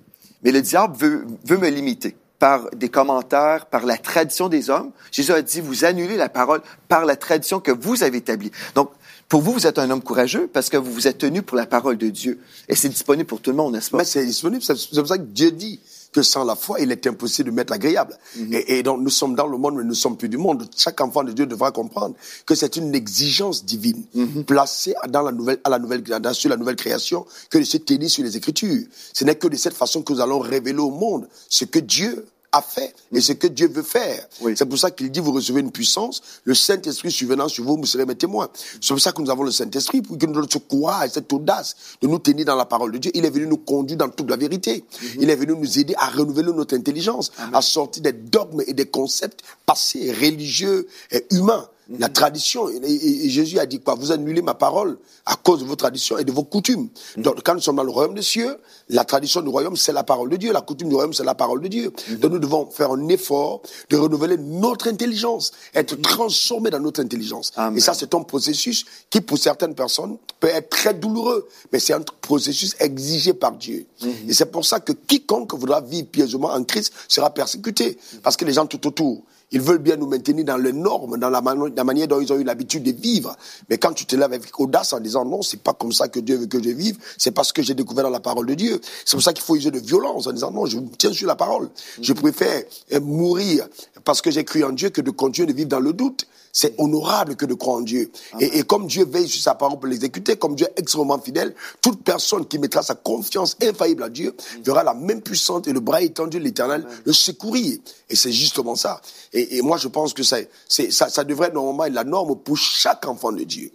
Mais 0.43 0.52
le 0.52 0.62
diable 0.62 0.97
veut, 0.97 1.26
veut 1.45 1.59
me 1.59 1.69
limiter 1.69 2.17
par 2.38 2.71
des 2.71 2.88
commentaires, 2.88 3.66
par 3.66 3.85
la 3.85 3.97
tradition 3.97 4.49
des 4.49 4.71
hommes. 4.71 4.92
Jésus 5.11 5.33
a 5.33 5.42
dit, 5.42 5.61
vous 5.61 5.85
annulez 5.85 6.16
la 6.16 6.28
parole 6.28 6.61
par 6.88 7.04
la 7.04 7.16
tradition 7.16 7.61
que 7.61 7.73
vous 7.73 8.02
avez 8.02 8.18
établie. 8.18 8.52
Donc, 8.75 8.90
pour 9.28 9.42
vous, 9.42 9.52
vous 9.52 9.66
êtes 9.66 9.78
un 9.78 9.90
homme 9.90 10.02
courageux 10.02 10.49
parce 10.50 10.71
que 10.71 10.76
vous 10.76 10.92
vous 10.92 11.07
êtes 11.07 11.18
tenu 11.18 11.42
pour 11.42 11.57
la 11.57 11.66
parole 11.66 11.99
de 11.99 12.09
Dieu. 12.09 12.40
Et 12.68 12.75
c'est 12.75 12.88
disponible 12.88 13.26
pour 13.26 13.40
tout 13.40 13.50
le 13.50 13.57
monde, 13.57 13.75
n'est-ce 13.75 13.90
pas? 13.90 13.99
Mais 13.99 14.04
c'est 14.04 14.25
disponible. 14.25 14.62
C'est 14.62 14.75
pour 14.75 15.09
ça 15.09 15.18
que 15.18 15.23
Dieu 15.23 15.50
dit 15.50 15.80
que 16.12 16.23
sans 16.23 16.45
la 16.45 16.57
foi, 16.57 16.81
il 16.81 16.91
est 16.91 17.07
impossible 17.07 17.50
de 17.50 17.55
mettre 17.55 17.73
agréable. 17.73 18.17
et, 18.53 18.79
et 18.79 18.83
donc, 18.83 19.00
nous 19.00 19.11
sommes 19.11 19.35
dans 19.35 19.47
le 19.47 19.59
monde, 19.59 19.77
mais 19.77 19.83
nous 19.83 19.91
ne 19.91 19.95
sommes 19.95 20.17
plus 20.17 20.29
du 20.29 20.38
monde. 20.38 20.67
Chaque 20.77 21.00
enfant 21.00 21.23
de 21.23 21.33
Dieu 21.33 21.47
devra 21.47 21.71
comprendre 21.71 22.15
que 22.47 22.55
c'est 22.55 22.77
une 22.77 22.95
exigence 22.95 23.65
divine 23.65 24.05
placée 24.47 24.95
dans 25.09 25.23
la 25.23 25.33
nouvelle, 25.33 25.59
à 25.65 25.71
la 25.71 25.79
nouvelle, 25.79 26.03
dans- 26.03 26.33
sur 26.35 26.50
la 26.50 26.57
nouvelle 26.57 26.77
création 26.77 27.27
que 27.50 27.59
de 27.59 27.65
se 27.65 27.77
tenir 27.77 28.09
sur 28.11 28.25
les 28.25 28.37
Écritures. 28.37 28.85
Ce 29.12 29.25
n'est 29.25 29.35
que 29.37 29.49
de 29.49 29.57
cette 29.57 29.75
façon 29.75 30.03
que 30.03 30.12
nous 30.12 30.21
allons 30.21 30.38
révéler 30.38 30.79
au 30.79 30.91
monde 30.91 31.29
ce 31.49 31.65
que 31.65 31.79
Dieu 31.79 32.27
a 32.50 32.62
fait 32.62 32.95
et 33.12 33.21
ce 33.21 33.33
que 33.33 33.47
Dieu 33.47 33.69
veut 33.69 33.83
faire. 33.83 34.26
Oui. 34.40 34.55
C'est 34.57 34.64
pour 34.67 34.78
ça 34.78 34.90
qu'il 34.90 35.11
dit, 35.11 35.21
vous 35.21 35.33
recevez 35.33 35.61
une 35.61 35.71
puissance, 35.71 36.23
le 36.45 36.55
Saint-Esprit 36.55 37.11
survenant 37.11 37.49
sur 37.49 37.64
vous, 37.64 37.76
vous 37.76 37.85
serez 37.87 38.07
mes 38.07 38.14
témoins. 38.14 38.49
C'est 38.81 38.88
pour 38.95 39.00
ça 39.00 39.12
que 39.12 39.21
nous 39.21 39.31
avons 39.31 39.43
le 39.43 39.50
Saint-Esprit, 39.50 40.00
pour 40.02 40.17
que 40.17 40.26
nous 40.26 40.33
donne 40.33 40.49
ce 40.50 40.59
courage, 40.59 41.11
cette 41.12 41.31
audace 41.33 41.76
de 42.00 42.09
nous 42.09 42.19
tenir 42.19 42.47
dans 42.47 42.57
la 42.57 42.64
parole 42.64 42.93
de 42.93 42.99
Dieu. 42.99 43.11
Il 43.14 43.25
est 43.25 43.31
venu 43.31 43.47
nous 43.47 43.59
conduire 43.59 43.99
dans 43.99 44.09
toute 44.09 44.31
la 44.31 44.37
vérité. 44.37 44.85
Il 45.21 45.28
est 45.28 45.37
venu 45.37 45.55
nous 45.57 45.78
aider 45.78 45.95
à 45.99 46.09
renouveler 46.09 46.52
notre 46.52 46.75
intelligence, 46.75 47.33
à 47.52 47.61
sortir 47.61 48.02
des 48.02 48.12
dogmes 48.12 48.62
et 48.67 48.73
des 48.73 48.87
concepts 48.87 49.40
passés, 49.67 50.11
religieux 50.12 50.88
et 51.11 51.26
humains. 51.33 51.69
La 51.99 52.11
tradition, 52.11 52.69
et, 52.69 52.76
et- 52.85 53.26
et 53.26 53.31
Jésus 53.31 53.59
a 53.59 53.64
dit 53.64 53.81
quoi? 53.81 53.95
Vous 53.95 54.12
annulez 54.12 54.43
ma 54.43 54.52
parole 54.52 54.99
à 55.25 55.37
cause 55.37 55.61
de 55.61 55.64
vos 55.64 55.75
traditions 55.75 56.19
et 56.19 56.25
de 56.25 56.31
vos 56.33 56.45
coutumes. 56.45 56.88
Donc, 57.17 57.40
quand 57.43 57.55
nous 57.55 57.62
sommes 57.62 57.76
dans 57.76 57.83
le 57.83 57.90
royaume 57.90 58.14
des 58.14 58.21
cieux, 58.21 58.59
la 58.88 59.04
tradition 59.04 59.42
du 59.42 59.49
royaume, 59.49 59.76
c'est 59.76 59.92
la 59.92 60.04
parole 60.04 60.30
de 60.30 60.37
Dieu. 60.37 60.52
La 60.52 60.61
coutume 60.61 60.88
du 60.88 60.95
royaume, 60.95 61.12
c'est 61.12 61.25
la 61.25 61.35
parole 61.35 61.61
de 61.61 61.68
Dieu. 61.68 61.92
Donc, 62.21 62.33
nous 62.33 62.38
devons 62.38 62.71
faire 62.71 62.90
un 62.90 63.09
effort 63.09 63.62
de 63.90 63.97
renouveler 63.97 64.37
notre 64.38 64.88
intelligence, 64.88 65.52
être 65.75 65.97
transformés 66.00 66.71
dans 66.71 66.80
notre 66.80 67.00
intelligence. 67.00 67.52
Amen. 67.57 67.76
Et 67.76 67.80
ça, 67.80 67.95
c'est 67.95 68.14
un 68.14 68.23
processus 68.23 68.85
qui, 69.11 69.21
pour 69.21 69.38
certaines 69.38 69.75
personnes, 69.75 70.16
peut 70.40 70.49
être 70.49 70.71
très 70.71 70.95
douloureux, 70.95 71.49
mais 71.73 71.80
c'est 71.80 71.92
un 71.92 72.02
processus 72.21 72.75
exigé 72.80 73.35
par 73.35 73.52
Dieu. 73.52 73.87
Et 74.26 74.33
c'est 74.33 74.50
pour 74.50 74.64
ça 74.64 74.80
que 74.80 74.92
quiconque 74.92 75.54
voudra 75.54 75.80
vivre 75.80 76.09
pieusement 76.09 76.49
en 76.49 76.64
Christ 76.64 76.92
sera 77.09 77.30
persécuté, 77.30 77.99
parce 78.23 78.37
que 78.37 78.45
les 78.45 78.52
gens 78.52 78.66
tout 78.66 78.87
autour, 78.87 79.23
ils 79.50 79.61
veulent 79.61 79.78
bien 79.78 79.97
nous 79.97 80.07
maintenir 80.07 80.45
dans 80.45 80.59
les 80.59 80.73
normes, 80.75 81.16
dans 81.16 81.30
la, 81.30 81.42
la 81.75 81.85
manière 81.85 82.07
dont 82.07 82.21
ils 82.21 82.30
ont 82.33 82.37
eu 82.38 82.45
l'habitude 82.45 82.83
de 82.83 82.92
vivre. 82.92 83.35
Mais 83.71 83.78
quand 83.78 83.92
tu 83.92 84.04
te 84.04 84.14
lèves 84.14 84.33
avec 84.33 84.61
audace 84.61 84.92
en 84.92 85.00
disant 85.00 85.25
non, 85.25 85.40
c'est 85.40 85.62
pas 85.62 85.73
comme 85.73 85.92
ça 85.92 86.09
que 86.09 86.21
Dieu 86.21 86.37
veut 86.37 86.47
que 86.47 86.62
je 86.62 86.68
vive, 86.71 86.99
c'est 87.16 87.30
parce 87.30 87.52
que 87.52 87.62
j'ai 87.62 87.75
découvert 87.75 88.04
dans 88.04 88.11
la 88.11 88.21
parole 88.21 88.47
de 88.47 88.54
Dieu. 88.54 88.78
C'est 89.05 89.17
pour 89.17 89.23
ça 89.23 89.33
qu'il 89.33 89.45
faut 89.45 89.57
user 89.57 89.71
de 89.71 89.79
violence 89.79 90.27
en 90.27 90.33
disant 90.33 90.51
non, 90.51 90.67
je 90.67 90.79
tiens 90.99 91.13
sur 91.13 91.27
la 91.27 91.37
parole. 91.37 91.71
Je 92.01 92.13
préfère 92.13 92.63
euh, 92.93 93.01
mourir 93.01 93.67
parce 94.05 94.23
que 94.23 94.31
j'ai 94.31 94.45
cru 94.45 94.65
en 94.65 94.73
Dieu 94.73 94.91
que 94.91 95.01
de 95.01 95.11
continuer 95.11 95.47
de 95.47 95.57
vivre 95.57 95.69
dans 95.69 95.81
le 95.81 95.93
doute. 95.93 96.27
C'est 96.51 96.75
honorable 96.79 97.37
que 97.37 97.45
de 97.45 97.55
croire 97.55 97.77
en 97.77 97.81
Dieu. 97.83 98.11
Et, 98.41 98.59
et 98.59 98.63
comme 98.63 98.87
Dieu 98.87 99.05
veille 99.05 99.29
sur 99.29 99.43
sa 99.43 99.55
parole 99.55 99.79
pour 99.79 99.87
l'exécuter, 99.87 100.37
comme 100.37 100.57
Dieu 100.57 100.67
est 100.67 100.81
extrêmement 100.81 101.21
fidèle, 101.21 101.55
toute 101.83 102.03
personne 102.03 102.47
qui 102.47 102.59
mettra 102.59 102.83
sa 102.83 102.95
confiance 102.95 103.57
infaillible 103.63 104.03
à 104.03 104.09
Dieu 104.09 104.35
verra 104.65 104.83
la 104.83 104.95
même 104.95 105.21
puissance 105.21 105.67
et 105.69 105.73
le 105.73 105.81
bras 105.81 106.01
étendu 106.01 106.39
de 106.39 106.45
l'éternel 106.45 106.87
le 107.05 107.13
secourir. 107.13 107.79
Et 108.09 108.17
c'est 108.17 108.33
justement 108.33 108.75
ça. 108.77 109.01
Et, 109.33 109.59
et 109.59 109.63
moi, 109.63 109.77
je 109.77 109.89
pense 109.89 110.15
que 110.15 110.23
ça, 110.23 110.39
ça 110.69 111.25
devrait 111.25 111.53
normalement 111.53 111.85
être 111.85 111.95
la 111.95 112.05
norme 112.05 112.37
pour 112.37 112.57
chaque 112.57 113.07
enfant 113.07 113.31
de 113.31 113.45
Dieu. 113.45 113.71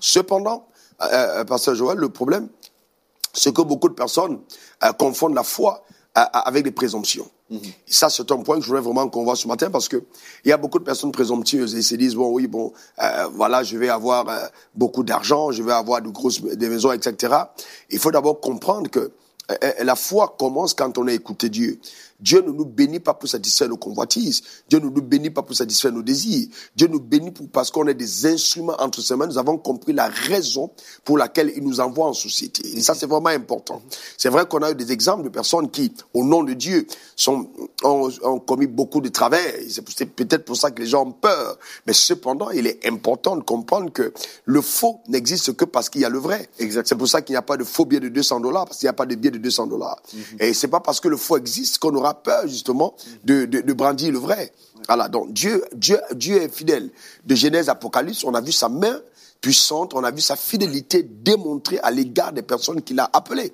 Cependant, 0.00 0.66
euh, 1.02 1.06
euh, 1.40 1.44
Pasteur 1.44 1.74
Joël, 1.74 1.98
le 1.98 2.08
problème, 2.08 2.48
c'est 3.34 3.54
que 3.54 3.62
beaucoup 3.62 3.88
de 3.88 3.94
personnes 3.94 4.40
euh, 4.82 4.92
confondent 4.92 5.34
la 5.34 5.44
foi 5.44 5.84
euh, 6.16 6.22
avec 6.32 6.64
des 6.64 6.70
présomptions. 6.70 7.28
Et 7.50 7.92
ça, 7.92 8.08
c'est 8.08 8.30
un 8.32 8.38
point 8.38 8.56
que 8.56 8.62
je 8.62 8.66
voudrais 8.66 8.82
vraiment 8.82 9.08
qu'on 9.08 9.24
voit 9.24 9.36
ce 9.36 9.46
matin 9.46 9.70
parce 9.70 9.88
que 9.88 10.02
il 10.44 10.48
y 10.48 10.52
a 10.52 10.56
beaucoup 10.56 10.78
de 10.78 10.84
personnes 10.84 11.12
présomptueuses 11.12 11.74
et 11.74 11.82
se 11.82 11.94
disent 11.94 12.14
bon 12.14 12.30
oui 12.32 12.46
bon 12.46 12.72
euh, 13.02 13.26
voilà 13.34 13.62
je 13.62 13.76
vais 13.76 13.90
avoir 13.90 14.28
euh, 14.28 14.46
beaucoup 14.74 15.04
d'argent, 15.04 15.52
je 15.52 15.62
vais 15.62 15.72
avoir 15.72 16.00
de 16.00 16.08
grosses 16.08 16.40
des 16.40 16.68
maisons 16.68 16.92
etc. 16.92 17.34
Il 17.90 17.98
faut 17.98 18.10
d'abord 18.10 18.40
comprendre 18.40 18.90
que 18.90 19.12
euh, 19.50 19.72
la 19.82 19.94
foi 19.94 20.34
commence 20.38 20.72
quand 20.72 20.96
on 20.96 21.06
a 21.06 21.12
écouté 21.12 21.50
Dieu. 21.50 21.78
Dieu 22.20 22.40
ne 22.42 22.50
nous 22.52 22.64
bénit 22.64 23.00
pas 23.00 23.14
pour 23.14 23.28
satisfaire 23.28 23.68
nos 23.68 23.76
convoitises. 23.76 24.42
Dieu 24.68 24.78
ne 24.78 24.88
nous 24.88 25.02
bénit 25.02 25.30
pas 25.30 25.42
pour 25.42 25.56
satisfaire 25.56 25.92
nos 25.92 26.02
désirs. 26.02 26.48
Dieu 26.76 26.86
nous 26.88 27.00
bénit 27.00 27.30
pour, 27.30 27.48
parce 27.48 27.70
qu'on 27.70 27.86
est 27.86 27.94
des 27.94 28.26
instruments 28.26 28.76
entre 28.78 29.00
ses 29.00 29.16
mains. 29.16 29.26
Nous 29.26 29.38
avons 29.38 29.58
compris 29.58 29.92
la 29.92 30.08
raison 30.08 30.70
pour 31.04 31.18
laquelle 31.18 31.52
il 31.56 31.62
nous 31.64 31.80
envoie 31.80 32.06
en 32.06 32.12
société. 32.12 32.62
Et 32.76 32.82
ça, 32.82 32.94
c'est 32.94 33.06
vraiment 33.06 33.28
important. 33.28 33.82
C'est 34.16 34.28
vrai 34.30 34.46
qu'on 34.46 34.62
a 34.62 34.70
eu 34.70 34.74
des 34.74 34.92
exemples 34.92 35.24
de 35.24 35.28
personnes 35.28 35.70
qui, 35.70 35.92
au 36.14 36.24
nom 36.24 36.42
de 36.44 36.54
Dieu, 36.54 36.86
sont, 37.16 37.48
ont, 37.82 38.10
ont 38.22 38.38
commis 38.38 38.66
beaucoup 38.66 39.00
de 39.00 39.08
travers. 39.08 39.52
C'est 39.68 40.06
peut-être 40.06 40.44
pour 40.44 40.56
ça 40.56 40.70
que 40.70 40.80
les 40.80 40.88
gens 40.88 41.06
ont 41.06 41.12
peur. 41.12 41.58
Mais 41.86 41.92
cependant, 41.92 42.50
il 42.50 42.66
est 42.66 42.86
important 42.86 43.36
de 43.36 43.42
comprendre 43.42 43.92
que 43.92 44.12
le 44.44 44.60
faux 44.60 45.00
n'existe 45.08 45.56
que 45.56 45.64
parce 45.64 45.88
qu'il 45.88 46.00
y 46.02 46.04
a 46.04 46.08
le 46.08 46.18
vrai. 46.18 46.48
C'est 46.58 46.96
pour 46.96 47.08
ça 47.08 47.22
qu'il 47.22 47.32
n'y 47.34 47.38
a 47.38 47.42
pas 47.42 47.56
de 47.56 47.64
faux 47.64 47.84
billet 47.84 48.00
de 48.00 48.08
200 48.08 48.40
dollars, 48.40 48.66
parce 48.66 48.78
qu'il 48.78 48.86
n'y 48.86 48.90
a 48.90 48.94
pas 48.94 49.06
de 49.06 49.14
billet 49.14 49.30
de 49.30 49.38
200 49.38 49.66
dollars. 49.66 50.00
Mm 50.12 50.18
-hmm. 50.18 50.42
Et 50.44 50.54
c'est 50.54 50.68
pas 50.68 50.80
parce 50.80 51.00
que 51.00 51.08
le 51.08 51.16
faux 51.16 51.36
existe 51.36 51.78
qu'on 51.78 51.94
aura 52.04 52.22
peur, 52.22 52.46
justement, 52.46 52.94
de, 53.24 53.44
de, 53.46 53.72
brandir 53.72 54.12
le 54.12 54.18
vrai. 54.18 54.52
Voilà. 54.86 55.08
Donc, 55.08 55.32
Dieu, 55.32 55.64
Dieu, 55.74 55.98
Dieu 56.14 56.42
est 56.42 56.54
fidèle. 56.54 56.90
De 57.24 57.34
Genèse 57.34 57.68
à 57.68 57.72
Apocalypse, 57.72 58.24
on 58.24 58.34
a 58.34 58.40
vu 58.40 58.52
sa 58.52 58.68
main 58.68 59.00
puissante, 59.40 59.92
on 59.94 60.04
a 60.04 60.10
vu 60.10 60.22
sa 60.22 60.36
fidélité 60.36 61.02
démontrée 61.02 61.78
à 61.82 61.90
l'égard 61.90 62.32
des 62.32 62.42
personnes 62.42 62.80
qu'il 62.80 62.98
a 62.98 63.10
appelées. 63.12 63.52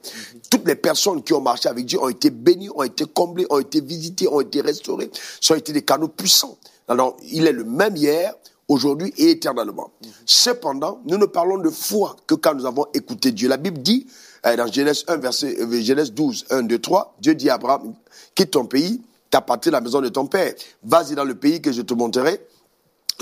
Toutes 0.49 0.66
les 0.66 0.76
personnes 0.76 1.23
qui 1.23 1.33
ont 1.33 1.40
marché 1.40 1.69
avec 1.69 1.85
Dieu 1.85 2.00
ont 2.00 2.09
été 2.09 2.30
bénies, 2.30 2.71
ont 2.75 2.85
été 2.85 3.07
comblées, 3.07 3.47
ont 3.50 3.59
été 3.59 3.80
visitées, 3.80 4.28
ont 4.28 4.40
été 4.40 4.61
restaurées, 4.61 5.11
sont 5.40 5.57
été 5.57 5.73
des 5.73 5.83
canaux 5.83 6.09
puissants. 6.09 6.57
Alors, 6.87 7.16
il 7.30 7.47
est 7.47 7.52
le 7.52 7.64
même 7.64 7.97
hier, 7.97 8.35
aujourd'hui 8.71 9.12
et 9.16 9.30
éternellement. 9.30 9.90
Cependant, 10.25 11.00
nous 11.04 11.19
ne 11.19 11.26
parlons 11.26 11.59
de 11.59 11.69
foi 11.71 12.16
que 12.26 12.35
quand 12.37 12.54
nous 12.54 12.66
avons 12.66 12.87
écouté 12.95 13.33
Dieu. 13.33 13.49
La 13.49 13.57
Bible 13.57 13.83
dit, 13.83 14.07
dans 14.44 14.73
Genèse 14.73 15.04
1, 15.06 15.16
verset, 15.18 15.56
euh, 15.61 15.82
Genèse 15.82 16.12
12, 16.12 16.47
1, 16.50 16.62
2, 16.62 16.78
3, 16.78 17.16
Dieu 17.20 17.35
dit 17.35 17.50
à 17.50 17.54
Abraham, 17.54 17.94
quitte 18.35 18.52
ton 18.52 18.66
pays, 18.66 19.00
ta 19.30 19.40
patrie, 19.40 19.70
la 19.70 19.80
maison 19.80 20.00
de 20.00 20.09
ton 20.09 20.26
père. 20.26 20.54
Vas-y 20.82 21.14
dans 21.14 21.25
le 21.25 21.35
pays 21.35 21.61
que 21.61 21.73
je 21.73 21.82
te 21.82 21.94
montrerai. 21.94 22.40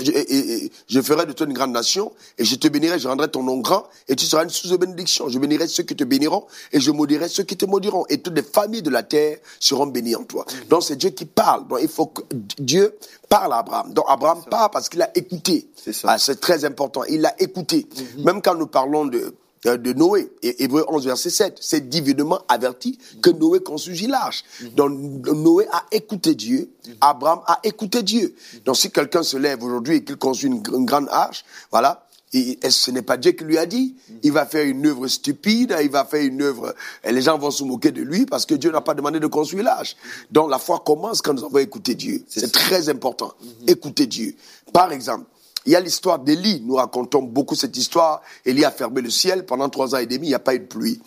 Je, 0.01 0.11
et, 0.11 0.63
et, 0.63 0.71
je, 0.87 1.01
ferai 1.01 1.25
de 1.25 1.33
toi 1.33 1.45
une 1.45 1.53
grande 1.53 1.73
nation 1.73 2.13
et 2.37 2.45
je 2.45 2.55
te 2.55 2.69
bénirai, 2.69 2.99
je 2.99 3.07
rendrai 3.09 3.27
ton 3.27 3.43
nom 3.43 3.57
grand 3.57 3.83
et 4.07 4.15
tu 4.15 4.25
seras 4.25 4.43
une 4.43 4.49
source 4.49 4.71
de 4.71 4.77
bénédiction. 4.77 5.27
Je 5.27 5.37
bénirai 5.39 5.67
ceux 5.67 5.83
qui 5.83 5.95
te 5.95 6.05
béniront 6.05 6.45
et 6.71 6.79
je 6.79 6.91
maudirai 6.91 7.27
ceux 7.27 7.43
qui 7.43 7.57
te 7.57 7.65
maudiront 7.65 8.05
et 8.07 8.19
toutes 8.19 8.35
les 8.35 8.43
familles 8.43 8.81
de 8.81 8.89
la 8.89 9.03
terre 9.03 9.39
seront 9.59 9.87
bénies 9.87 10.15
en 10.15 10.23
toi. 10.23 10.45
Donc 10.69 10.83
c'est 10.83 10.95
Dieu 10.95 11.09
qui 11.09 11.25
parle. 11.25 11.67
Donc 11.67 11.79
il 11.81 11.89
faut 11.89 12.07
que 12.07 12.21
Dieu 12.57 12.97
parle 13.27 13.51
à 13.51 13.57
Abraham. 13.57 13.93
Donc 13.93 14.05
Abraham 14.07 14.41
parle 14.49 14.69
parce 14.71 14.87
qu'il 14.87 15.01
a 15.01 15.11
écouté. 15.17 15.67
C'est 15.75 15.93
ah, 16.05 16.17
très 16.39 16.63
important. 16.63 17.03
Il 17.09 17.25
a 17.25 17.35
écouté. 17.41 17.85
Mmh. 18.17 18.23
Même 18.23 18.41
quand 18.41 18.55
nous 18.55 18.67
parlons 18.67 19.05
de 19.05 19.35
de 19.63 19.93
Noé, 19.93 20.31
Hébreu 20.41 20.85
11, 20.87 21.05
verset 21.05 21.29
7, 21.29 21.57
c'est 21.59 21.89
divinement 21.89 22.39
averti 22.47 22.97
que 23.21 23.29
Noé 23.29 23.59
construisit 23.59 24.07
l'arche. 24.07 24.43
Donc 24.75 24.91
Noé 25.27 25.67
a 25.71 25.85
écouté 25.91 26.35
Dieu, 26.35 26.69
Abraham 27.01 27.41
a 27.45 27.59
écouté 27.63 28.03
Dieu. 28.03 28.35
Donc 28.65 28.77
si 28.77 28.91
quelqu'un 28.91 29.23
se 29.23 29.37
lève 29.37 29.63
aujourd'hui 29.63 29.97
et 29.97 30.03
qu'il 30.03 30.17
construit 30.17 30.49
une, 30.49 30.63
une, 30.73 30.85
grande 30.85 31.07
arche, 31.11 31.43
voilà, 31.71 32.05
et, 32.33 32.57
ce 32.69 32.91
n'est 32.91 33.01
pas 33.01 33.17
Dieu 33.17 33.31
qui 33.31 33.43
lui 33.43 33.57
a 33.57 33.65
dit? 33.65 33.95
Il 34.23 34.31
va 34.31 34.45
faire 34.45 34.65
une 34.65 34.85
œuvre 34.85 35.07
stupide, 35.07 35.75
il 35.81 35.89
va 35.89 36.05
faire 36.05 36.23
une 36.23 36.41
œuvre, 36.41 36.75
et 37.03 37.11
les 37.11 37.21
gens 37.21 37.37
vont 37.37 37.51
se 37.51 37.63
moquer 37.63 37.91
de 37.91 38.01
lui 38.01 38.25
parce 38.25 38.45
que 38.45 38.53
Dieu 38.53 38.71
n'a 38.71 38.81
pas 38.81 38.93
demandé 38.93 39.19
de 39.19 39.27
construire 39.27 39.63
l'arche. 39.63 39.95
Donc 40.31 40.49
la 40.49 40.59
foi 40.59 40.83
commence 40.85 41.21
quand 41.21 41.33
nous 41.33 41.45
avons 41.45 41.57
écouté 41.57 41.95
Dieu. 41.95 42.23
C'est 42.27 42.51
très 42.51 42.89
important. 42.89 43.33
Écouter 43.67 44.05
Dieu. 44.05 44.35
Par 44.71 44.91
exemple, 44.91 45.25
il 45.65 45.71
y 45.71 45.75
a 45.75 45.79
l'histoire 45.79 46.19
d'Élie. 46.19 46.61
Nous 46.65 46.75
racontons 46.75 47.21
beaucoup 47.21 47.55
cette 47.55 47.75
histoire. 47.77 48.21
Élie 48.45 48.65
a 48.65 48.71
fermé 48.71 49.01
le 49.01 49.09
ciel 49.09 49.45
pendant 49.45 49.69
trois 49.69 49.95
ans 49.95 49.99
et 49.99 50.05
demi. 50.05 50.27
Il 50.27 50.29
n'y 50.29 50.35
a 50.35 50.39
pas 50.39 50.55
eu 50.55 50.59
de 50.59 50.65
pluie. 50.65 51.01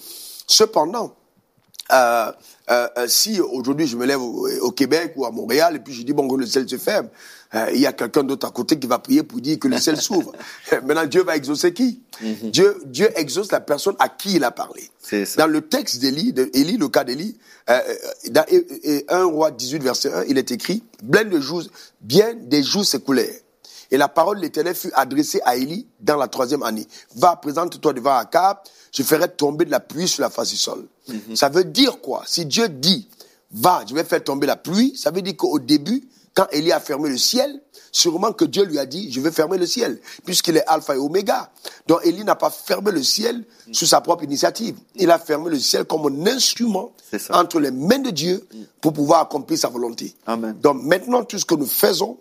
Cependant, 0.47 1.15
euh, 1.93 2.33
euh, 2.71 2.87
si 3.07 3.41
aujourd'hui 3.41 3.87
je 3.87 3.97
me 3.97 4.07
lève 4.07 4.21
au, 4.21 4.49
au, 4.61 4.71
Québec 4.71 5.13
ou 5.17 5.27
à 5.27 5.31
Montréal 5.31 5.77
et 5.77 5.79
puis 5.81 5.93
je 5.93 6.03
dis 6.05 6.13
bon 6.13 6.29
que 6.29 6.37
le 6.37 6.47
ciel 6.47 6.67
se 6.69 6.77
ferme, 6.77 7.09
euh, 7.55 7.67
il 7.75 7.81
y 7.81 7.87
a 7.87 7.93
quelqu'un 7.93 8.23
d'autre 8.23 8.47
à 8.47 8.51
côté 8.51 8.79
qui 8.79 8.87
va 8.87 8.99
prier 8.99 9.25
pour 9.25 9.41
dire 9.41 9.59
que 9.59 9.69
le 9.69 9.79
ciel 9.79 10.01
s'ouvre. 10.01 10.33
Maintenant 10.85 11.05
Dieu 11.05 11.23
va 11.23 11.37
exaucer 11.37 11.73
qui? 11.75 12.01
Mm 12.21 12.27
-hmm. 12.27 12.51
Dieu 12.51 12.83
Dieu 12.87 13.09
exauce 13.17 13.51
la 13.53 13.61
personne 13.61 13.97
à 13.99 14.09
qui 14.09 14.37
il 14.37 14.45
a 14.45 14.53
parlé. 14.53 14.89
Dans 15.37 15.49
le 15.49 15.61
texte 15.61 15.99
d'Élie, 16.01 16.33
le 16.33 16.89
cas 16.89 17.05
d'Élie, 17.05 17.37
dans 18.31 18.45
1 19.09 19.25
roi 19.25 19.51
18 19.51 19.83
verset 19.83 20.13
1, 20.13 20.25
il 20.29 20.39
est 20.39 20.51
écrit 20.51 20.83
bien 21.03 21.25
de 21.25 21.41
jours, 21.41 21.65
bien 22.01 22.33
des 22.35 22.63
jours 22.63 22.87
s'écoulèrent. 22.87 23.42
Et 23.93 23.99
la 23.99 24.09
parole 24.09 24.39
de 24.39 24.43
l'Éternel 24.43 24.75
fut 24.75 24.91
adressée 24.95 25.41
à 25.45 25.55
Élie 25.55 25.87
dans 26.01 26.17
la 26.17 26.27
troisième 26.27 26.63
année. 26.63 26.87
Va, 27.15 27.37
présente-toi 27.37 27.93
devant 27.93 28.17
Akab, 28.17 28.57
je 28.91 29.03
ferai 29.03 29.29
tomber 29.29 29.67
de 29.67 29.71
la 29.71 29.81
pluie 29.81 30.09
sur 30.09 30.23
la 30.23 30.31
face 30.31 30.49
du 30.49 30.57
sol. 30.57 30.89
Mm 31.09 31.15
-hmm. 31.15 31.37
Ça 31.37 31.51
veut 31.51 31.65
dire 31.65 32.01
quoi? 32.01 32.23
Si 32.27 32.47
Dieu 32.47 32.69
dit, 32.71 33.07
va, 33.51 33.85
je 33.87 33.95
vais 33.95 34.05
faire 34.05 34.25
tomber 34.25 34.47
la 34.47 34.57
pluie, 34.57 34.97
ça 34.97 35.11
veut 35.11 35.21
dire 35.21 35.37
qu'au 35.37 35.59
début, 35.59 36.09
quand 36.35 36.47
Élie 36.53 36.73
a 36.73 36.81
fermé 36.81 37.11
le 37.11 37.19
ciel, 37.19 37.61
sûrement 37.93 38.33
que 38.33 38.47
Dieu 38.47 38.65
lui 38.65 38.79
a 38.79 38.87
dit, 38.87 39.13
je 39.13 39.21
vais 39.21 39.31
fermer 39.31 39.59
le 39.59 39.67
ciel, 39.67 40.01
puisqu'il 40.25 40.57
est 40.57 40.67
alpha 40.67 40.95
et 40.95 40.99
oméga. 40.99 41.51
Donc 41.87 42.01
Élie 42.07 42.25
n'a 42.25 42.35
pas 42.37 42.49
fermé 42.49 42.91
le 42.93 43.03
ciel 43.03 43.37
-hmm. 43.45 43.75
sous 43.75 43.85
sa 43.87 44.01
propre 44.01 44.25
initiative. 44.25 44.77
Il 44.97 45.11
a 45.11 45.19
fermé 45.19 45.51
le 45.51 45.59
ciel 45.59 45.85
comme 45.85 46.07
un 46.07 46.27
instrument 46.37 46.93
entre 47.29 47.61
les 47.61 47.71
mains 47.71 47.99
de 48.09 48.11
Dieu 48.11 48.37
pour 48.81 48.93
pouvoir 48.95 49.21
accomplir 49.21 49.59
sa 49.59 49.69
volonté. 49.69 50.15
Amen. 50.25 50.57
Donc 50.63 50.83
maintenant, 50.83 51.23
tout 51.25 51.39
ce 51.39 51.45
que 51.45 51.57
nous 51.63 51.67
faisons, 51.85 52.17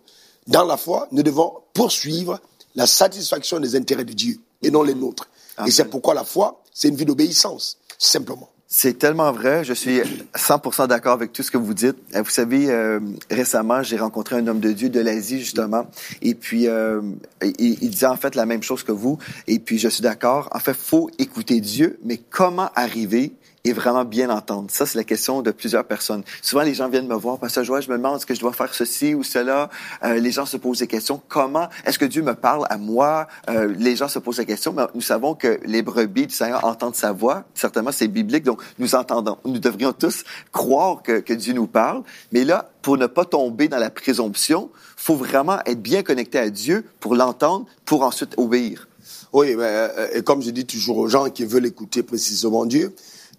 dans 0.48 0.66
la 0.66 0.76
foi, 0.76 1.08
nous 1.12 1.24
devons 1.24 1.54
poursuivre 1.74 2.40
la 2.76 2.88
satisfaction 2.88 3.60
des 3.60 3.76
intérêts 3.76 4.06
de 4.06 4.14
Dieu 4.14 4.40
et 4.62 4.72
non 4.72 4.84
les 4.84 4.96
nôtres. 4.96 5.28
Amen. 5.58 5.68
Et 5.68 5.72
c'est 5.72 5.86
pourquoi 5.86 6.14
la 6.14 6.24
foi, 6.24 6.64
c'est 6.74 6.88
une 6.88 6.96
vie 6.96 7.06
d'obéissance, 7.06 7.78
simplement. 7.98 8.50
C'est 8.74 8.98
tellement 8.98 9.34
vrai. 9.34 9.66
Je 9.66 9.74
suis 9.74 10.00
100% 10.00 10.88
d'accord 10.88 11.12
avec 11.12 11.34
tout 11.34 11.44
ce 11.44 11.52
que 11.52 11.58
vous 11.58 11.74
dites. 11.74 11.98
Vous 12.14 12.30
savez, 12.30 12.72
euh, 12.72 13.02
récemment, 13.30 13.84
j'ai 13.84 13.98
rencontré 13.98 14.38
un 14.38 14.48
homme 14.48 14.62
de 14.62 14.72
Dieu 14.72 14.88
de 14.88 15.02
l'Asie, 15.02 15.40
justement. 15.40 15.88
Et 16.22 16.36
puis, 16.36 16.70
euh, 16.70 17.02
il, 17.44 17.84
il, 17.84 17.90
disait 17.90 18.06
en 18.06 18.16
fait 18.16 18.34
la 18.34 18.46
même 18.46 18.64
chose 18.64 18.84
que 18.84 18.94
vous. 18.94 19.18
Et 19.48 19.60
puis, 19.60 19.78
je 19.78 19.90
suis 19.90 20.02
d'accord. 20.02 20.48
En 20.54 20.60
fait, 20.60 20.74
faut 20.74 21.10
écouter 21.20 21.60
Dieu, 21.60 22.00
mais 22.06 22.16
comment 22.16 22.70
arriver 22.74 23.34
et 23.64 23.74
vraiment 23.74 24.06
bien 24.06 24.30
entendre. 24.30 24.70
Ça, 24.72 24.86
c'est 24.86 24.98
la 24.98 25.04
question 25.04 25.42
de 25.42 25.52
plusieurs 25.52 25.86
personnes. 25.86 26.24
Souvent, 26.42 26.64
les 26.64 26.74
gens 26.74 26.90
viennent 26.90 27.08
me 27.08 27.16
voir, 27.16 27.38
parce 27.38 27.56
que 27.56 27.64
je 27.64 27.72
me 27.72 27.98
demande 27.98 28.18
est-ce 28.18 28.26
que 28.26 28.34
je 28.34 28.40
dois 28.40 28.54
faire 28.54 28.74
ceci 28.74 29.14
ou 29.14 29.24
cela? 29.24 29.70
Euh, 30.04 30.16
les 30.16 30.32
gens 30.32 30.46
se 30.46 30.58
posent 30.58 30.80
des 30.80 30.88
questions. 30.88 31.22
Comment 31.28 31.70
est-ce 31.86 32.00
que 32.00 32.06
Dieu 32.06 32.24
me 32.24 32.34
parle 32.34 32.66
à 32.70 32.78
moi? 32.78 33.28
Euh, 33.50 33.74
les 33.78 33.96
gens 33.96 34.08
se 34.08 34.20
posent 34.20 34.38
des 34.38 34.46
questions, 34.46 34.74
mais 34.74 34.84
nous 34.96 35.02
savons 35.02 35.36
que 35.36 35.60
les 35.66 35.82
brebis 35.82 36.28
du 36.28 36.34
Seigneur 36.34 36.64
entendent 36.66 36.96
sa 36.96 37.12
voix. 37.12 37.44
Certainement, 37.54 37.92
c'est 37.92 38.08
biblique, 38.08 38.44
donc 38.44 38.62
nous 38.80 38.96
entendons. 38.96 39.38
Nous 39.46 39.60
devrions 39.60 39.94
tous 39.94 40.24
croire 40.52 41.04
que, 41.04 41.20
que 41.20 41.34
Dieu 41.34 41.54
nous 41.54 41.68
parle. 41.68 42.04
Mais 42.32 42.44
là, 42.44 42.72
pour 42.82 42.98
ne 42.98 43.06
pas 43.06 43.26
tomber 43.26 43.68
dans 43.68 43.78
la 43.78 43.90
présomption, 43.90 44.72
faut 44.98 45.16
vraiment 45.16 45.60
être 45.66 45.82
bien 45.82 46.04
connecté 46.04 46.40
à 46.40 46.50
Dieu 46.50 46.86
pour 47.00 47.16
l'entendre, 47.16 47.66
pour 47.86 48.04
ensuite 48.04 48.34
obéir. 48.38 48.88
Oui, 49.34 49.56
mais, 49.56 49.64
euh, 49.64 50.08
et 50.14 50.24
comme 50.24 50.42
je 50.42 50.50
dis 50.50 50.66
toujours 50.66 50.98
aux 50.98 51.08
gens 51.08 51.30
qui 51.30 51.46
veulent 51.46 51.66
écouter 51.66 52.04
précisément 52.04 52.66
Dieu, 52.66 52.94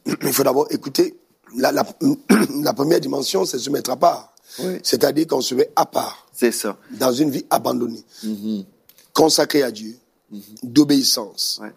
il 0.06 0.32
faut 0.32 0.42
d'abord 0.42 0.66
écouter. 0.70 1.16
La, 1.56 1.72
la, 1.72 1.84
la, 2.62 2.72
première 2.72 3.00
dimension, 3.00 3.44
c'est 3.44 3.58
se 3.58 3.70
mettre 3.70 3.90
à 3.90 3.96
part. 3.96 4.32
Oui. 4.58 4.78
C'est-à-dire 4.82 5.26
qu'on 5.26 5.40
se 5.40 5.54
met 5.54 5.70
à 5.76 5.86
part. 5.86 6.26
C'est 6.32 6.52
ça. 6.52 6.76
Dans 6.98 7.12
une 7.12 7.30
vie 7.30 7.44
abandonnée. 7.50 8.04
Mm 8.24 8.34
-hmm. 8.34 8.64
Consacrée 9.12 9.62
à 9.62 9.70
Dieu. 9.70 9.96
Mm 10.30 10.38
-hmm. 10.38 10.72
D'obéissance. 10.72 11.58
Ouais. 11.62 11.72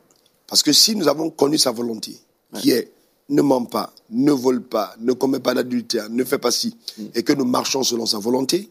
Parce 0.47 0.63
que 0.63 0.73
si 0.73 0.95
nous 0.95 1.07
avons 1.07 1.29
connu 1.31 1.57
sa 1.57 1.71
volonté, 1.71 2.11
ouais. 2.53 2.61
qui 2.61 2.71
est 2.71 2.91
ne 3.29 3.41
ment 3.41 3.65
pas, 3.65 3.91
ne 4.09 4.31
vole 4.31 4.61
pas, 4.61 4.93
ne 4.99 5.13
commet 5.13 5.39
pas 5.41 5.53
d'adultère, 5.53 6.09
ne 6.09 6.23
fais 6.23 6.37
pas 6.39 6.51
ci, 6.51 6.67
mm 6.67 7.03
-hmm. 7.03 7.17
et 7.17 7.23
que 7.23 7.33
nous 7.33 7.45
marchons 7.45 7.83
selon 7.83 8.05
sa 8.05 8.19
volonté, 8.19 8.69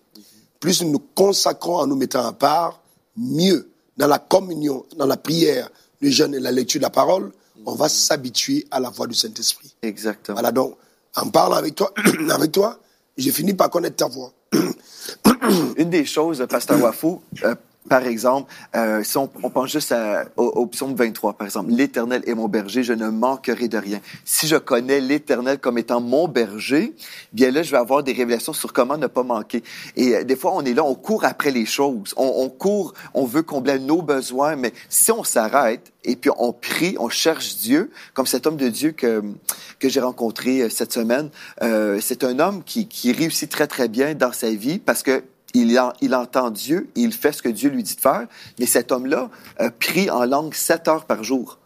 plus 0.61 0.83
nous 0.83 0.93
nous 0.93 1.03
consacrons 1.15 1.77
en 1.83 1.87
nous 1.87 1.97
mettant 1.97 2.25
à 2.27 2.33
part, 2.33 2.81
mieux, 3.17 3.69
dans 3.97 4.09
la 4.09 4.19
communion, 4.19 4.85
dans 4.97 5.07
la 5.07 5.17
prière, 5.17 5.69
le 6.05 6.11
jeûne 6.11 6.35
et 6.35 6.41
la 6.41 6.53
lecture 6.53 6.81
de 6.81 6.85
la 6.85 6.91
parole, 6.91 7.33
on 7.65 7.75
va 7.75 7.89
s'habituer 7.89 8.67
à 8.71 8.79
la 8.79 8.91
voix 8.91 9.07
du 9.07 9.15
Saint-Esprit. 9.15 9.75
Exactement. 9.83 10.35
Voilà, 10.35 10.53
donc, 10.53 10.77
en 11.17 11.31
parlant 11.31 11.57
avec 11.57 11.75
toi, 11.75 11.93
avec 12.31 12.53
toi, 12.53 12.79
j'ai 13.17 13.33
fini 13.33 13.55
par 13.55 13.71
connaître 13.71 13.97
ta 13.97 14.07
voix. 14.07 14.33
Une 15.77 15.91
des 15.91 16.05
choses, 16.05 16.45
Pasteur 16.49 16.81
Wafou, 16.81 17.23
euh, 17.43 17.55
par 17.89 18.07
exemple, 18.07 18.53
euh, 18.75 19.03
si 19.03 19.19
on, 19.19 19.31
on, 19.43 19.51
pense 19.51 19.71
juste 19.71 19.93
à, 19.93 20.25
au, 20.37 20.45
au, 20.45 20.67
psaume 20.67 20.95
23, 20.95 21.35
par 21.35 21.47
exemple, 21.47 21.71
l'Éternel 21.71 22.23
est 22.27 22.35
mon 22.35 22.49
berger, 22.49 22.83
je 22.83 22.93
ne 22.93 23.09
manquerai 23.09 23.69
de 23.69 23.79
rien. 23.79 24.01
Si 24.25 24.47
je 24.47 24.57
connais 24.57 25.01
l'Éternel 25.01 25.59
comme 25.59 25.77
étant 25.77 26.01
mon 26.01 26.27
berger, 26.27 26.95
bien 27.33 27.51
là, 27.51 27.63
je 27.63 27.71
vais 27.71 27.77
avoir 27.77 28.03
des 28.03 28.13
révélations 28.13 28.53
sur 28.53 28.73
comment 28.73 28.97
ne 28.97 29.07
pas 29.07 29.23
manquer. 29.23 29.63
Et 29.97 30.15
euh, 30.15 30.25
des 30.25 30.37
fois, 30.37 30.53
on 30.55 30.63
est 30.63 30.75
là, 30.75 30.85
on 30.85 30.95
court 30.95 31.25
après 31.25 31.51
les 31.51 31.67
choses, 31.67 32.15
on, 32.17 32.33
on 32.45 32.49
court, 32.49 32.95
on 33.13 33.25
veut 33.25 33.43
combler 33.43 33.79
nos 33.79 34.03
besoins, 34.03 34.57
mais 34.57 34.73
si 34.89 35.13
on 35.13 35.25
s'arrête 35.25 35.93
et 36.05 36.17
puis 36.17 36.31
on 36.39 36.53
prie, 36.53 36.97
on 36.99 37.09
cherche 37.09 37.57
Dieu, 37.57 37.91
comme 38.15 38.27
cet 38.27 38.47
homme 38.47 38.57
de 38.57 38.69
Dieu 38.69 38.93
que 38.93 39.23
que 39.79 39.89
j'ai 39.91 40.01
rencontré 40.01 40.63
euh, 40.63 40.69
cette 40.71 40.93
semaine, 40.93 41.29
euh, 41.63 41.99
c'est 42.01 42.25
un 42.25 42.39
homme 42.39 42.63
qui, 42.65 42.89
qui 42.89 43.13
réussit 43.13 43.51
très 43.51 43.67
très 43.67 43.89
bien 43.89 44.15
dans 44.15 44.33
sa 44.33 44.51
vie 44.51 44.79
parce 44.79 45.03
que 45.03 45.23
il, 45.55 45.81
il, 46.01 46.15
entend 46.15 46.51
Dieu, 46.51 46.91
il 46.97 47.13
fait 47.13 47.33
ce 47.33 47.43
que 47.43 47.49
Dieu 47.49 47.71
lui 47.71 47.83
dit 47.83 47.95
de 47.95 48.01
faire, 48.01 48.27
mais 48.59 48.67
cet 48.67 48.93
homme-là 48.93 49.31
euh, 49.61 49.71
prie 49.79 50.11
en 50.11 50.25
langue 50.25 50.55
sept 50.55 50.89
heures 50.89 51.07
par 51.07 51.25
jour. 51.25 51.59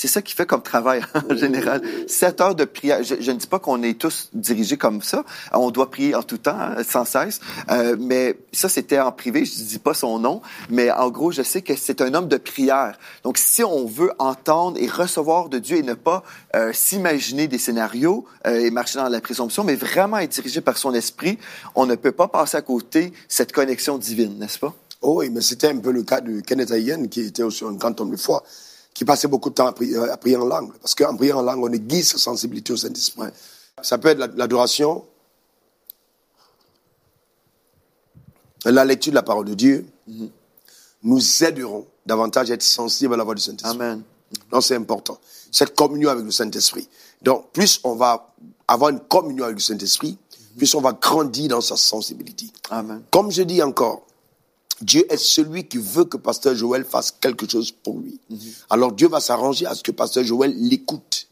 C'est 0.00 0.08
ça 0.08 0.22
qui 0.22 0.34
fait 0.34 0.46
comme 0.46 0.62
travail 0.62 1.02
en 1.30 1.36
général. 1.36 1.82
Sept 2.06 2.40
heures 2.40 2.54
de 2.54 2.64
prière. 2.64 3.02
Je, 3.02 3.16
je 3.20 3.32
ne 3.32 3.36
dis 3.36 3.46
pas 3.46 3.58
qu'on 3.58 3.82
est 3.82 4.00
tous 4.00 4.30
dirigés 4.32 4.78
comme 4.78 5.02
ça. 5.02 5.26
On 5.52 5.70
doit 5.70 5.90
prier 5.90 6.14
en 6.14 6.22
tout 6.22 6.38
temps, 6.38 6.56
hein, 6.58 6.82
sans 6.88 7.04
cesse. 7.04 7.38
Euh, 7.70 7.96
mais 8.00 8.38
ça, 8.50 8.70
c'était 8.70 8.98
en 8.98 9.12
privé. 9.12 9.44
Je 9.44 9.62
dis 9.62 9.78
pas 9.78 9.92
son 9.92 10.18
nom, 10.18 10.40
mais 10.70 10.90
en 10.90 11.10
gros, 11.10 11.32
je 11.32 11.42
sais 11.42 11.60
que 11.60 11.76
c'est 11.76 12.00
un 12.00 12.14
homme 12.14 12.28
de 12.28 12.38
prière. 12.38 12.98
Donc, 13.24 13.36
si 13.36 13.62
on 13.62 13.84
veut 13.84 14.10
entendre 14.18 14.78
et 14.80 14.86
recevoir 14.86 15.50
de 15.50 15.58
Dieu 15.58 15.76
et 15.76 15.82
ne 15.82 15.92
pas 15.92 16.22
euh, 16.56 16.72
s'imaginer 16.72 17.46
des 17.46 17.58
scénarios 17.58 18.24
euh, 18.46 18.58
et 18.58 18.70
marcher 18.70 19.00
dans 19.00 19.08
la 19.10 19.20
présomption, 19.20 19.64
mais 19.64 19.74
vraiment 19.74 20.16
être 20.16 20.32
dirigé 20.32 20.62
par 20.62 20.78
son 20.78 20.94
esprit, 20.94 21.38
on 21.74 21.84
ne 21.84 21.94
peut 21.94 22.12
pas 22.12 22.28
passer 22.28 22.56
à 22.56 22.62
côté 22.62 23.12
cette 23.28 23.52
connexion 23.52 23.98
divine, 23.98 24.38
n'est-ce 24.38 24.60
pas? 24.60 24.74
Oh 25.02 25.18
oui, 25.18 25.28
mais 25.28 25.42
c'était 25.42 25.68
un 25.68 25.76
peu 25.76 25.92
le 25.92 26.04
cas 26.04 26.22
de 26.22 26.40
Kenneth 26.40 26.70
Hayen, 26.70 27.06
qui 27.08 27.20
était 27.20 27.42
aussi 27.42 27.64
un 27.66 27.72
grand 27.72 28.00
homme 28.00 28.12
de 28.12 28.16
foi, 28.16 28.42
qui 28.94 29.04
passait 29.04 29.28
beaucoup 29.28 29.50
de 29.50 29.54
temps 29.54 29.66
à 29.66 29.72
prier, 29.72 29.96
à 29.96 30.16
prier 30.16 30.36
en 30.36 30.44
langue. 30.44 30.72
Parce 30.80 30.94
qu'en 30.94 31.16
priant 31.16 31.38
en 31.38 31.42
langue, 31.42 31.62
on 31.62 31.72
aiguise 31.72 32.10
sa 32.10 32.18
sensibilité 32.18 32.72
au 32.72 32.76
Saint-Esprit. 32.76 33.28
Ça 33.82 33.98
peut 33.98 34.08
être 34.08 34.18
l'adoration, 34.36 35.04
la 38.64 38.84
lecture 38.84 39.12
de 39.12 39.16
la 39.16 39.22
parole 39.22 39.46
de 39.46 39.54
Dieu, 39.54 39.86
nous 41.02 41.44
aideront 41.44 41.86
davantage 42.04 42.50
à 42.50 42.54
être 42.54 42.62
sensibles 42.62 43.14
à 43.14 43.16
la 43.16 43.24
voix 43.24 43.34
du 43.34 43.42
Saint-Esprit. 43.42 43.70
Amen. 43.70 44.02
Donc 44.50 44.62
c'est 44.62 44.76
important. 44.76 45.18
Cette 45.50 45.74
communion 45.74 46.10
avec 46.10 46.24
le 46.24 46.30
Saint-Esprit. 46.30 46.88
Donc 47.22 47.50
plus 47.52 47.80
on 47.84 47.94
va 47.94 48.34
avoir 48.68 48.90
une 48.90 49.00
communion 49.00 49.44
avec 49.44 49.56
le 49.56 49.62
Saint-Esprit, 49.62 50.18
plus 50.56 50.74
on 50.74 50.80
va 50.80 50.92
grandir 50.92 51.48
dans 51.48 51.60
sa 51.60 51.76
sensibilité. 51.76 52.46
Amen. 52.70 53.02
Comme 53.10 53.30
je 53.30 53.42
dis 53.42 53.62
encore, 53.62 54.02
Dieu 54.80 55.04
est 55.12 55.16
celui 55.18 55.68
qui 55.68 55.78
veut 55.78 56.04
que 56.04 56.16
Pasteur 56.16 56.54
Joël 56.54 56.84
fasse 56.84 57.10
quelque 57.10 57.48
chose 57.48 57.70
pour 57.70 57.98
lui. 57.98 58.18
Alors 58.70 58.92
Dieu 58.92 59.08
va 59.08 59.20
s'arranger 59.20 59.66
à 59.66 59.74
ce 59.74 59.82
que 59.82 59.92
Pasteur 59.92 60.24
Joël 60.24 60.54
l'écoute. 60.56 61.28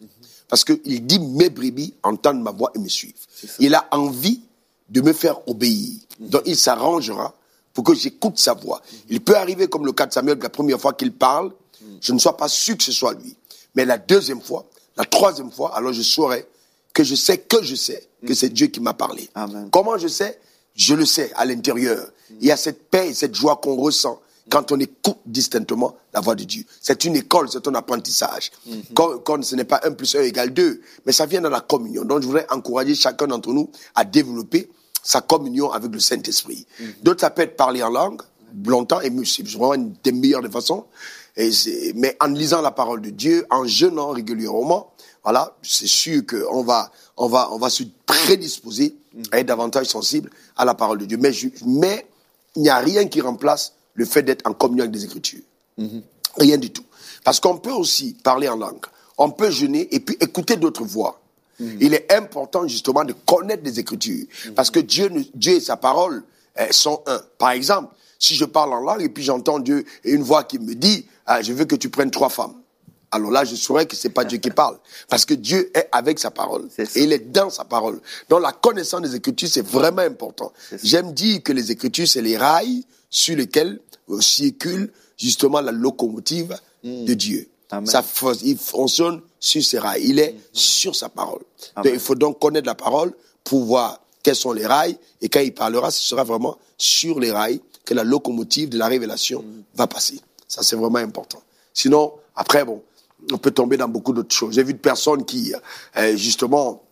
Parce 0.49 0.65
qu'il 0.65 1.07
dit, 1.07 1.19
mes 1.19 1.51
brebis 1.51 1.95
entendent 2.03 2.43
ma 2.43 2.51
voix 2.51 2.73
et 2.75 2.79
me 2.79 2.89
suivent. 2.89 3.15
Il 3.59 3.75
a 3.75 3.87
envie 3.91 4.43
de 4.89 5.01
me 5.01 5.13
faire 5.13 5.47
obéir. 5.49 5.99
Donc 6.21 6.43
il 6.47 6.57
s'arrangera 6.57 7.35
pour 7.73 7.85
que 7.85 7.95
j'écoute 7.95 8.39
sa 8.39 8.55
voix. 8.55 8.83
Il 9.09 9.21
peut 9.21 9.37
arriver 9.37 9.69
comme 9.69 9.87
le 9.87 9.93
cas 9.93 10.07
de 10.07 10.13
Samuel, 10.13 10.39
la 10.43 10.49
première 10.49 10.81
fois 10.81 10.93
qu'il 10.95 11.13
parle, 11.13 11.53
je 12.01 12.13
ne 12.13 12.19
sois 12.19 12.37
pas 12.37 12.49
sûr 12.49 12.77
que 12.77 12.83
ce 12.83 12.93
soit 12.93 13.15
lui. 13.15 13.37
Mais 13.75 13.85
la 13.85 13.99
deuxième 13.99 14.41
fois, 14.41 14.67
la 14.97 15.05
troisième 15.05 15.53
fois, 15.53 15.77
alors 15.77 15.93
je 15.93 16.03
saurai 16.03 16.47
que 16.93 17.05
je 17.05 17.15
sais 17.15 17.39
que 17.39 17.63
je 17.63 17.77
sais 17.77 18.09
que 18.27 18.35
c'est 18.35 18.49
Dieu 18.49 18.67
qui 18.67 18.81
m'a 18.81 18.95
parlé. 18.95 19.29
Amen. 19.35 19.69
Comment 19.71 19.97
je 19.97 20.09
sais? 20.09 20.41
Je 20.75 20.95
le 20.95 21.07
sais 21.07 21.31
à 21.37 21.45
l'intérieur. 21.45 22.11
Il 22.41 22.47
y 22.47 22.53
a 22.53 22.57
cette 22.57 22.89
paix 22.91 23.09
et 23.11 23.15
cette 23.15 23.35
joie 23.35 23.57
qu'on 23.57 23.77
ressent 23.77 24.21
quand 24.51 24.73
on 24.73 24.81
écoute 24.81 25.19
distinctement 25.27 25.95
la 26.15 26.21
voix 26.21 26.35
de 26.35 26.45
Dieu. 26.45 26.65
C'est 26.81 27.05
une 27.05 27.17
école, 27.17 27.49
c'est 27.51 27.67
un 27.69 27.75
apprentissage. 27.75 28.51
Quand, 28.95 29.19
quand 29.19 29.45
ce 29.45 29.55
n'est 29.57 29.65
pas 29.65 29.81
1 29.85 29.93
plus 29.93 30.15
1 30.15 30.23
égale 30.23 30.55
2, 30.55 30.81
mais 31.05 31.13
ça 31.13 31.27
vient 31.27 31.43
dans 31.43 31.51
la 31.51 31.61
communion. 31.61 32.05
Donc 32.05 32.23
je 32.23 32.27
voudrais 32.27 32.47
encourager 32.51 32.95
chacun 32.95 33.27
d'entre 33.27 33.53
nous 33.53 33.71
à 33.95 34.05
développer 34.05 34.71
sa 35.03 35.21
communion 35.21 35.71
avec 35.71 35.93
le 35.93 36.01
Saint-Esprit. 36.01 36.67
D'autres, 37.03 37.21
ça 37.21 37.31
peut 37.31 37.43
être 37.43 37.57
parler 37.57 37.83
en 37.83 37.91
langue, 37.91 38.23
longtemps, 38.67 39.01
et 39.03 39.13
c'est 39.27 39.47
vraiment 39.49 39.75
une 39.75 39.93
des 40.03 40.13
meilleures 40.13 40.43
des 40.43 40.51
façons. 40.51 40.85
Et 41.37 41.51
mais 41.95 42.17
en 42.21 42.29
lisant 42.29 42.63
la 42.63 42.71
parole 42.73 43.01
de 43.03 43.11
Dieu, 43.11 43.47
en 43.51 43.65
jeûnant 43.67 44.11
régulièrement, 44.11 44.93
voilà, 45.23 45.57
c'est 45.63 45.87
sûr 45.87 46.23
qu'on 46.27 46.63
va, 46.65 46.91
on 47.19 47.29
va, 47.29 47.51
on 47.53 47.59
va 47.59 47.69
se 47.71 47.83
prédisposer 48.07 48.97
à 49.31 49.41
être 49.41 49.47
davantage 49.47 49.87
sensible 49.87 50.31
à 50.57 50.65
la 50.65 50.75
parole 50.75 50.99
de 50.99 51.05
Dieu. 51.05 51.17
Mais, 51.19 51.33
je- 51.33 51.49
mais 51.67 52.07
il 52.57 52.63
n'y 52.63 52.69
a 52.69 52.79
rien 52.79 53.07
qui 53.07 53.21
remplace 53.21 53.75
le 53.95 54.05
fait 54.05 54.23
d'être 54.23 54.47
en 54.47 54.53
communion 54.53 54.85
avec 54.85 54.95
les 54.95 55.05
Écritures. 55.05 55.43
Rien 56.37 56.59
du 56.59 56.71
tout. 56.71 56.85
Parce 57.25 57.41
qu'on 57.41 57.59
peut 57.59 57.73
aussi 57.73 58.17
parler 58.23 58.49
en 58.49 58.57
langue. 58.57 58.85
On 59.17 59.31
peut 59.31 59.51
jeûner 59.51 59.89
et 59.95 60.01
puis 60.01 60.17
écouter 60.21 60.57
d'autres 60.57 60.85
voix. 60.85 61.21
Il 61.81 61.93
est 61.93 62.13
important 62.13 62.67
justement 62.69 63.05
de 63.05 63.13
connaître 63.13 63.65
les 63.65 63.81
Écritures. 63.81 64.27
Parce 64.55 64.71
que 64.71 64.79
Dieu, 64.79 65.11
et 65.47 65.61
sa 65.61 65.77
parole 65.77 66.23
euh, 66.59 66.67
sont 66.71 67.03
un. 67.07 67.21
Par 67.37 67.51
exemple, 67.51 67.95
si 68.19 68.35
je 68.35 68.45
parle 68.45 68.73
en 68.73 68.81
langue 68.81 69.03
et 69.03 69.09
puis 69.09 69.25
j'entends 69.25 69.59
Dieu 69.59 69.85
et 70.05 70.13
une 70.13 70.23
voix 70.23 70.45
qui 70.45 70.59
me 70.59 70.75
dit, 70.75 71.07
ah, 71.27 71.43
je 71.43 71.53
veux 71.53 71.65
que 71.65 71.77
tu 71.77 71.89
prennes 71.89 72.11
trois 72.11 72.29
femmes. 72.29 72.55
Alors 73.11 73.31
là, 73.31 73.45
je 73.45 73.55
saurais 73.55 73.87
que 73.87 73.97
c'est 73.97 74.11
pas 74.11 74.25
Dieu 74.25 74.39
qui 74.39 74.51
parle. 74.51 74.79
Parce 75.09 75.25
que 75.25 75.35
Dieu 75.35 75.71
est 75.75 75.89
avec 75.93 76.19
sa 76.19 76.31
parole. 76.31 76.69
Et 76.79 77.03
il 77.03 77.13
est 77.13 77.31
dans 77.31 77.51
sa 77.51 77.65
parole. 77.65 78.01
Donc 78.29 78.43
la 78.43 78.53
connaissance 78.53 79.03
des 79.03 79.17
Écritures, 79.17 79.49
c'est 79.49 79.67
vraiment 79.67 80.03
important. 80.03 80.53
J'aime 80.83 81.13
dire 81.13 81.43
que 81.43 81.53
les 81.53 81.71
Écritures, 81.73 82.07
c'est 82.07 82.23
les 82.23 82.37
rails 82.37 82.85
sur 83.11 83.37
lesquels 83.37 83.81
euh, 84.11 84.21
circule 84.21 84.93
justement 85.17 85.61
la 85.61 85.73
locomotive 85.73 86.57
de 86.85 87.15
Dieu. 87.15 87.49
Amen. 87.71 87.87
Ça, 87.87 88.05
il 88.43 88.57
fonctionne 88.57 89.21
sur 89.41 89.63
ses 89.63 89.79
rails. 89.79 90.03
Il 90.05 90.19
est 90.19 90.35
sur 90.53 90.95
sa 90.95 91.09
parole. 91.09 91.43
Donc, 91.77 91.87
il 91.93 92.01
faut 92.01 92.15
donc 92.15 92.39
connaître 92.39 92.67
la 92.67 92.75
parole 92.75 93.13
pour 93.45 93.65
voir 93.65 94.01
quels 94.23 94.37
sont 94.37 94.53
les 94.53 94.67
rails. 94.67 94.99
Et 95.21 95.29
quand 95.29 95.41
il 95.41 95.53
parlera, 95.53 95.91
ce 95.91 96.01
sera 96.01 96.25
vraiment 96.25 96.57
sur 96.77 97.19
les 97.19 97.31
rails 97.31 97.61
que 97.85 97.95
la 97.95 98.05
locomotive 98.05 98.69
de 98.69 98.79
la 98.79 98.87
révélation 98.87 99.45
va 99.75 99.87
passer. 99.87 100.21
Ça, 100.47 100.63
c'est 100.63 100.77
vraiment 100.77 100.99
important. 100.99 101.43
Sinon, 101.75 102.13
après, 102.35 102.65
bon, 102.65 102.83
on 103.33 103.39
peut 103.39 103.51
tomber 103.51 103.77
dans 103.77 103.89
beaucoup 103.89 104.13
d'autres 104.13 104.35
choses. 104.35 104.55
J'ai 104.55 104.63
vu 104.63 104.75
de 104.75 104.79
personnes 104.79 105.25
qui, 105.25 105.53
euh, 105.97 106.17
justement, 106.17 106.83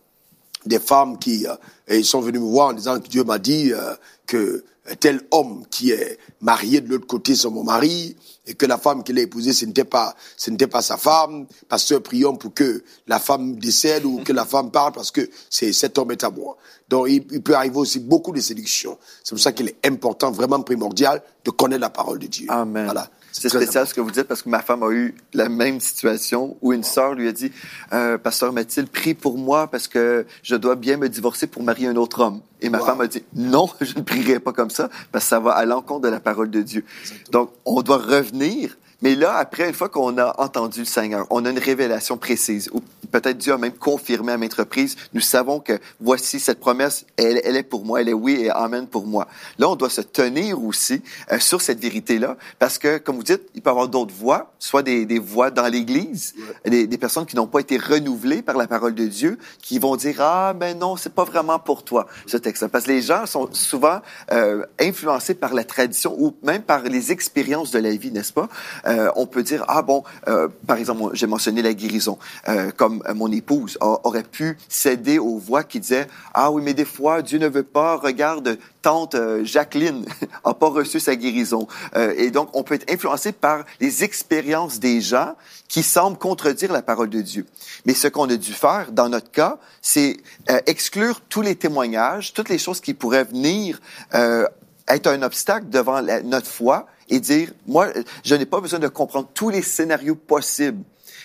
des 0.65 0.79
femmes 0.79 1.17
qui 1.17 1.47
euh, 1.47 1.55
ils 1.89 2.05
sont 2.05 2.19
venues 2.19 2.39
me 2.39 2.45
voir 2.45 2.69
en 2.69 2.73
disant 2.73 2.99
que 2.99 3.07
Dieu 3.07 3.23
m'a 3.23 3.39
dit 3.39 3.71
euh, 3.71 3.93
que 4.25 4.63
tel 4.99 5.21
homme 5.31 5.63
qui 5.69 5.91
est 5.91 6.17
marié 6.41 6.81
de 6.81 6.89
l'autre 6.89 7.07
côté 7.07 7.35
c'est 7.35 7.49
mon 7.49 7.63
mari 7.63 8.15
et 8.45 8.53
que 8.53 8.65
la 8.65 8.77
femme 8.77 9.03
qu'il 9.03 9.19
a 9.19 9.21
épousée 9.21 9.51
ce 9.53 9.65
n'était 9.65 9.83
pas 9.83 10.15
ce 10.35 10.49
n'était 10.49 10.67
pas 10.67 10.81
sa 10.81 10.97
femme. 10.97 11.45
Pasteur 11.69 12.01
prions 12.01 12.35
pour 12.35 12.53
que 12.53 12.83
la 13.07 13.19
femme 13.19 13.55
décède 13.57 14.05
ou 14.05 14.23
que 14.23 14.33
la 14.33 14.45
femme 14.45 14.71
parle 14.71 14.93
parce 14.93 15.11
que 15.11 15.29
c'est 15.49 15.71
cet 15.73 15.97
homme 15.97 16.11
est 16.11 16.23
à 16.23 16.29
moi. 16.29 16.57
Donc 16.89 17.07
il, 17.09 17.25
il 17.31 17.41
peut 17.41 17.55
arriver 17.55 17.77
aussi 17.77 17.99
beaucoup 17.99 18.31
de 18.31 18.41
séductions. 18.41 18.97
C'est 19.23 19.35
pour 19.35 19.41
ça 19.41 19.51
qu'il 19.51 19.69
est 19.69 19.85
important 19.85 20.31
vraiment 20.31 20.61
primordial 20.61 21.21
de 21.45 21.51
connaître 21.51 21.81
la 21.81 21.89
parole 21.89 22.19
de 22.19 22.27
Dieu. 22.27 22.47
Amen. 22.49 22.85
voilà 22.85 23.09
C'est 23.41 23.49
spécial 23.49 23.87
ce 23.87 23.93
que 23.93 24.01
vous 24.01 24.11
dites 24.11 24.23
parce 24.23 24.41
que 24.41 24.49
ma 24.49 24.61
femme 24.61 24.83
a 24.83 24.89
eu 24.91 25.15
la 25.33 25.49
même 25.49 25.79
situation 25.79 26.57
où 26.61 26.73
une 26.73 26.83
sœur 26.83 27.13
lui 27.13 27.27
a 27.27 27.31
dit 27.31 27.51
euh, 27.93 28.17
Pasteur 28.17 28.51
Mathilde, 28.53 28.89
prie 28.89 29.13
pour 29.13 29.37
moi 29.37 29.67
parce 29.67 29.87
que 29.87 30.25
je 30.43 30.55
dois 30.55 30.75
bien 30.75 30.97
me 30.97 31.07
divorcer 31.09 31.47
pour 31.47 31.63
marier 31.63 31.87
un 31.87 31.95
autre 31.95 32.21
homme. 32.21 32.41
Et 32.61 32.69
ma 32.69 32.79
Wow. 32.79 32.85
femme 32.85 33.01
a 33.01 33.07
dit 33.07 33.23
Non, 33.35 33.69
je 33.81 33.95
ne 33.95 34.01
prierai 34.01 34.39
pas 34.39 34.53
comme 34.53 34.69
ça 34.71 34.89
parce 35.11 35.25
que 35.25 35.29
ça 35.29 35.39
va 35.39 35.51
à 35.51 35.65
l'encontre 35.65 36.01
de 36.01 36.09
la 36.09 36.19
parole 36.19 36.49
de 36.49 36.61
Dieu. 36.61 36.83
Donc, 37.31 37.51
on 37.65 37.81
doit 37.81 37.97
revenir. 37.99 38.77
Mais 39.03 39.13
là, 39.13 39.35
après, 39.35 39.67
une 39.67 39.75
fois 39.75 39.89
qu'on 39.89 40.17
a 40.17 40.33
entendu 40.41 40.79
le 40.79 40.85
Seigneur, 40.85 41.27
on 41.29 41.45
a 41.45 41.51
une 41.51 41.59
révélation 41.59 42.17
précise, 42.17 42.67
peut-être 43.11 43.37
Dieu 43.37 43.53
a 43.53 43.57
même 43.57 43.73
confirmé 43.73 44.31
à 44.31 44.37
maintes 44.37 44.53
reprises, 44.53 44.95
nous 45.13 45.21
savons 45.21 45.59
que 45.59 45.79
voici 45.99 46.39
cette 46.39 46.59
promesse, 46.59 47.05
elle, 47.17 47.41
elle 47.43 47.55
est 47.55 47.63
pour 47.63 47.85
moi, 47.85 48.01
elle 48.01 48.09
est 48.09 48.13
oui 48.13 48.33
et 48.41 48.49
amen 48.49 48.87
pour 48.87 49.05
moi. 49.05 49.27
Là, 49.57 49.69
on 49.69 49.75
doit 49.75 49.89
se 49.89 50.01
tenir 50.01 50.63
aussi 50.63 51.01
euh, 51.31 51.39
sur 51.39 51.61
cette 51.61 51.79
vérité-là, 51.79 52.37
parce 52.59 52.77
que, 52.77 52.97
comme 52.97 53.15
vous 53.15 53.23
dites, 53.23 53.43
il 53.55 53.61
peut 53.61 53.69
y 53.69 53.71
avoir 53.71 53.87
d'autres 53.87 54.13
voix, 54.13 54.53
soit 54.59 54.83
des, 54.83 55.05
des 55.05 55.19
voix 55.19 55.51
dans 55.51 55.67
l'Église, 55.67 56.35
des, 56.65 56.87
des 56.87 56.97
personnes 56.97 57.25
qui 57.25 57.35
n'ont 57.35 57.47
pas 57.47 57.59
été 57.59 57.77
renouvelées 57.77 58.41
par 58.41 58.57
la 58.57 58.67
parole 58.67 58.95
de 58.95 59.05
Dieu, 59.05 59.37
qui 59.61 59.79
vont 59.79 59.95
dire, 59.95 60.17
ah, 60.19 60.53
ben 60.53 60.77
non, 60.77 60.95
c'est 60.95 61.13
pas 61.13 61.23
vraiment 61.23 61.59
pour 61.59 61.83
toi, 61.83 62.07
ce 62.25 62.37
texte-là. 62.37 62.69
Parce 62.69 62.85
que 62.85 62.91
les 62.91 63.01
gens 63.01 63.25
sont 63.25 63.49
souvent 63.51 64.01
euh, 64.31 64.65
influencés 64.79 65.33
par 65.33 65.53
la 65.53 65.63
tradition 65.63 66.15
ou 66.17 66.35
même 66.43 66.61
par 66.61 66.83
les 66.83 67.11
expériences 67.11 67.71
de 67.71 67.79
la 67.79 67.91
vie, 67.95 68.11
n'est-ce 68.11 68.33
pas? 68.33 68.49
Euh, 68.85 69.09
on 69.15 69.25
peut 69.25 69.43
dire, 69.43 69.63
ah 69.67 69.81
bon, 69.81 70.03
euh, 70.27 70.47
par 70.65 70.77
exemple, 70.77 71.11
j'ai 71.13 71.27
mentionné 71.27 71.61
la 71.61 71.73
guérison, 71.73 72.17
euh, 72.47 72.71
comme 72.75 73.03
mon 73.15 73.31
épouse 73.31 73.77
aurait 73.81 74.23
pu 74.23 74.57
céder 74.69 75.19
aux 75.19 75.37
voix 75.37 75.63
qui 75.63 75.79
disaient, 75.79 76.07
ah 76.33 76.51
oui, 76.51 76.61
mais 76.63 76.73
des 76.73 76.85
fois, 76.85 77.21
Dieu 77.21 77.39
ne 77.39 77.47
veut 77.47 77.63
pas, 77.63 77.97
regarde, 77.97 78.57
tante 78.81 79.15
euh, 79.15 79.43
Jacqueline 79.43 80.05
a 80.43 80.53
pas 80.53 80.69
reçu 80.69 80.99
sa 80.99 81.15
guérison. 81.15 81.67
Euh, 81.95 82.13
et 82.17 82.31
donc, 82.31 82.49
on 82.53 82.63
peut 82.63 82.75
être 82.75 82.91
influencé 82.91 83.31
par 83.31 83.65
les 83.79 84.03
expériences 84.03 84.79
des 84.79 85.01
gens 85.01 85.35
qui 85.67 85.83
semblent 85.83 86.17
contredire 86.17 86.71
la 86.71 86.81
parole 86.81 87.09
de 87.09 87.21
Dieu. 87.21 87.45
Mais 87.85 87.93
ce 87.93 88.07
qu'on 88.07 88.29
a 88.29 88.35
dû 88.35 88.53
faire, 88.53 88.91
dans 88.91 89.09
notre 89.09 89.31
cas, 89.31 89.57
c'est 89.81 90.17
euh, 90.49 90.59
exclure 90.65 91.21
tous 91.21 91.41
les 91.41 91.55
témoignages, 91.55 92.33
toutes 92.33 92.49
les 92.49 92.57
choses 92.57 92.81
qui 92.81 92.93
pourraient 92.93 93.25
venir 93.25 93.79
euh, 94.13 94.47
être 94.87 95.07
un 95.07 95.21
obstacle 95.21 95.69
devant 95.69 96.01
notre 96.23 96.47
foi 96.47 96.87
et 97.09 97.19
dire, 97.19 97.51
moi, 97.67 97.87
je 98.23 98.35
n'ai 98.35 98.45
pas 98.45 98.61
besoin 98.61 98.79
de 98.79 98.87
comprendre 98.87 99.27
tous 99.33 99.49
les 99.49 99.61
scénarios 99.61 100.15
possibles. 100.15 100.83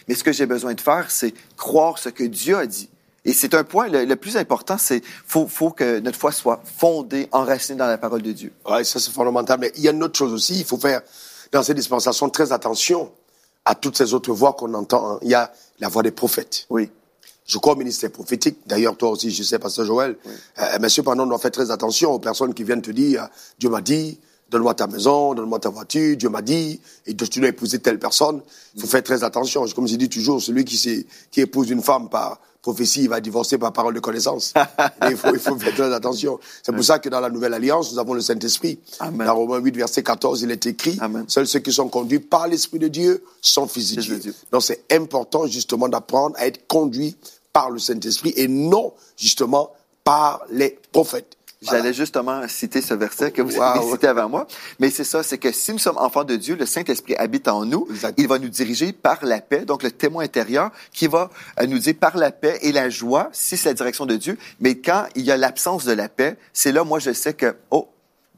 Mais 0.08 0.14
ce 0.14 0.24
que 0.24 0.32
j'ai 0.32 0.46
besoin 0.46 0.74
de 0.74 0.80
faire, 0.80 1.10
c'est 1.10 1.32
croire 1.56 1.98
ce 1.98 2.08
que 2.08 2.24
Dieu 2.24 2.56
a 2.56 2.66
dit. 2.66 2.88
Et 3.24 3.32
c'est 3.32 3.54
un 3.54 3.62
point, 3.62 3.88
le, 3.88 4.04
le 4.04 4.16
plus 4.16 4.36
important, 4.36 4.76
c'est 4.78 5.00
faut, 5.26 5.46
faut 5.46 5.70
que 5.70 6.00
notre 6.00 6.18
foi 6.18 6.32
soit 6.32 6.60
fondée, 6.78 7.28
enracinée 7.30 7.78
dans 7.78 7.86
la 7.86 7.98
parole 7.98 8.22
de 8.22 8.32
Dieu. 8.32 8.52
Ouais, 8.68 8.82
ça 8.82 8.98
c'est 8.98 9.12
fondamental. 9.12 9.58
Mais 9.60 9.72
il 9.76 9.82
y 9.82 9.88
a 9.88 9.92
une 9.92 10.02
autre 10.02 10.18
chose 10.18 10.32
aussi, 10.32 10.58
il 10.58 10.64
faut 10.64 10.76
faire 10.78 11.02
dans 11.52 11.62
ces 11.62 11.74
dispensations 11.74 12.28
très 12.30 12.50
attention 12.52 13.12
à 13.64 13.76
toutes 13.76 13.96
ces 13.96 14.12
autres 14.12 14.32
voix 14.32 14.54
qu'on 14.54 14.74
entend. 14.74 15.12
hein. 15.12 15.18
Il 15.22 15.28
y 15.30 15.34
a 15.34 15.52
la 15.78 15.88
voix 15.88 16.02
des 16.02 16.10
prophètes. 16.10 16.66
Oui. 16.68 16.90
Je 17.46 17.58
crois 17.58 17.74
au 17.74 17.76
ministère 17.76 18.10
prophétique. 18.10 18.58
D'ailleurs, 18.66 18.96
toi 18.96 19.10
aussi, 19.10 19.30
je 19.30 19.42
sais, 19.42 19.58
Pasteur 19.58 19.84
Joël. 19.84 20.16
Euh, 20.58 20.78
mais 20.80 20.88
cependant, 20.88 21.24
on 21.24 21.26
doit 21.26 21.38
faire 21.38 21.50
très 21.50 21.70
attention 21.70 22.12
aux 22.12 22.18
personnes 22.18 22.54
qui 22.54 22.64
viennent 22.64 22.82
te 22.82 22.90
dire, 22.90 23.28
Dieu 23.58 23.68
m'a 23.68 23.80
dit, 23.80 24.18
donne-moi 24.52 24.74
ta 24.74 24.86
maison, 24.86 25.34
donne-moi 25.34 25.58
ta 25.58 25.70
voiture, 25.70 26.16
Dieu 26.16 26.28
m'a 26.28 26.42
dit, 26.42 26.78
et 27.06 27.16
tu 27.16 27.40
dois 27.40 27.48
épouser 27.48 27.78
telle 27.80 27.98
personne. 27.98 28.42
Il 28.74 28.82
faut 28.82 28.86
faire 28.86 29.02
très 29.02 29.24
attention. 29.24 29.64
Comme 29.74 29.88
je 29.88 29.96
dis 29.96 30.08
toujours, 30.08 30.40
celui 30.40 30.64
qui, 30.64 31.06
qui 31.30 31.40
épouse 31.40 31.70
une 31.70 31.82
femme 31.82 32.08
par 32.08 32.38
prophétie, 32.60 33.02
il 33.02 33.08
va 33.08 33.20
divorcer 33.20 33.58
par 33.58 33.72
parole 33.72 33.94
de 33.94 34.00
connaissance. 34.00 34.52
il, 35.10 35.16
faut, 35.16 35.34
il 35.34 35.40
faut 35.40 35.56
faire 35.56 35.74
très 35.74 35.92
attention. 35.92 36.38
C'est 36.62 36.72
pour 36.72 36.84
ça 36.84 36.98
que 37.00 37.08
dans 37.08 37.18
la 37.18 37.30
Nouvelle 37.30 37.54
Alliance, 37.54 37.92
nous 37.92 37.98
avons 37.98 38.14
le 38.14 38.20
Saint-Esprit. 38.20 38.78
Dans 39.00 39.34
Romains 39.34 39.58
8, 39.58 39.74
verset 39.74 40.02
14, 40.02 40.42
il 40.42 40.50
est 40.50 40.66
écrit, 40.66 40.98
seuls 41.26 41.48
ceux 41.48 41.58
qui 41.58 41.72
sont 41.72 41.88
conduits 41.88 42.20
par 42.20 42.46
l'Esprit 42.46 42.78
de 42.78 42.88
Dieu 42.88 43.24
sont 43.40 43.66
fils 43.66 43.96
de 43.96 44.00
Dieu. 44.00 44.34
Donc 44.52 44.62
c'est 44.62 44.84
important 44.92 45.46
justement 45.46 45.88
d'apprendre 45.88 46.36
à 46.38 46.46
être 46.46 46.66
conduit 46.68 47.16
par 47.52 47.70
le 47.70 47.78
Saint-Esprit 47.78 48.32
et 48.36 48.48
non 48.48 48.92
justement 49.16 49.70
par 50.04 50.42
les 50.50 50.78
prophètes. 50.92 51.36
J'allais 51.62 51.92
justement 51.92 52.46
citer 52.48 52.82
ce 52.82 52.94
verset 52.94 53.30
que 53.30 53.42
vous 53.42 53.60
avez 53.60 53.80
cité 53.90 54.06
avant 54.08 54.28
moi. 54.28 54.46
Mais 54.78 54.90
c'est 54.90 55.04
ça, 55.04 55.22
c'est 55.22 55.38
que 55.38 55.52
si 55.52 55.72
nous 55.72 55.78
sommes 55.78 55.98
enfants 55.98 56.24
de 56.24 56.36
Dieu, 56.36 56.56
le 56.56 56.66
Saint-Esprit 56.66 57.14
habite 57.16 57.48
en 57.48 57.64
nous. 57.64 57.86
Il 58.16 58.28
va 58.28 58.38
nous 58.38 58.48
diriger 58.48 58.92
par 58.92 59.24
la 59.24 59.40
paix, 59.40 59.64
donc 59.64 59.82
le 59.82 59.90
témoin 59.90 60.24
intérieur 60.24 60.70
qui 60.92 61.06
va 61.06 61.30
euh, 61.60 61.66
nous 61.66 61.78
dire 61.78 61.94
par 61.98 62.16
la 62.16 62.30
paix 62.30 62.58
et 62.62 62.72
la 62.72 62.90
joie, 62.90 63.28
si 63.32 63.56
c'est 63.56 63.70
la 63.70 63.74
direction 63.74 64.06
de 64.06 64.16
Dieu. 64.16 64.36
Mais 64.60 64.76
quand 64.76 65.06
il 65.14 65.22
y 65.22 65.30
a 65.30 65.36
l'absence 65.36 65.84
de 65.84 65.92
la 65.92 66.08
paix, 66.08 66.36
c'est 66.52 66.72
là, 66.72 66.84
moi, 66.84 66.98
je 66.98 67.12
sais 67.12 67.34
que, 67.34 67.56
oh, 67.70 67.88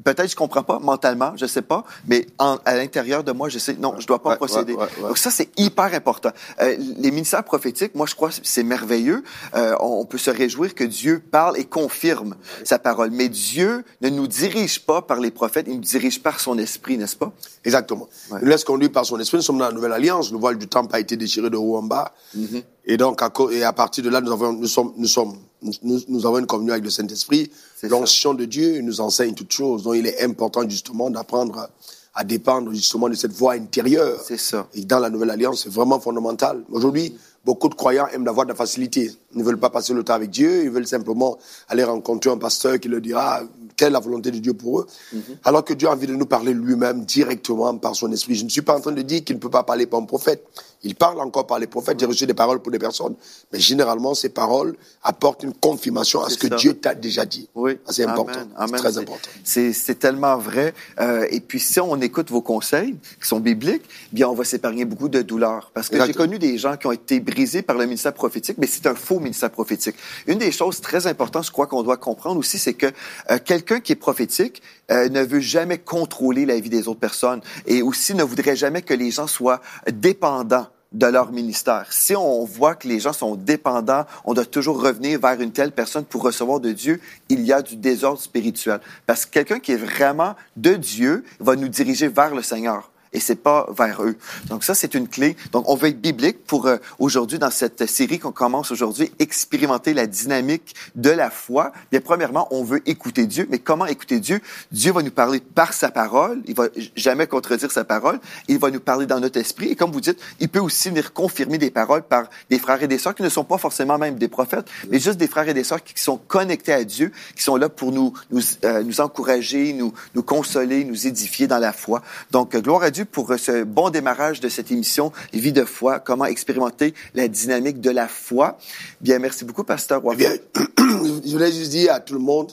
Peut-être 0.02 0.28
je 0.28 0.36
comprends 0.36 0.64
pas 0.64 0.80
mentalement, 0.80 1.32
je 1.36 1.46
sais 1.46 1.62
pas, 1.62 1.84
mais 2.06 2.26
à 2.38 2.74
l'intérieur 2.74 3.22
de 3.22 3.32
moi, 3.32 3.48
je 3.48 3.58
sais 3.58 3.74
non, 3.74 3.94
je 3.98 4.06
dois 4.06 4.20
pas 4.22 4.36
procéder. 4.36 4.76
Donc 5.00 5.18
ça 5.18 5.30
c'est 5.30 5.48
hyper 5.56 5.94
important. 5.94 6.30
Euh, 6.60 6.76
les 6.98 7.10
ministères 7.10 7.44
prophétiques, 7.44 7.94
moi 7.94 8.06
je 8.06 8.14
crois 8.14 8.30
c'est 8.42 8.64
merveilleux. 8.64 9.22
Euh, 9.54 9.76
on 9.80 10.04
peut 10.04 10.18
se 10.18 10.30
réjouir 10.30 10.74
que 10.74 10.84
Dieu 10.84 11.22
parle 11.30 11.58
et 11.58 11.64
confirme 11.64 12.34
sa 12.64 12.78
parole, 12.78 13.10
mais 13.12 13.28
Dieu 13.28 13.84
ne 14.00 14.08
nous 14.08 14.26
dirige 14.26 14.84
pas 14.84 15.00
par 15.00 15.20
les 15.20 15.30
prophètes, 15.30 15.66
il 15.68 15.76
nous 15.76 15.80
dirige 15.80 16.22
par 16.22 16.40
son 16.40 16.58
esprit, 16.58 16.98
n'est-ce 16.98 17.16
pas? 17.16 17.32
Exactement. 17.64 18.08
Il 18.32 18.38
nous 18.38 18.46
laisse 18.46 18.64
conduire 18.64 18.92
par 18.92 19.06
son 19.06 19.18
esprit. 19.20 19.38
Nous 19.38 19.42
sommes 19.42 19.58
dans 19.58 19.68
la 19.68 19.72
nouvelle 19.72 19.92
alliance. 19.92 20.30
Le 20.30 20.38
voile 20.38 20.58
du 20.58 20.68
temple 20.68 20.94
a 20.94 21.00
été 21.00 21.16
déchiré 21.16 21.50
de 21.50 21.56
haut 21.56 21.76
en 21.76 21.82
bas. 21.82 22.12
Mm-hmm. 22.36 22.62
Et 22.86 22.96
donc, 22.96 23.22
à, 23.22 23.32
et 23.50 23.64
à 23.64 23.72
partir 23.72 24.04
de 24.04 24.10
là, 24.10 24.20
nous, 24.20 24.32
avons, 24.32 24.52
nous, 24.52 24.66
sommes, 24.66 24.92
nous, 24.96 25.08
sommes, 25.08 25.38
nous, 25.82 26.00
nous 26.08 26.26
avons 26.26 26.38
une 26.38 26.46
communion 26.46 26.72
avec 26.72 26.84
le 26.84 26.90
Saint-Esprit. 26.90 27.50
L'onction 27.82 28.34
de 28.34 28.44
Dieu 28.44 28.80
nous 28.82 29.00
enseigne 29.00 29.34
toutes 29.34 29.52
choses. 29.52 29.82
Donc, 29.82 29.96
il 29.96 30.06
est 30.06 30.22
important 30.22 30.68
justement 30.68 31.10
d'apprendre 31.10 31.68
à 32.14 32.22
dépendre 32.22 32.72
justement 32.72 33.08
de 33.08 33.14
cette 33.14 33.32
voie 33.32 33.54
intérieure. 33.54 34.20
C'est 34.24 34.38
ça. 34.38 34.68
Et 34.74 34.84
dans 34.84 35.00
la 35.00 35.10
Nouvelle 35.10 35.30
Alliance, 35.30 35.62
c'est 35.64 35.72
vraiment 35.72 35.98
fondamental. 35.98 36.62
Aujourd'hui, 36.70 37.16
beaucoup 37.44 37.68
de 37.68 37.74
croyants 37.74 38.06
aiment 38.12 38.28
avoir 38.28 38.46
de 38.46 38.52
la 38.52 38.56
facilité. 38.56 39.10
Ils 39.32 39.38
ne 39.38 39.44
veulent 39.44 39.58
pas 39.58 39.70
passer 39.70 39.92
le 39.92 40.04
temps 40.04 40.14
avec 40.14 40.30
Dieu, 40.30 40.64
ils 40.64 40.70
veulent 40.70 40.86
simplement 40.86 41.36
aller 41.68 41.82
rencontrer 41.82 42.30
un 42.30 42.38
pasteur 42.38 42.78
qui 42.78 42.88
leur 42.88 43.00
dira 43.00 43.42
est 43.78 43.90
la 43.90 44.00
volonté 44.00 44.30
de 44.30 44.38
Dieu 44.38 44.54
pour 44.54 44.80
eux. 44.80 44.86
Mhm. 45.12 45.22
Alors 45.44 45.64
que 45.64 45.74
Dieu 45.74 45.88
a 45.88 45.92
envie 45.92 46.06
de 46.06 46.14
nous 46.14 46.26
parler 46.26 46.54
lui-même 46.54 47.04
directement 47.04 47.76
par 47.76 47.94
son 47.94 48.10
esprit. 48.12 48.34
Je 48.34 48.44
ne 48.44 48.48
suis 48.48 48.62
pas 48.62 48.76
en 48.76 48.80
train 48.80 48.92
de 48.92 49.02
dire 49.02 49.24
qu'il 49.24 49.36
ne 49.36 49.40
peut 49.40 49.50
pas 49.50 49.62
parler 49.62 49.86
par 49.86 50.00
un 50.00 50.04
prophète. 50.04 50.44
Il 50.84 50.94
parle 50.94 51.18
encore 51.20 51.46
par 51.46 51.58
les 51.58 51.66
prophètes. 51.66 51.98
J'ai 51.98 52.06
reçu 52.06 52.26
des 52.26 52.34
paroles 52.34 52.60
pour 52.60 52.70
des 52.70 52.78
personnes. 52.78 53.14
Mais 53.52 53.58
généralement, 53.58 54.14
ces 54.14 54.28
paroles 54.28 54.76
apportent 55.02 55.42
une 55.42 55.54
confirmation 55.54 56.22
à 56.22 56.28
ce 56.28 56.36
que 56.36 56.46
Dieu 56.46 56.74
t'a 56.74 56.94
déjà 56.94 57.24
dit. 57.24 57.48
Oui. 57.54 57.78
C'est 57.88 58.04
important. 58.04 58.40
C'est 58.66 58.76
très 58.76 58.98
important. 58.98 59.30
C'est 59.44 59.98
tellement 59.98 60.36
vrai. 60.36 60.74
Euh, 61.00 61.26
et 61.30 61.40
puis, 61.40 61.58
si 61.58 61.80
on 61.80 61.98
écoute 62.02 62.30
vos 62.30 62.42
conseils, 62.42 62.96
qui 63.20 63.26
sont 63.26 63.40
bibliques, 63.40 63.84
bien, 64.12 64.28
on 64.28 64.34
va 64.34 64.44
s'épargner 64.44 64.84
beaucoup 64.84 65.08
de 65.08 65.22
douleurs. 65.22 65.70
Parce 65.72 65.88
que 65.88 66.04
j'ai 66.04 66.12
connu 66.12 66.38
des 66.38 66.58
gens 66.58 66.76
qui 66.76 66.86
ont 66.86 66.92
été 66.92 67.18
brisés 67.18 67.62
par 67.62 67.76
le 67.76 67.84
ministère 67.84 68.12
prophétique, 68.12 68.58
mais 68.58 68.66
c'est 68.66 68.86
un 68.86 68.94
faux 68.94 69.20
ministère 69.20 69.50
prophétique. 69.50 69.96
Une 70.26 70.38
des 70.38 70.52
choses 70.52 70.80
très 70.82 71.06
importantes, 71.06 71.46
je 71.46 71.50
crois 71.50 71.66
qu'on 71.66 71.82
doit 71.82 71.96
comprendre 71.96 72.38
aussi, 72.38 72.58
c'est 72.58 72.74
que 72.74 72.92
euh, 73.30 73.38
quelqu'un 73.64 73.80
qui 73.80 73.92
est 73.92 73.96
prophétique 73.96 74.62
euh, 74.90 75.08
ne 75.08 75.22
veut 75.22 75.40
jamais 75.40 75.78
contrôler 75.78 76.44
la 76.44 76.60
vie 76.60 76.68
des 76.68 76.86
autres 76.86 77.00
personnes 77.00 77.40
et 77.66 77.82
aussi 77.82 78.14
ne 78.14 78.22
voudrait 78.22 78.56
jamais 78.56 78.82
que 78.82 78.94
les 78.94 79.10
gens 79.10 79.26
soient 79.26 79.60
dépendants 79.90 80.68
de 80.92 81.06
leur 81.06 81.32
ministère. 81.32 81.86
Si 81.90 82.14
on 82.14 82.44
voit 82.44 82.76
que 82.76 82.86
les 82.86 83.00
gens 83.00 83.12
sont 83.12 83.34
dépendants, 83.34 84.04
on 84.24 84.34
doit 84.34 84.44
toujours 84.44 84.80
revenir 84.80 85.18
vers 85.18 85.40
une 85.40 85.50
telle 85.50 85.72
personne 85.72 86.04
pour 86.04 86.22
recevoir 86.22 86.60
de 86.60 86.70
Dieu, 86.70 87.00
il 87.28 87.40
y 87.40 87.52
a 87.52 87.62
du 87.62 87.76
désordre 87.76 88.20
spirituel. 88.20 88.80
Parce 89.06 89.26
que 89.26 89.32
quelqu'un 89.32 89.58
qui 89.58 89.72
est 89.72 89.76
vraiment 89.76 90.36
de 90.56 90.74
Dieu 90.74 91.24
va 91.40 91.56
nous 91.56 91.68
diriger 91.68 92.06
vers 92.06 92.34
le 92.34 92.42
Seigneur 92.42 92.90
et 93.14 93.20
c'est 93.20 93.36
pas 93.36 93.66
vers 93.76 94.02
eux. 94.02 94.16
Donc 94.48 94.64
ça, 94.64 94.74
c'est 94.74 94.94
une 94.94 95.08
clé. 95.08 95.36
Donc 95.52 95.68
on 95.68 95.76
veut 95.76 95.88
être 95.88 96.00
biblique 96.00 96.44
pour 96.44 96.66
euh, 96.66 96.76
aujourd'hui, 96.98 97.38
dans 97.38 97.50
cette 97.50 97.86
série 97.86 98.18
qu'on 98.18 98.32
commence 98.32 98.70
aujourd'hui, 98.70 99.12
expérimenter 99.18 99.94
la 99.94 100.06
dynamique 100.06 100.74
de 100.96 101.10
la 101.10 101.30
foi. 101.30 101.72
Bien, 101.90 102.00
premièrement, 102.00 102.48
on 102.50 102.64
veut 102.64 102.82
écouter 102.88 103.26
Dieu. 103.26 103.46
Mais 103.50 103.58
comment 103.58 103.86
écouter 103.86 104.20
Dieu? 104.20 104.40
Dieu 104.72 104.92
va 104.92 105.02
nous 105.02 105.10
parler 105.10 105.40
par 105.40 105.72
sa 105.72 105.90
parole. 105.90 106.42
Il 106.46 106.54
va 106.54 106.66
jamais 106.96 107.26
contredire 107.26 107.70
sa 107.70 107.84
parole. 107.84 108.20
Il 108.48 108.58
va 108.58 108.70
nous 108.70 108.80
parler 108.80 109.06
dans 109.06 109.20
notre 109.20 109.38
esprit. 109.38 109.68
Et 109.68 109.76
comme 109.76 109.92
vous 109.92 110.00
dites, 110.00 110.18
il 110.40 110.48
peut 110.48 110.60
aussi 110.60 110.88
venir 110.88 111.12
confirmer 111.12 111.58
des 111.58 111.70
paroles 111.70 112.02
par 112.02 112.24
des 112.50 112.58
frères 112.58 112.82
et 112.82 112.88
des 112.88 112.98
sœurs 112.98 113.14
qui 113.14 113.22
ne 113.22 113.28
sont 113.28 113.44
pas 113.44 113.58
forcément 113.58 113.98
même 113.98 114.16
des 114.16 114.28
prophètes, 114.28 114.66
mais 114.90 114.98
juste 114.98 115.18
des 115.18 115.28
frères 115.28 115.48
et 115.48 115.54
des 115.54 115.64
sœurs 115.64 115.82
qui 115.82 116.00
sont 116.02 116.16
connectés 116.16 116.72
à 116.72 116.84
Dieu, 116.84 117.12
qui 117.36 117.42
sont 117.42 117.56
là 117.56 117.68
pour 117.68 117.92
nous, 117.92 118.12
nous, 118.30 118.40
euh, 118.64 118.82
encourager, 118.98 119.72
nous, 119.72 119.92
nous 120.14 120.22
consoler, 120.22 120.84
nous 120.84 121.06
édifier 121.06 121.46
dans 121.46 121.58
la 121.58 121.72
foi. 121.72 122.02
Donc, 122.30 122.56
gloire 122.56 122.82
à 122.82 122.90
Dieu 122.90 123.03
pour 123.04 123.32
ce 123.38 123.64
bon 123.64 123.90
démarrage 123.90 124.40
de 124.40 124.48
cette 124.48 124.70
émission 124.70 125.12
Vie 125.32 125.52
de 125.52 125.64
foi, 125.64 126.00
comment 126.00 126.24
expérimenter 126.24 126.94
la 127.14 127.28
dynamique 127.28 127.80
de 127.80 127.90
la 127.90 128.08
foi. 128.08 128.58
Bien, 129.00 129.18
merci 129.18 129.44
beaucoup, 129.44 129.64
Pasteur 129.64 130.02
eh 130.12 130.16
Bien, 130.16 130.32
je 130.78 131.32
voulais 131.32 131.52
juste 131.52 131.70
dire 131.70 131.92
à 131.92 132.00
tout 132.00 132.14
le 132.14 132.20
monde 132.20 132.52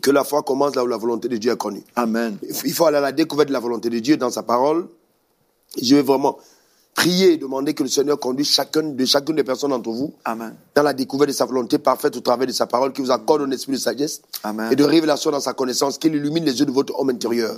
que 0.00 0.10
la 0.10 0.24
foi 0.24 0.42
commence 0.42 0.74
là 0.74 0.84
où 0.84 0.86
la 0.86 0.96
volonté 0.96 1.28
de 1.28 1.36
Dieu 1.36 1.52
est 1.52 1.56
connue. 1.56 1.82
Amen. 1.96 2.38
Il 2.64 2.72
faut 2.72 2.86
aller 2.86 2.96
à 2.96 3.02
la 3.02 3.12
découverte 3.12 3.48
de 3.48 3.52
la 3.52 3.60
volonté 3.60 3.90
de 3.90 3.98
Dieu 3.98 4.16
dans 4.16 4.30
sa 4.30 4.42
parole. 4.42 4.86
Je 5.80 5.94
vais 5.96 6.02
vraiment 6.02 6.38
prier 6.94 7.32
et 7.32 7.36
demander 7.36 7.74
que 7.74 7.82
le 7.82 7.88
Seigneur 7.88 8.18
conduise 8.18 8.50
chacune 8.50 8.96
de 8.96 9.04
chacune 9.04 9.36
des 9.36 9.44
personnes 9.44 9.70
d'entre 9.70 9.90
vous 9.90 10.14
Amen. 10.24 10.54
dans 10.74 10.82
la 10.82 10.92
découverte 10.92 11.28
de 11.30 11.34
sa 11.34 11.46
volonté 11.46 11.78
parfaite 11.78 12.16
au 12.16 12.20
travers 12.20 12.46
de 12.46 12.52
sa 12.52 12.66
parole, 12.66 12.92
qui 12.92 13.00
vous 13.00 13.10
accorde 13.10 13.42
un 13.42 13.50
esprit 13.50 13.72
de 13.72 13.78
sagesse 13.78 14.22
Amen. 14.42 14.70
et 14.70 14.76
de 14.76 14.84
révélation 14.84 15.30
dans 15.30 15.40
sa 15.40 15.54
connaissance, 15.54 15.98
qu'il 15.98 16.14
illumine 16.14 16.44
les 16.44 16.58
yeux 16.58 16.66
de 16.66 16.70
votre 16.70 16.98
homme 16.98 17.10
intérieur. 17.10 17.56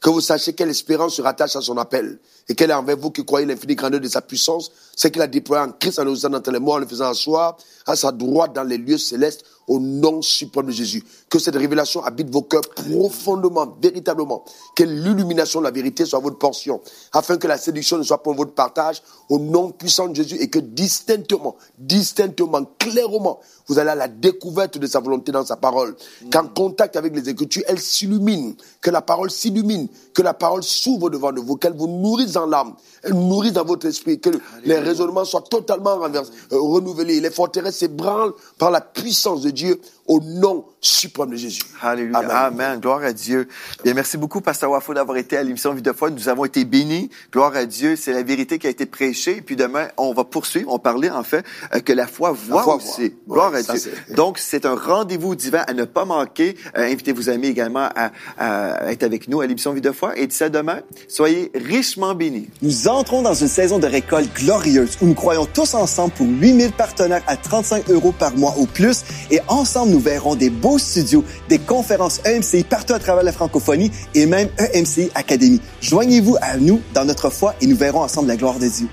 Que 0.00 0.10
vous 0.10 0.20
sachiez 0.20 0.52
quelle 0.52 0.70
espérance 0.70 1.16
se 1.16 1.22
rattache 1.22 1.56
à 1.56 1.60
son 1.60 1.76
appel 1.78 2.18
et 2.48 2.54
quelle 2.54 2.70
est 2.70 2.74
envers 2.74 2.96
vous 2.96 3.10
qui 3.10 3.24
croyez 3.24 3.46
l'infini 3.46 3.74
grandeur 3.74 4.00
de 4.00 4.08
sa 4.08 4.20
puissance, 4.20 4.70
c'est 4.94 5.10
qu'il 5.10 5.22
a 5.22 5.26
déployé 5.26 5.64
en 5.64 5.72
Christ 5.72 5.98
en 5.98 6.04
nous 6.04 6.26
entre 6.26 6.50
les 6.52 6.60
morts, 6.60 6.76
en 6.76 6.78
le 6.78 6.86
faisant 6.86 7.10
asseoir 7.10 7.56
à 7.86 7.96
sa 7.96 8.12
droite 8.12 8.52
dans 8.52 8.62
les 8.62 8.78
lieux 8.78 8.98
célestes 8.98 9.44
au 9.66 9.78
nom 9.80 10.22
suprême 10.22 10.66
de 10.66 10.72
Jésus. 10.72 11.04
Que 11.28 11.38
cette 11.38 11.56
révélation 11.56 12.02
habite 12.04 12.30
vos 12.30 12.42
cœurs 12.42 12.62
profondément, 12.74 13.76
véritablement. 13.80 14.44
Que 14.74 14.84
l'illumination 14.84 15.60
de 15.60 15.64
la 15.64 15.70
vérité 15.70 16.04
soit 16.04 16.20
votre 16.20 16.38
portion, 16.38 16.80
afin 17.12 17.36
que 17.36 17.46
la 17.46 17.58
séduction 17.58 17.98
ne 17.98 18.02
soit 18.02 18.22
pas 18.22 18.32
votre 18.32 18.52
partage, 18.52 19.02
au 19.28 19.38
nom 19.38 19.70
puissant 19.70 20.08
de 20.08 20.14
Jésus, 20.14 20.36
et 20.40 20.48
que 20.48 20.58
distinctement, 20.58 21.56
distinctement, 21.78 22.64
clairement, 22.78 23.40
vous 23.66 23.78
allez 23.78 23.90
à 23.90 23.94
la 23.94 24.08
découverte 24.08 24.78
de 24.78 24.86
sa 24.86 25.00
volonté 25.00 25.32
dans 25.32 25.44
sa 25.44 25.56
parole. 25.56 25.96
Qu'en 26.30 26.46
contact 26.46 26.96
avec 26.96 27.14
les 27.14 27.28
Écritures, 27.28 27.64
elle 27.66 27.80
s'illumine, 27.80 28.54
que 28.80 28.90
la 28.90 29.02
parole 29.02 29.30
s'illumine, 29.30 29.88
que 30.14 30.22
la 30.22 30.34
parole 30.34 30.62
s'ouvre 30.62 31.10
devant 31.10 31.32
vous, 31.34 31.56
qu'elle 31.56 31.74
vous 31.74 31.88
nourrisse 31.88 32.32
dans 32.32 32.46
l'âme, 32.46 32.74
elle 33.02 33.14
nourrisse 33.14 33.52
dans 33.52 33.64
votre 33.64 33.86
esprit, 33.86 34.20
que 34.20 34.30
les 34.64 34.78
raisonnements 34.78 35.24
soient 35.24 35.42
totalement 35.42 35.96
renversés, 35.96 36.32
euh, 36.52 36.60
renouvelés, 36.60 37.20
les 37.20 37.30
forteresses 37.30 37.78
s'ébranlent 37.78 38.34
par 38.58 38.70
la 38.70 38.80
puissance 38.80 39.42
de 39.42 39.55
Dieu 39.56 39.80
au 40.06 40.20
nom 40.20 40.64
suprême 40.80 41.30
de 41.30 41.36
Jésus. 41.36 41.62
Alléluia. 41.82 42.18
Amen. 42.18 42.78
Gloire 42.80 43.02
à 43.02 43.12
Dieu. 43.12 43.48
Bien, 43.82 43.94
merci 43.94 44.16
beaucoup, 44.16 44.40
Pasteur 44.40 44.70
Wafo, 44.70 44.94
d'avoir 44.94 45.16
été 45.18 45.36
à 45.36 45.42
l'émission 45.42 45.72
Vie 45.74 45.82
de 45.82 45.92
foi. 45.92 46.10
Nous 46.10 46.28
avons 46.28 46.44
été 46.44 46.64
bénis. 46.64 47.10
Gloire 47.32 47.56
à 47.56 47.66
Dieu. 47.66 47.96
C'est 47.96 48.12
la 48.12 48.22
vérité 48.22 48.58
qui 48.58 48.66
a 48.66 48.70
été 48.70 48.86
prêchée. 48.86 49.38
Et 49.38 49.40
puis 49.40 49.56
demain, 49.56 49.88
on 49.96 50.12
va 50.12 50.24
poursuivre. 50.24 50.72
On 50.72 50.78
parlait, 50.78 51.10
en 51.10 51.22
fait, 51.22 51.44
euh, 51.74 51.80
que 51.80 51.92
la 51.92 52.06
foi 52.06 52.32
voit 52.32 52.76
aussi. 52.76 53.14
Gloire 53.28 53.54
à 53.54 53.62
Dieu. 53.62 53.92
Donc, 54.14 54.38
c'est 54.38 54.64
un 54.64 54.74
rendez-vous 54.74 55.34
divin 55.34 55.64
à 55.66 55.72
ne 55.72 55.84
pas 55.84 56.04
manquer. 56.04 56.56
Euh, 56.76 56.90
invitez 56.90 57.12
vos 57.12 57.28
amis 57.28 57.48
également 57.48 57.88
à, 57.94 58.12
à, 58.38 58.92
être 58.92 59.02
avec 59.02 59.28
nous 59.28 59.40
à 59.40 59.46
l'émission 59.46 59.72
Vie 59.72 59.80
de 59.80 59.92
foi. 59.92 60.16
Et 60.16 60.26
d'ici 60.26 60.44
à 60.44 60.48
demain, 60.48 60.80
soyez 61.08 61.50
richement 61.54 62.14
bénis. 62.14 62.48
Nous 62.62 62.88
entrons 62.88 63.22
dans 63.22 63.34
une 63.34 63.48
saison 63.48 63.78
de 63.78 63.86
récolte 63.86 64.32
glorieuse 64.34 64.96
où 65.00 65.06
nous 65.06 65.14
croyons 65.14 65.46
tous 65.46 65.74
ensemble 65.74 66.12
pour 66.14 66.26
8000 66.26 66.72
partenaires 66.72 67.22
à 67.26 67.36
35 67.36 67.90
euros 67.90 68.12
par 68.12 68.36
mois 68.36 68.54
ou 68.58 68.66
plus. 68.66 69.02
Et 69.30 69.40
ensemble, 69.48 69.95
nous 69.96 70.02
verrons 70.02 70.34
des 70.34 70.50
beaux 70.50 70.76
studios, 70.76 71.24
des 71.48 71.58
conférences 71.58 72.20
EMCI 72.26 72.64
partout 72.64 72.92
à 72.92 72.98
travers 72.98 73.24
la 73.24 73.32
francophonie 73.32 73.90
et 74.14 74.26
même 74.26 74.48
EMCI 74.58 75.10
Academy. 75.14 75.58
Joignez-vous 75.80 76.36
à 76.42 76.58
nous 76.58 76.82
dans 76.92 77.06
notre 77.06 77.30
foi 77.30 77.54
et 77.62 77.66
nous 77.66 77.76
verrons 77.76 78.02
ensemble 78.02 78.28
la 78.28 78.36
gloire 78.36 78.58
de 78.58 78.68
Dieu. 78.68 78.88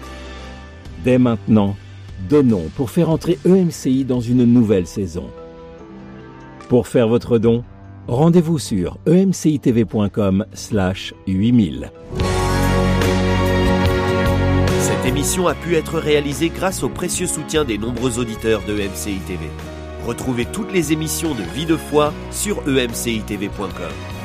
Dès 1.04 1.18
maintenant, 1.18 1.76
donnons 2.30 2.70
pour 2.78 2.89
faire 2.89 3.10
entrer 3.10 3.38
EMCI 3.46 4.06
dans 4.06 4.22
une 4.22 4.46
nouvelle 4.46 4.88
saison. 4.88 5.26
Pour 6.70 6.88
faire 6.88 7.10
votre 7.10 7.38
don, 7.38 7.66
rendez-vous 8.08 8.60
sur 8.60 8.98
emcitv.com 9.06 10.46
slash 10.54 11.13
8000. 11.28 11.92
Cette 14.80 15.06
émission 15.06 15.50
a 15.50 15.54
pu 15.54 15.76
être 15.76 16.00
réalisée 16.00 16.48
grâce 16.48 16.82
au 16.82 16.88
précieux 16.88 17.28
soutien 17.28 17.66
des 17.66 17.78
nombreux 17.78 18.20
auditeurs 18.20 18.62
de 18.66 18.80
EMCI 18.80 19.18
TV. 19.28 19.50
Retrouvez 20.06 20.46
toutes 20.46 20.72
les 20.72 20.92
émissions 20.92 21.34
de 21.34 21.44
Vie 21.44 21.66
de 21.66 21.78
foi 21.78 22.13
sur 22.32 22.63
emcitv.com. 22.68 24.23